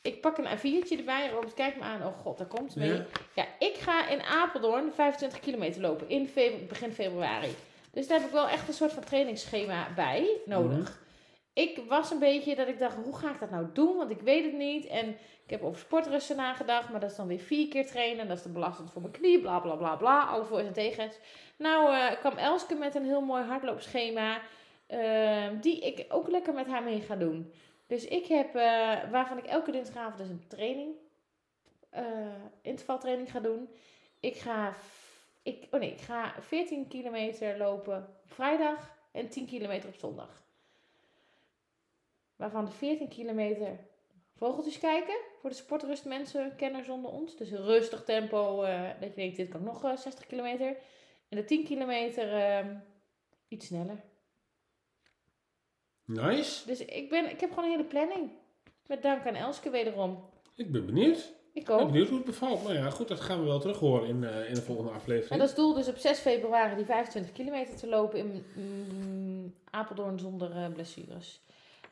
Ik 0.01 0.21
pak 0.21 0.37
een 0.37 0.45
A4'tje 0.57 0.97
erbij. 0.97 1.29
Robert, 1.29 1.53
kijk 1.53 1.75
me 1.75 1.81
aan. 1.83 2.01
Oh 2.05 2.17
god, 2.17 2.37
daar 2.37 2.47
komt 2.47 2.67
het 2.73 2.75
mee. 2.75 2.93
Ja. 2.93 3.05
Ja, 3.35 3.45
ik 3.59 3.75
ga 3.75 4.07
in 4.07 4.21
Apeldoorn 4.21 4.91
25 4.93 5.39
kilometer 5.39 5.81
lopen 5.81 6.09
in 6.09 6.27
febru- 6.27 6.65
begin 6.65 6.91
februari. 6.91 7.55
Dus 7.91 8.07
daar 8.07 8.17
heb 8.17 8.27
ik 8.27 8.33
wel 8.33 8.47
echt 8.49 8.67
een 8.67 8.73
soort 8.73 8.93
van 8.93 9.03
trainingsschema 9.03 9.87
bij 9.95 10.29
nodig. 10.45 10.77
Mhm. 10.79 10.91
Ik 11.53 11.81
was 11.87 12.11
een 12.11 12.19
beetje 12.19 12.55
dat 12.55 12.67
ik 12.67 12.79
dacht, 12.79 12.95
hoe 13.03 13.15
ga 13.17 13.29
ik 13.33 13.39
dat 13.39 13.49
nou 13.49 13.65
doen? 13.73 13.97
Want 13.97 14.09
ik 14.11 14.21
weet 14.21 14.43
het 14.43 14.53
niet. 14.53 14.85
En 14.85 15.09
ik 15.43 15.49
heb 15.49 15.63
over 15.63 15.79
sportrusten 15.79 16.35
nagedacht, 16.35 16.89
maar 16.89 16.99
dat 16.99 17.11
is 17.11 17.15
dan 17.17 17.27
weer 17.27 17.39
vier 17.39 17.67
keer 17.67 17.87
trainen. 17.87 18.27
Dat 18.27 18.37
is 18.37 18.43
te 18.43 18.49
belastend 18.49 18.91
voor 18.91 19.01
mijn 19.01 19.13
knie, 19.13 19.39
bla 19.39 19.59
bla 19.59 19.75
bla 19.75 19.95
bla. 19.95 20.23
Alle 20.23 20.45
voor's 20.45 20.65
en 20.65 20.73
tegens. 20.73 21.15
Nou 21.57 21.93
eh, 21.95 22.19
kwam 22.19 22.37
Elske 22.37 22.75
met 22.75 22.95
een 22.95 23.05
heel 23.05 23.21
mooi 23.21 23.43
hardloopschema. 23.43 24.41
ehm, 24.87 25.59
die 25.59 25.79
ik 25.79 26.05
ook 26.09 26.27
lekker 26.29 26.53
met 26.53 26.67
haar 26.67 26.83
mee 26.83 27.01
ga 27.01 27.15
doen. 27.15 27.53
Dus 27.89 28.05
ik 28.05 28.25
heb, 28.25 28.55
eh, 28.55 29.11
waarvan 29.11 29.37
ik 29.37 29.45
elke 29.45 29.71
dinsdagavond 29.71 30.17
dus 30.17 30.29
een 30.29 30.47
training, 30.47 30.95
eh 31.89 32.43
intervaltraining 32.61 33.31
ga 33.31 33.39
doen. 33.39 33.69
Ik 34.19 34.35
ga, 34.35 34.75
ik, 35.43 35.67
oh 35.71 35.79
nee, 35.79 35.91
ik 35.91 35.99
ga 35.99 36.33
14 36.41 36.87
kilometer 36.87 37.57
lopen 37.57 37.97
op 37.97 38.31
vrijdag 38.31 38.97
en 39.11 39.29
10 39.29 39.45
kilometer 39.45 39.89
op 39.89 39.95
zondag. 39.95 40.43
Waarvan 42.35 42.65
de 42.65 42.71
14 42.71 43.07
kilometer 43.07 43.79
vogeltjes 44.35 44.79
kijken 44.79 45.15
voor 45.39 45.49
de 45.49 45.55
sportrustmensen, 45.55 46.55
kenners 46.55 46.89
onder 46.89 47.11
ons. 47.11 47.37
Dus 47.37 47.51
rustig 47.51 48.03
tempo, 48.03 48.61
eh, 48.63 48.89
dat 48.99 49.09
je 49.09 49.15
denkt, 49.15 49.35
dit 49.37 49.49
kan 49.49 49.63
nog 49.63 49.83
eh, 49.83 49.97
60 49.97 50.25
kilometer. 50.25 50.77
En 51.29 51.37
de 51.37 51.45
10 51.45 51.65
kilometer 51.65 52.33
ehm, 52.33 52.75
iets 53.47 53.65
sneller. 53.65 54.03
Nice. 56.09 56.65
Dus 56.67 56.85
ik, 56.85 57.09
ben, 57.09 57.29
ik 57.29 57.39
heb 57.39 57.49
gewoon 57.49 57.65
een 57.65 57.71
hele 57.71 57.83
planning. 57.83 58.29
Met 58.87 59.01
dank 59.01 59.27
aan 59.27 59.35
Elske 59.35 59.69
wederom. 59.69 60.23
Ik 60.55 60.71
ben 60.71 60.85
benieuwd. 60.85 61.17
Ik 61.17 61.61
Ik 61.61 61.65
ben 61.65 61.79
ook. 61.79 61.87
benieuwd 61.91 62.07
hoe 62.07 62.17
het 62.17 62.25
bevalt. 62.25 62.63
Nou 62.63 62.73
ja, 62.75 62.89
goed, 62.89 63.07
dat 63.07 63.19
gaan 63.19 63.39
we 63.39 63.45
wel 63.45 63.59
terug 63.59 63.79
horen 63.79 64.07
in, 64.07 64.23
eh, 64.23 64.47
in 64.47 64.53
de 64.53 64.61
volgende 64.61 64.89
En 64.91 64.95
aflevering. 64.95 65.29
dat 65.39 65.49
is 65.49 65.55
het 65.55 65.55
doel 65.55 65.73
dus 65.73 65.87
op 65.87 65.97
6 65.97 66.19
februari 66.19 66.75
die 66.75 66.85
25 66.85 67.31
kilometer 67.31 67.75
te 67.75 67.87
lopen 67.87 68.19
in 68.19 68.45
mm, 68.55 69.53
Apeldoorn 69.69 70.19
zonder 70.19 70.51
eh, 70.51 70.67
blessures. 70.73 71.41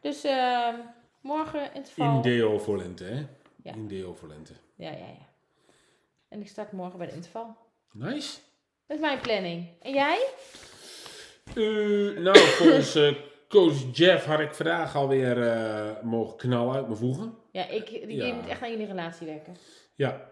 Dus 0.01 0.23
ehm, 0.23 0.75
morgen 1.21 1.73
interval. 1.73 2.15
In 2.15 2.21
Deo 2.21 2.57
voor 2.59 2.77
lente, 2.77 3.03
hè? 3.03 3.25
Ja. 3.63 3.73
In 3.73 3.87
Deo 3.87 4.13
voor 4.13 4.27
lente. 4.27 4.53
Ja, 4.75 4.89
ja, 4.89 4.97
ja. 4.97 5.27
En 6.27 6.41
ik 6.41 6.47
start 6.47 6.71
morgen 6.71 6.97
bij 6.97 7.07
de 7.07 7.13
interval. 7.13 7.55
Nice. 7.91 8.37
Dat 8.85 8.97
is 8.97 9.03
mijn 9.03 9.19
planning. 9.19 9.67
En 9.81 9.93
jij? 9.93 10.27
Eh, 11.55 12.17
nou, 12.23 12.37
volgens 12.37 12.95
coach 13.49 13.97
Jeff 13.97 14.25
had 14.25 14.39
ik 14.39 14.53
vandaag 14.53 14.95
alweer 14.95 15.41
eh 15.41 16.03
mogen 16.03 16.37
knallen 16.37 16.75
uit 16.75 16.85
mijn 16.85 16.97
voegen. 16.99 17.33
Ja, 17.51 17.69
ik, 17.69 17.85
die, 18.07 18.15
Ja. 18.15 18.33
moet 18.35 18.47
echt 18.47 18.61
aan 18.61 18.71
jullie 18.71 18.85
relatie 18.87 19.27
werken. 19.27 19.55
Ja. 19.95 20.29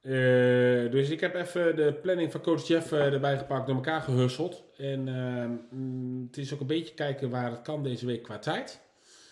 Eh, 0.00 0.90
dus 0.90 1.10
ik 1.10 1.20
heb 1.20 1.34
even 1.34 1.76
de 1.76 1.92
planning 2.02 2.32
van 2.32 2.40
coach 2.40 2.66
Jeff 2.66 2.92
eh, 2.92 3.12
erbij 3.12 3.38
gepakt, 3.38 3.66
door 3.66 3.74
elkaar 3.76 4.00
gehusseld. 4.00 4.64
En 4.76 5.08
ehm, 5.08 5.50
mm, 5.80 6.26
het 6.26 6.36
is 6.36 6.54
ook 6.54 6.60
een 6.60 6.66
beetje 6.66 6.94
kijken 6.94 7.30
waar 7.30 7.50
het 7.50 7.62
kan 7.62 7.82
deze 7.82 8.06
week 8.06 8.22
qua 8.22 8.38
tijd. 8.38 8.80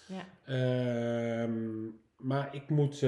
Ja. 0.08 0.24
Ehm, 0.44 1.86
maar 2.16 2.48
ik 2.52 2.68
moet 2.68 3.00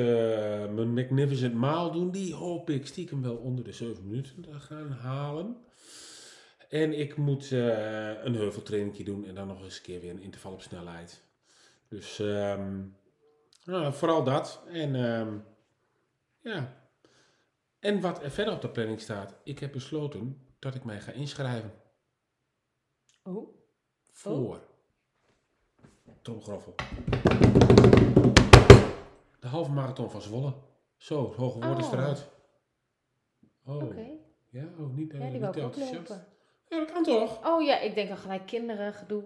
mijn 0.75 0.95
Magnificent 0.95 1.55
Mile 1.55 1.91
doen. 1.93 2.11
Die 2.11 2.35
hoop 2.35 2.71
ik 2.71 2.87
stiekem 2.87 3.23
wel 3.23 3.37
onder 3.37 3.65
de 3.65 3.73
7 3.73 4.07
minuten 4.09 4.41
te 4.43 4.53
gaan 4.53 4.91
halen. 4.91 5.57
En 6.73 6.99
ik 6.99 7.17
moet 7.17 7.53
eh, 7.53 8.25
een 8.25 8.35
heuveltrainingje 8.35 9.05
doen. 9.05 9.25
En 9.25 9.35
dan 9.35 9.47
nog 9.47 9.63
eens 9.63 9.77
een 9.77 9.83
keer 9.83 10.01
weer 10.01 10.11
een 10.11 10.23
interval 10.23 10.53
op 10.53 10.63
snelheid. 10.63 11.23
Dus 11.89 12.19
ehm, 12.19 12.85
nou, 13.65 13.95
vooral 13.95 14.25
dat. 14.25 14.63
En 14.69 14.95
ehm, 14.95 15.39
ja. 16.41 16.77
En 17.79 18.01
wat 18.01 18.23
er 18.23 18.31
verder 18.31 18.55
op 18.55 18.61
de 18.61 18.69
planning 18.69 19.01
staat. 19.01 19.35
Ik 19.45 19.59
heb 19.59 19.73
besloten 19.73 20.47
dat 20.59 20.75
ik 20.75 20.85
mij 20.85 21.01
ga 21.01 21.13
inschrijven. 21.13 21.73
Oh. 23.23 23.57
Voor. 24.11 24.61
Tromgroffel. 26.23 26.75
De 29.41 29.47
halve 29.49 29.71
marathon 29.71 30.11
van 30.11 30.23
Zwolle. 30.23 30.55
Zo, 30.97 31.29
het 31.29 31.37
hoge 31.37 31.67
woord 31.67 31.79
is 31.79 31.87
Oh. 31.87 31.93
eruit. 31.93 32.29
Oh. 33.65 33.75
Oké. 33.75 34.07
Ja, 34.49 34.65
oh, 34.79 34.95
niet, 34.95 35.13
eh, 35.13 35.19
Ja, 35.19 35.25
die 35.31 35.41
niet 35.41 35.43
ik 35.43 35.49
ook 35.49 35.57
enthousiast. 35.57 36.31
Ja, 36.73 36.79
dat 36.79 36.93
kan 36.93 37.03
toch? 37.03 37.47
Oh 37.47 37.63
ja, 37.63 37.79
ik 37.79 37.95
denk 37.95 38.11
al 38.11 38.17
gelijk 38.17 38.47
kinderen 38.47 38.93
gedoe. 38.93 39.23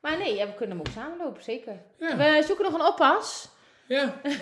Maar 0.00 0.18
nee, 0.18 0.34
ja, 0.34 0.46
we 0.46 0.54
kunnen 0.54 0.76
hem 0.76 0.86
ook 0.86 0.92
samen 0.92 1.18
lopen, 1.18 1.42
zeker. 1.42 1.82
Ja. 1.98 2.16
We 2.16 2.42
zoeken 2.46 2.64
nog 2.64 2.74
een 2.74 2.86
oppas. 2.86 3.48
Ja. 3.86 4.14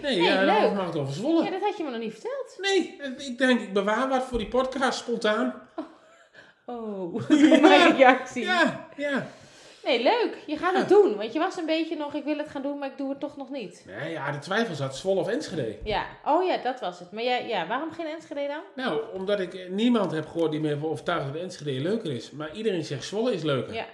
Nee, 0.00 0.16
Nee, 0.20 0.28
ja, 0.28 0.42
leuk. 0.44 0.56
halve 0.58 0.74
marathon 0.74 1.04
van 1.04 1.14
Zwolle. 1.14 1.44
Ja, 1.44 1.50
dat 1.50 1.60
had 1.60 1.76
je 1.76 1.84
me 1.84 1.90
nog 1.90 2.00
niet 2.00 2.12
verteld. 2.12 2.56
Nee, 2.60 2.96
ik 3.18 3.38
denk, 3.38 3.60
ik 3.60 3.72
bewaar 3.72 4.08
wat 4.08 4.22
voor 4.24 4.38
die 4.38 4.48
podcast 4.48 4.98
spontaan. 4.98 5.68
Oh, 6.66 7.22
Ja. 7.28 7.60
mijn 7.60 7.96
reactie. 7.96 8.44
Ja, 8.44 8.88
ja. 8.96 9.26
Nee, 9.86 10.02
leuk. 10.02 10.38
Je 10.46 10.56
gaat 10.56 10.76
het 10.76 10.88
doen. 10.88 11.16
Want 11.16 11.32
je 11.32 11.38
was 11.38 11.56
een 11.56 11.66
beetje 11.66 11.96
nog, 11.96 12.14
ik 12.14 12.24
wil 12.24 12.38
het 12.38 12.48
gaan 12.48 12.62
doen, 12.62 12.78
maar 12.78 12.90
ik 12.90 12.96
doe 12.98 13.08
het 13.10 13.20
toch 13.20 13.36
nog 13.36 13.50
niet. 13.50 13.84
Nee, 13.86 14.10
ja, 14.10 14.32
de 14.32 14.38
twijfel 14.38 14.74
zat 14.74 14.96
Zwolle 14.96 15.20
of 15.20 15.28
Enschede. 15.28 15.78
Ja, 15.84 16.06
oh 16.24 16.44
ja, 16.44 16.56
dat 16.56 16.80
was 16.80 16.98
het. 16.98 17.10
Maar 17.12 17.22
ja, 17.22 17.36
ja 17.36 17.66
waarom 17.66 17.92
geen 17.92 18.06
Enschede 18.06 18.46
dan? 18.46 18.62
Nou, 18.84 19.12
omdat 19.12 19.40
ik 19.40 19.68
niemand 19.70 20.10
heb 20.10 20.26
gehoord 20.26 20.50
die 20.50 20.60
me 20.60 20.68
heeft 20.68 20.82
overtuigd 20.84 21.32
dat 21.32 21.42
Enschede 21.42 21.80
leuker 21.80 22.12
is. 22.12 22.30
Maar 22.30 22.54
iedereen 22.54 22.84
zegt 22.84 23.04
Zwolle 23.04 23.32
is 23.32 23.42
leuker. 23.42 23.74
Ja, 23.74 23.86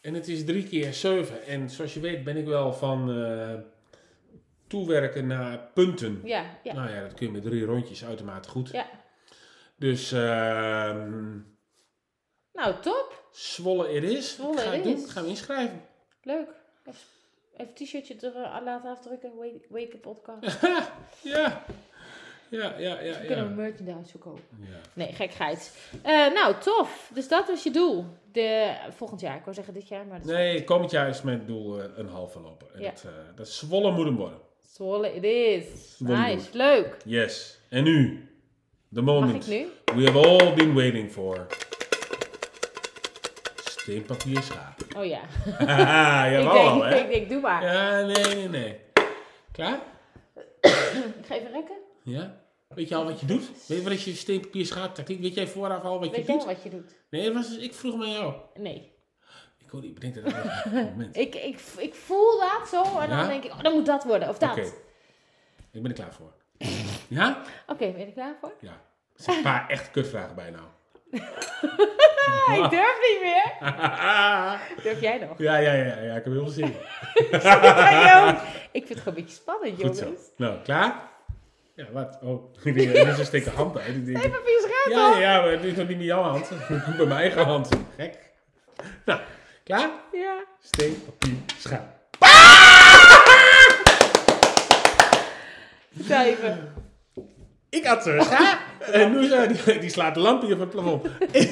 En 0.00 0.14
het 0.14 0.28
is 0.28 0.44
drie 0.44 0.68
keer 0.68 0.92
zeven. 0.92 1.46
En 1.46 1.70
zoals 1.70 1.94
je 1.94 2.00
weet 2.00 2.24
ben 2.24 2.36
ik 2.36 2.46
wel 2.46 2.72
van 2.72 3.24
eh, 3.24 3.54
toewerken 4.68 5.26
naar 5.26 5.58
punten. 5.74 6.20
ja, 6.24 6.44
ja. 6.62 6.72
Nou 6.74 6.90
ja, 6.90 7.00
dat 7.00 7.14
kun 7.14 7.26
je 7.26 7.32
met 7.32 7.42
drie 7.42 7.64
rondjes 7.64 8.04
uitermate 8.04 8.48
goed. 8.48 8.70
Ja. 8.70 8.86
Dus 9.76 10.12
ehm 10.12 11.38
Nou, 12.52 12.74
top. 12.80 13.23
Zwolle 13.34 13.92
it 13.92 14.02
is. 14.02 14.34
Zwolle 14.34 14.58
Ga 14.58 14.72
ik 14.72 14.82
doen. 14.82 14.94
is. 14.94 15.10
Gaan 15.10 15.22
we 15.22 15.28
inschrijven. 15.28 15.82
Leuk. 16.22 16.48
Even 16.86 17.00
een 17.56 17.74
t-shirtje 17.74 18.14
er 18.20 18.34
eh, 18.42 18.56
laten 18.64 18.90
afdrukken. 18.90 19.30
Wake, 19.36 19.60
wake 19.68 19.96
podcast. 19.96 20.60
ja. 21.22 21.64
Ja, 22.50 22.74
ja, 22.78 23.00
ja, 23.00 23.20
We 23.20 23.26
kunnen 23.26 23.48
ja. 23.48 23.54
merchandise 23.54 24.10
verkopen. 24.10 24.42
ja. 24.60 24.76
Nee, 24.92 25.12
gekheid. 25.12 25.78
Eh 26.02 26.32
nou, 26.32 26.54
tof. 26.60 27.10
Dus 27.14 27.28
dat 27.28 27.48
was 27.48 27.62
je 27.62 27.70
doel. 27.70 28.04
De, 28.32 28.74
volgend 28.90 29.20
jaar. 29.20 29.36
Ik 29.36 29.42
wou 29.42 29.54
zeggen 29.54 29.74
dit 29.74 29.88
jaar, 29.88 30.06
maar 30.06 30.18
dat 30.18 30.28
is 30.28 30.34
Nee, 30.34 30.64
komend 30.64 30.90
jaar 30.90 31.08
is 31.08 31.22
mijn 31.22 31.46
doel 31.46 31.78
eh, 31.80 31.84
een 31.96 32.08
halve 32.08 32.40
lopen. 32.40 32.66
En 32.74 32.80
Ja. 32.80 32.90
dat, 33.02 33.36
dat 33.36 33.48
Zwolle 33.48 33.90
moet 33.92 34.04
hem 34.04 34.16
worden. 34.16 34.38
Zwolle 34.72 35.14
it 35.14 35.24
is. 35.24 35.96
Zwolle 35.96 36.16
Nice. 36.18 36.48
Leuk. 36.52 36.96
Yes. 37.04 37.58
En 37.68 37.84
nu, 37.84 38.28
the 38.92 39.00
Mag 39.02 39.14
moment 39.20 39.48
ik 39.48 39.50
nu? 39.50 39.68
we 40.02 40.04
have 40.10 40.18
all 40.28 40.54
been 40.54 40.74
waiting 40.74 41.10
for. 41.12 41.46
Steenpapier 43.84 44.42
schaap. 44.42 44.82
Oh 44.98 45.04
ja. 45.04 45.20
Ik, 45.48 46.32
Jawel 46.32 46.52
denk, 46.52 46.68
al, 46.68 46.84
hè? 46.84 46.96
ik 46.96 47.08
denk, 47.08 47.28
doe 47.28 47.40
maar. 47.40 47.64
Ja, 47.64 48.00
nee, 48.00 48.34
nee, 48.34 48.48
nee. 48.48 48.80
Klaar? 49.52 49.78
Ik 51.20 51.24
ga 51.26 51.34
even 51.34 51.50
rekken. 51.52 51.76
Ja? 52.02 52.40
Weet 52.68 52.88
je 52.88 52.94
al 52.94 53.04
wat 53.04 53.20
je 53.20 53.26
doet? 53.26 53.50
Weet 53.66 53.78
je 53.78 53.84
wat 53.84 53.92
is 53.92 54.04
je 54.04 54.14
steen, 54.14 54.40
papier, 54.40 54.68
tactiek? 54.68 55.20
Weet 55.20 55.34
jij 55.34 55.46
vooraf 55.46 55.82
al 55.82 55.98
wat 56.00 56.10
je 56.10 56.16
Weet 56.16 56.26
jij 56.26 56.36
doet? 56.36 56.44
wat 56.44 56.62
je 56.62 56.70
doet? 56.70 56.96
Nee, 57.10 57.32
was, 57.32 57.48
dus- 57.48 57.58
ik 57.58 57.74
vroeg 57.74 57.96
me 57.96 58.04
aan 58.04 58.10
jou. 58.10 58.34
Nee. 58.54 58.92
Ik 59.58 59.70
hoorde, 59.70 59.86
ik 59.86 59.94
bedenk 59.94 60.14
dat 60.14 60.24
op 60.26 60.32
een 60.72 60.84
moment. 60.90 61.16
Ik, 61.16 61.34
ik, 61.34 61.60
ik 61.76 61.94
voel 61.94 62.40
dat 62.40 62.68
zo 62.68 62.98
en 62.98 63.08
dan 63.08 63.26
denk 63.28 63.44
ik, 63.44 63.52
oh, 63.52 63.62
dan 63.62 63.72
moet 63.72 63.86
dat 63.86 64.04
worden. 64.04 64.28
Of 64.28 64.38
dat. 64.38 64.50
Oké. 64.50 64.60
Oké, 64.60 64.72
Ik 65.72 65.82
ben 65.82 65.90
er 65.90 65.96
klaar 65.96 66.14
voor. 66.14 66.32
Ja? 67.08 67.42
ben 67.78 67.98
je 67.98 68.04
er 68.04 68.12
klaar 68.12 68.36
voor? 68.40 68.52
Ja. 68.60 68.82
Er 69.16 69.22
zijn 69.22 69.36
een 69.36 69.42
paar 69.42 69.68
echt 69.68 69.90
kutvragen 69.90 70.34
bij 70.34 70.50
nou. 70.50 70.64
Ik 72.62 72.70
durf 72.70 72.98
niet 73.00 73.20
meer. 73.22 73.52
Durf 74.82 75.00
jij 75.00 75.18
nog? 75.18 75.38
ja, 75.38 75.56
ja, 75.56 75.72
ja, 75.72 75.84
ja, 75.84 76.14
ik 76.14 76.24
heb 76.24 76.32
heel 76.32 76.42
veel 76.42 76.48
zin. 76.48 76.74
ik 78.78 78.86
vind 78.86 78.88
het 78.88 78.98
gewoon 78.98 79.04
een 79.04 79.14
beetje 79.14 79.36
spannend, 79.36 79.70
Goed 79.70 79.80
jongens. 79.80 80.00
zo. 80.00 80.32
Nou, 80.36 80.58
klaar? 80.62 80.94
Ja, 81.74 81.84
wat? 81.92 82.18
Oh, 82.22 82.54
ik 82.62 82.74
denk, 82.74 83.16
nu 83.16 83.24
steekt 83.24 83.44
de 83.44 83.50
hand 83.50 83.78
uit. 83.78 84.08
Even 84.08 84.24
op 84.24 84.46
je 84.46 84.82
scherm, 84.84 84.98
ja, 84.98 85.18
ja, 85.18 85.40
maar 85.40 85.50
het 85.50 85.64
is 85.64 85.76
nog 85.76 85.88
niet 85.88 85.96
met 85.96 86.06
jouw 86.06 86.22
hand. 86.22 86.48
Het 86.48 86.86
moet 86.86 86.96
bij 86.96 87.06
mijn 87.06 87.20
eigen 87.20 87.44
hand. 87.44 87.68
Gek. 87.96 88.18
Nou, 89.04 89.20
klaar? 89.64 89.90
Ja. 90.12 90.44
Steen, 90.60 91.04
papier, 91.04 91.36
schaap. 91.58 91.86
Vertel 95.96 96.20
even. 96.24 96.83
Ik 97.74 97.84
had 97.86 98.06
uh, 98.06 98.22
scha 98.22 98.58
en 98.80 99.12
Noosa 99.12 99.46
die, 99.46 99.78
die 99.78 99.90
slaat 99.90 100.14
de 100.14 100.20
lamp 100.20 100.42
hier 100.42 100.52
op 100.54 100.60
het 100.60 100.70
plafond. 100.70 101.06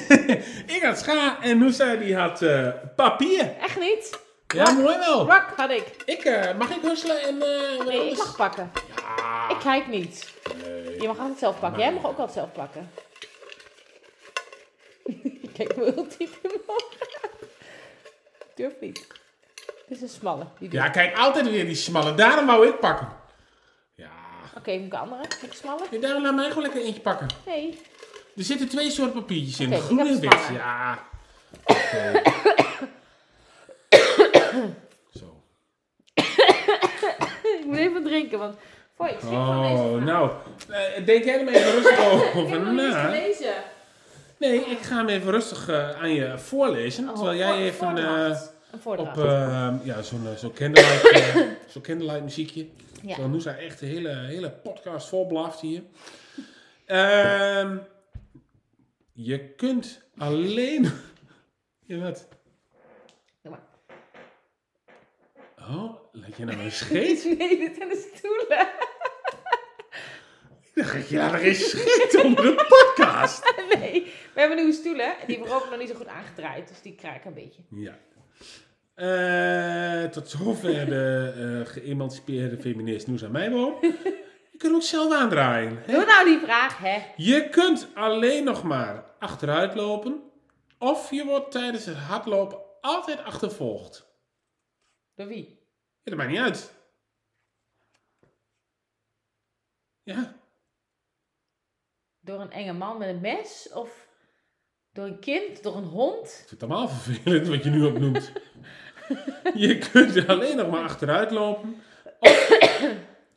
ik 0.76 0.80
had 0.82 0.98
scha 0.98 1.42
en 1.42 1.58
Noosa 1.58 1.94
die 1.94 2.16
had 2.16 2.42
eh, 2.42 2.68
papier. 2.96 3.50
Echt 3.60 3.80
niet? 3.80 4.18
Ja, 4.46 4.70
mooi 4.70 4.98
wel. 4.98 5.18
Rock 5.18 5.44
had 5.56 5.70
ik. 5.70 5.84
Ik, 6.04 6.24
eh, 6.24 6.56
mag 6.58 6.70
ik 6.70 6.82
husselen 6.82 7.22
en 7.22 7.42
eh 7.42 7.86
Nee, 7.86 8.10
ik 8.10 8.16
mag 8.16 8.36
pakken. 8.36 8.70
Ja. 8.96 9.48
Ik 9.48 9.56
kijk 9.58 9.86
niet. 9.86 10.32
Nee. 10.64 11.00
Je 11.00 11.06
mag 11.06 11.18
altijd 11.18 11.38
zelf 11.38 11.58
pakken. 11.60 11.80
Jij 11.80 11.92
mag 11.92 12.02
ook 12.06 12.18
altijd 12.18 12.32
zelf 12.32 12.52
pakken. 12.52 12.90
Kijk 15.56 15.76
me 15.76 15.84
heel 15.84 16.06
diep 16.18 16.38
in 16.42 16.50
ogen. 16.66 16.96
Durf 18.54 18.72
niet. 18.80 19.06
Dit 19.88 19.96
is 19.96 20.00
een 20.02 20.08
smalle. 20.08 20.44
Die 20.58 20.72
Ja, 20.72 20.86
ik. 20.86 20.92
kijk, 20.92 21.16
altijd 21.18 21.50
weer 21.50 21.64
die 21.64 21.74
smalle. 21.74 22.14
Daarom 22.14 22.46
wou 22.46 22.66
ik 22.68 22.78
pakken. 22.80 23.08
Oké, 24.56 24.72
moet 24.76 24.86
ik 24.86 24.94
andere? 24.94 25.22
Ik 25.42 25.52
smalle? 25.52 25.80
Nee, 25.90 26.00
daarom 26.00 26.22
laat 26.22 26.34
mij 26.34 26.48
gewoon 26.48 26.62
lekker 26.62 26.82
eentje 26.82 27.00
pakken. 27.00 27.26
Nee. 27.46 27.78
Er 28.36 28.42
zitten 28.44 28.68
twee 28.68 28.90
soorten 28.90 29.20
papiertjes 29.20 29.60
in. 29.60 29.72
Ik 29.72 29.78
Groen 29.80 29.98
en 29.98 30.06
een 30.06 30.20
wit. 30.20 30.48
Ja. 30.52 30.98
Zo. 35.18 35.42
Ik 37.58 37.62
moet 37.66 37.76
even 37.76 38.02
drinken, 38.04 38.38
want... 38.38 38.54
Voor 38.96 39.06
ik 39.08 39.16
schrik 39.18 39.32
van 39.32 39.62
deze 39.62 39.82
Oh, 39.82 40.02
nou. 40.04 40.30
eh, 40.68 41.04
denk 41.06 41.24
jij 41.24 41.38
er 41.38 41.44
maar 41.44 41.54
even 41.54 41.72
rustig 41.72 41.98
Ik 42.32 42.36
over 42.36 42.60
na. 42.60 43.04
gelezen. 43.04 43.54
Nee, 44.38 44.60
ik 44.60 44.78
ga 44.80 44.96
hem 44.96 45.08
even 45.08 45.30
rustig 45.30 45.68
eh, 45.68 45.90
aan 46.02 46.14
je 46.14 46.38
voorlezen. 46.38 47.08
Oh, 47.08 47.14
terwijl 47.14 47.38
jij 47.38 47.56
even 47.56 47.78
voordracht. 47.78 48.51
Een 48.72 48.80
voordracht. 48.80 49.18
op 49.18 49.24
eh, 49.24 49.74
ja, 49.82 50.02
zo'n 50.02 50.26
eh, 50.26 50.34
zo'n 50.34 50.52
candlelight, 50.52 51.10
eh, 51.10 51.36
zo'n 51.72 51.82
candlelight 51.82 52.22
muziekje. 52.22 52.66
ja. 53.02 53.14
Zo, 53.14 53.28
Noosa 53.28 53.56
echt 53.56 53.78
de 53.78 53.86
hele, 53.86 54.14
hele 54.14 54.50
podcast 54.50 55.08
vol 55.08 55.26
blaft 55.26 55.60
hier. 55.60 55.82
Ehm, 56.86 57.76
je 59.12 59.48
kunt 59.54 60.02
alleen... 60.16 60.90
Ja, 61.84 61.98
wat? 61.98 62.28
Doe 63.42 63.52
maar. 63.52 63.62
Oh, 65.68 65.94
laat 66.12 66.36
je 66.36 66.44
nou 66.44 66.58
een 66.58 66.72
scheet? 66.82 67.24
Nee, 67.38 67.58
dit 67.58 67.76
zijn 67.76 67.88
de 67.88 68.10
stoelen. 68.14 68.68
Dan 70.74 70.84
ga 70.84 70.98
je 71.08 71.16
daar 71.16 71.38
geen 71.38 71.54
scheet 71.54 72.24
onder 72.24 72.44
de 72.44 72.54
podcast. 72.68 73.54
Nee, 73.78 74.04
we 74.34 74.40
hebben 74.40 74.56
nieuwe 74.56 74.72
stoelen. 74.72 75.06
En 75.06 75.26
die 75.26 75.36
hebben 75.36 75.54
we 75.56 75.62
ook 75.64 75.70
nog 75.70 75.78
niet 75.78 75.88
zo 75.88 75.94
goed 75.94 76.06
aangedraaid. 76.06 76.68
Dus 76.68 76.82
die 76.82 76.94
kraken 76.94 77.26
een 77.26 77.34
beetje. 77.34 77.62
Ja. 77.68 77.98
Eh, 78.94 80.04
tot 80.04 80.28
zover 80.28 80.86
de 80.86 81.32
eh, 81.36 81.72
geëmancipeerde 81.72 82.56
feminist 82.58 83.06
Noosa 83.06 83.28
Meijboom. 83.28 83.76
Je 84.52 84.58
kunt 84.58 84.74
ook 84.74 84.82
zelf 84.82 85.12
aandraaien. 85.12 85.82
Hè? 85.82 85.92
Doe 85.92 86.04
nou 86.04 86.24
die 86.24 86.38
vraag, 86.38 86.78
hè. 86.78 87.02
Je 87.16 87.48
kunt 87.48 87.88
alleen 87.94 88.44
nog 88.44 88.62
maar 88.62 89.04
achteruit 89.18 89.74
lopen. 89.74 90.30
Of 90.78 91.10
je 91.10 91.24
wordt 91.24 91.50
tijdens 91.50 91.84
het 91.84 91.96
hardlopen 91.96 92.58
altijd 92.80 93.24
achtervolgd. 93.24 94.06
Door 95.14 95.26
wie? 95.26 95.48
Ja, 96.02 96.10
dat 96.10 96.16
maakt 96.16 96.30
niet 96.30 96.40
uit. 96.40 96.72
Ja, 100.02 100.36
Door 102.20 102.40
een 102.40 102.50
enge 102.50 102.72
man 102.72 102.98
met 102.98 103.08
een 103.08 103.20
mes? 103.20 103.72
Of 103.72 104.01
door 104.92 105.04
een 105.04 105.18
kind? 105.18 105.62
Door 105.62 105.76
een 105.76 105.84
hond? 105.84 106.26
ik 106.26 106.48
vind 106.48 106.50
het 106.50 106.62
allemaal 106.62 106.88
vervelend 106.88 107.48
wat 107.48 107.64
je 107.64 107.70
nu 107.70 107.84
opnoemt. 107.84 108.32
je 109.54 109.78
kunt 109.92 110.28
alleen 110.28 110.56
nog 110.56 110.70
maar 110.70 110.82
achteruit 110.82 111.30
lopen. 111.30 111.82
Of, 112.18 112.60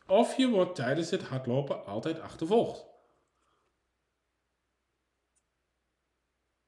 of 0.08 0.38
je 0.38 0.50
wordt 0.50 0.76
tijdens 0.76 1.10
het 1.10 1.24
hardlopen 1.24 1.86
altijd 1.86 2.20
achtervolgd. 2.20 2.86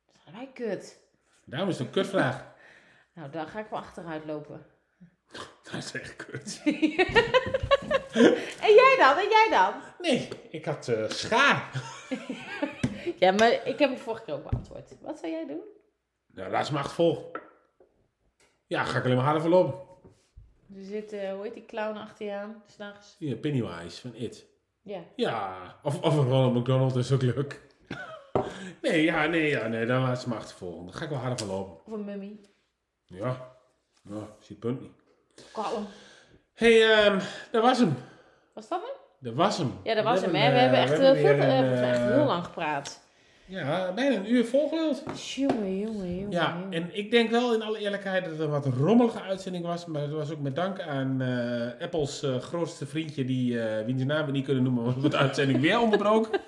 Dat 0.06 0.42
is 0.42 0.48
kut. 0.54 1.00
Daarom 1.46 1.70
is 1.70 1.78
het 1.78 1.88
een 1.88 1.94
kutvraag. 1.94 2.46
Nou, 3.14 3.30
dan 3.30 3.48
ga 3.48 3.60
ik 3.60 3.70
wel 3.70 3.80
achteruit 3.80 4.26
lopen. 4.26 4.66
Dat 5.64 5.74
is 5.74 5.92
echt 5.92 6.16
kut. 6.16 6.62
En 8.62 8.74
jij 8.74 8.96
dan? 9.00 9.18
En 9.18 9.30
jij 9.30 9.48
dan? 9.50 9.74
Nee, 10.00 10.30
ik 10.50 10.66
had 10.66 10.88
eh 10.88 11.10
schaar. 11.10 11.72
Ja, 13.20 13.32
maar 13.32 13.52
ik 13.52 13.80
heb 13.80 13.90
hem 13.90 13.98
vorige 13.98 14.24
keer 14.24 14.34
ook 14.34 14.50
beantwoord. 14.50 14.96
Wat 15.02 15.20
zou 15.20 15.32
jij 15.32 15.46
doen? 15.46 15.62
Nou, 16.34 16.52
laat 16.52 16.66
ze 16.66 16.74
me 16.74 16.80
achtervolgen. 16.80 17.42
Ja, 18.68 18.84
ga 18.84 18.98
ik 18.98 19.04
alleen 19.04 19.16
maar 19.16 19.26
harder 19.26 19.42
voor 19.42 19.52
lopen. 19.52 19.86
Er 20.76 20.84
zit, 20.84 21.12
eh, 21.12 21.34
hoe 21.34 21.44
heet 21.44 21.54
die 21.54 21.66
clown 21.66 21.98
achter 21.98 22.26
je 22.26 22.32
aan, 22.32 22.64
s'nachts? 22.66 23.16
Hier, 23.20 23.36
Pennywise 23.36 24.02
van 24.02 24.16
It. 24.16 24.46
Ja. 24.82 25.04
Ja, 25.16 25.76
of, 25.84 26.02
of 26.02 26.16
een 26.18 26.24
Ronald 26.24 26.54
McDonald 26.54 26.96
is 26.96 27.12
ook 27.12 27.22
leuk. 27.22 27.66
Nee, 28.82 29.04
ja, 29.04 29.26
nee, 29.26 29.50
ja, 29.50 29.68
nee, 29.68 29.86
dan 29.86 30.02
laat 30.02 30.22
ze 30.22 30.30
me 30.30 30.36
achtervolgen. 30.36 30.86
Dan 30.86 30.94
ga 30.94 31.04
ik 31.04 31.10
wel 31.10 31.20
harder 31.20 31.38
voor 31.38 31.48
lopen. 31.48 31.86
Of 31.86 31.92
een 31.92 32.06
mummy. 32.06 32.40
Ja, 33.06 33.56
nou, 34.02 34.24
zie 34.40 34.56
het 34.56 34.60
punt 34.60 34.82
niet. 34.82 34.92
Hey, 36.54 36.92
ehm, 36.92 37.20
dat 37.52 37.62
was 37.64 37.80
hem. 37.80 37.96
Was 38.54 38.68
dat 38.68 38.82
hem? 38.82 39.07
Dat 39.20 39.34
was 39.34 39.58
hem. 39.58 39.74
Ja, 39.84 39.94
dat 39.94 40.04
was 40.04 40.22
hem, 40.22 40.36
hebben, 40.36 40.62
hè. 40.62 40.70
We 40.70 40.76
hebben 40.76 41.10
echt, 41.10 41.18
veel, 41.20 41.38
eh, 41.38 42.14
heel 42.14 42.26
lang 42.26 42.44
gepraat. 42.44 43.06
Ja, 43.50 43.94
bijna 43.94 44.16
een 44.16 44.32
uur 44.32 44.46
volgeluld. 44.46 45.04
Jongen, 45.36 45.80
jongen, 45.80 46.16
jongen. 46.16 46.32
Ja, 46.32 46.58
en 46.70 46.90
ik 46.98 47.12
denk 47.12 47.30
wel 47.30 47.54
in 47.54 47.62
alle 47.62 47.80
eerlijkheid 47.80 48.24
dat 48.24 48.32
het 48.32 48.42
een 48.42 48.50
wat 48.50 48.66
rommelige 48.66 49.22
uitzending 49.22 49.66
was. 49.66 49.86
Maar 49.86 50.02
het 50.02 50.12
was 50.12 50.32
ook 50.32 50.40
met 50.40 50.56
dank 50.56 50.82
aan 50.82 51.22
eh, 51.22 51.82
Apples 51.84 52.24
eh, 52.24 52.38
grootste 52.38 52.86
vriendje, 52.86 53.26
die, 53.26 53.62
eh 53.62 53.86
wiens 53.86 54.04
naam 54.04 54.26
we 54.26 54.32
niet 54.32 54.46
kunnen 54.46 54.64
noemen, 54.64 54.84
want 54.84 55.12
de 55.12 55.18
uitzending 55.18 55.60
weer 55.60 55.80
onderbroken. 55.80 56.40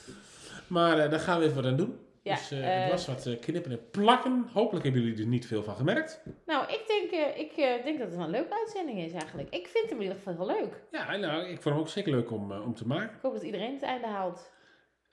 maar 0.66 0.98
eh, 0.98 1.10
daar 1.10 1.20
gaan 1.20 1.38
we 1.38 1.44
even 1.44 1.56
wat 1.56 1.64
aan 1.64 1.76
doen. 1.76 1.98
Ja, 2.26 2.34
dus 2.34 2.50
eh, 2.50 2.58
het 2.62 2.90
was 2.90 3.06
wat 3.06 3.38
knippen 3.40 3.70
en 3.70 3.90
plakken. 3.90 4.48
Hopelijk 4.52 4.84
hebben 4.84 5.02
jullie 5.02 5.18
er 5.20 5.26
niet 5.28 5.46
veel 5.46 5.62
van 5.62 5.76
gemerkt. 5.76 6.22
Nou, 6.46 6.64
ik 6.72 6.82
denk, 6.86 7.10
eh, 7.10 7.38
ik 7.40 7.52
eh, 7.52 7.84
denk 7.84 7.98
dat 7.98 8.10
het 8.10 8.18
een 8.20 8.30
leuke 8.30 8.54
uitzending 8.54 8.98
is 8.98 9.12
eigenlijk. 9.12 9.54
Ik 9.54 9.66
vind 9.66 9.88
hem 9.88 9.96
in 9.96 10.02
ieder 10.02 10.16
geval 10.16 10.34
heel 10.34 10.46
leuk. 10.60 10.82
Ja, 10.90 11.16
nou, 11.16 11.42
ik 11.42 11.62
vond 11.62 11.64
hem 11.74 11.78
ook 11.78 11.88
zeker 11.88 12.10
leuk 12.12 12.30
om, 12.30 12.52
eh, 12.52 12.64
om 12.64 12.74
te 12.74 12.86
maken. 12.86 13.14
Ik 13.16 13.22
hoop 13.22 13.32
dat 13.32 13.42
iedereen 13.42 13.72
het 13.72 13.82
einde 13.82 14.06
haalt 14.06 14.50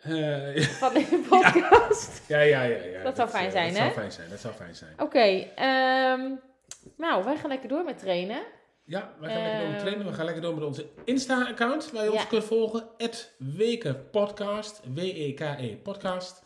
van 0.80 0.94
deze 0.94 1.22
podcast. 1.30 2.22
ja, 2.28 2.40
ja, 2.40 2.62
ja, 2.64 2.84
ja. 2.84 3.04
Dat 3.04 3.16
zou 3.16 3.30
fijn 3.30 3.52
zijn, 3.52 3.68
dat 3.68 3.78
hè? 3.78 3.84
zou 3.84 3.92
fijn 3.94 4.12
zijn, 4.12 4.30
dat 4.30 4.40
zou 4.40 4.54
fijn 4.54 4.76
zijn. 4.76 4.94
Oké, 5.00 5.48
ehm, 5.56 6.32
nou, 6.98 7.24
wij 7.24 7.38
gaan 7.38 7.50
lekker 7.50 7.70
door 7.70 7.84
met 7.84 7.98
trainen. 8.00 8.42
Ja, 8.86 9.14
we 9.20 9.28
gaan 9.28 9.42
lekker 9.42 9.58
door 9.60 9.68
met 9.68 9.76
Ehm. 9.76 9.86
trainen. 9.86 10.06
We 10.06 10.14
gaan 10.14 10.26
lekker 10.26 10.44
door 10.44 10.54
met 10.54 10.64
onze 10.64 10.86
Insta-account, 11.04 11.92
waar 11.92 12.04
je 12.04 12.12
ons 12.12 12.28
kunt 12.28 12.44
volgen. 12.44 12.88
Het 12.98 13.34
Wekenpodcast. 13.38 14.82
W-E-K-E 14.94 15.76
podcast. 15.76 16.42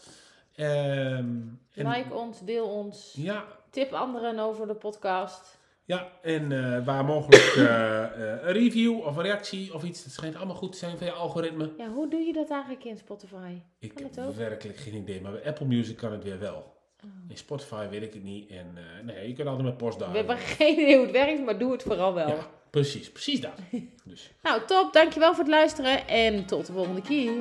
Ehm, 0.58 1.26
en- 1.74 1.88
Like 1.89 2.14
ons, 2.14 2.39
deel 2.41 2.66
ons, 2.68 3.14
Ja, 3.18 3.45
tip 3.70 3.93
anderen 3.93 4.39
over 4.39 4.68
de 4.68 4.74
podcast. 4.76 5.58
ja, 5.86 6.08
en 6.22 6.51
eh, 6.51 6.86
waar 6.86 7.05
mogelijk 7.05 7.53
eh, 7.55 8.03
eh, 8.03 8.43
een 8.43 8.51
review 8.53 8.99
of 9.05 9.16
een 9.16 9.24
reactie 9.24 9.74
of 9.74 9.84
iets. 9.84 10.03
Dat 10.03 10.14
schijnt 10.14 10.36
allemaal 10.36 10.55
goed 10.55 10.72
te 10.72 10.78
zijn 10.78 10.97
via 10.97 11.12
algoritme. 11.12 11.72
Ja, 11.78 11.88
hoe 11.89 12.10
doe 12.10 12.20
je 12.20 12.34
dat 12.34 12.49
eigenlijk 12.49 12.84
in 12.84 12.97
Spotify? 12.97 13.53
Ik 13.80 13.93
Kan 13.93 14.03
heb 14.03 14.16
het 14.16 14.26
ook? 14.26 14.36
werkelijk 14.36 14.78
geen 14.78 14.95
idee, 14.95 15.22
maar 15.22 15.32
bij 15.32 15.45
Apple 15.45 15.66
Music 15.66 15.97
kan 15.97 16.12
het 16.12 16.24
weer 16.24 16.39
wel. 16.39 16.76
Oh. 17.03 17.10
In 17.28 17.38
Spotify 17.38 17.88
weet 17.89 18.01
ik 18.03 18.14
het 18.14 18.24
niet. 18.24 18.49
En 18.49 18.78
nee, 19.03 19.28
je 19.28 19.34
kunt 19.34 19.47
altijd 19.47 19.66
met 19.68 19.78
post 19.78 19.99
daar. 19.99 20.12
We 20.12 20.18
hebben 20.18 20.38
geen 20.38 20.80
idee 20.80 20.95
hoe 20.95 21.03
het 21.05 21.12
werkt, 21.16 21.45
maar 21.45 21.58
doe 21.60 21.72
het 21.72 21.84
vooral 21.84 22.14
wel. 22.14 22.28
Ja, 22.28 22.47
precies. 22.70 23.12
Precies 23.12 23.41
dat. 23.41 23.53
Dus, 24.05 24.32
Nou, 24.43 24.62
top. 24.66 24.93
Dankjewel 24.93 25.30
voor 25.36 25.43
het 25.43 25.53
luisteren 25.53 26.08
en 26.08 26.45
tot 26.45 26.66
de 26.66 26.74
volgende 26.74 27.01
keer. 27.01 27.32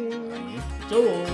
doei! 0.88 1.24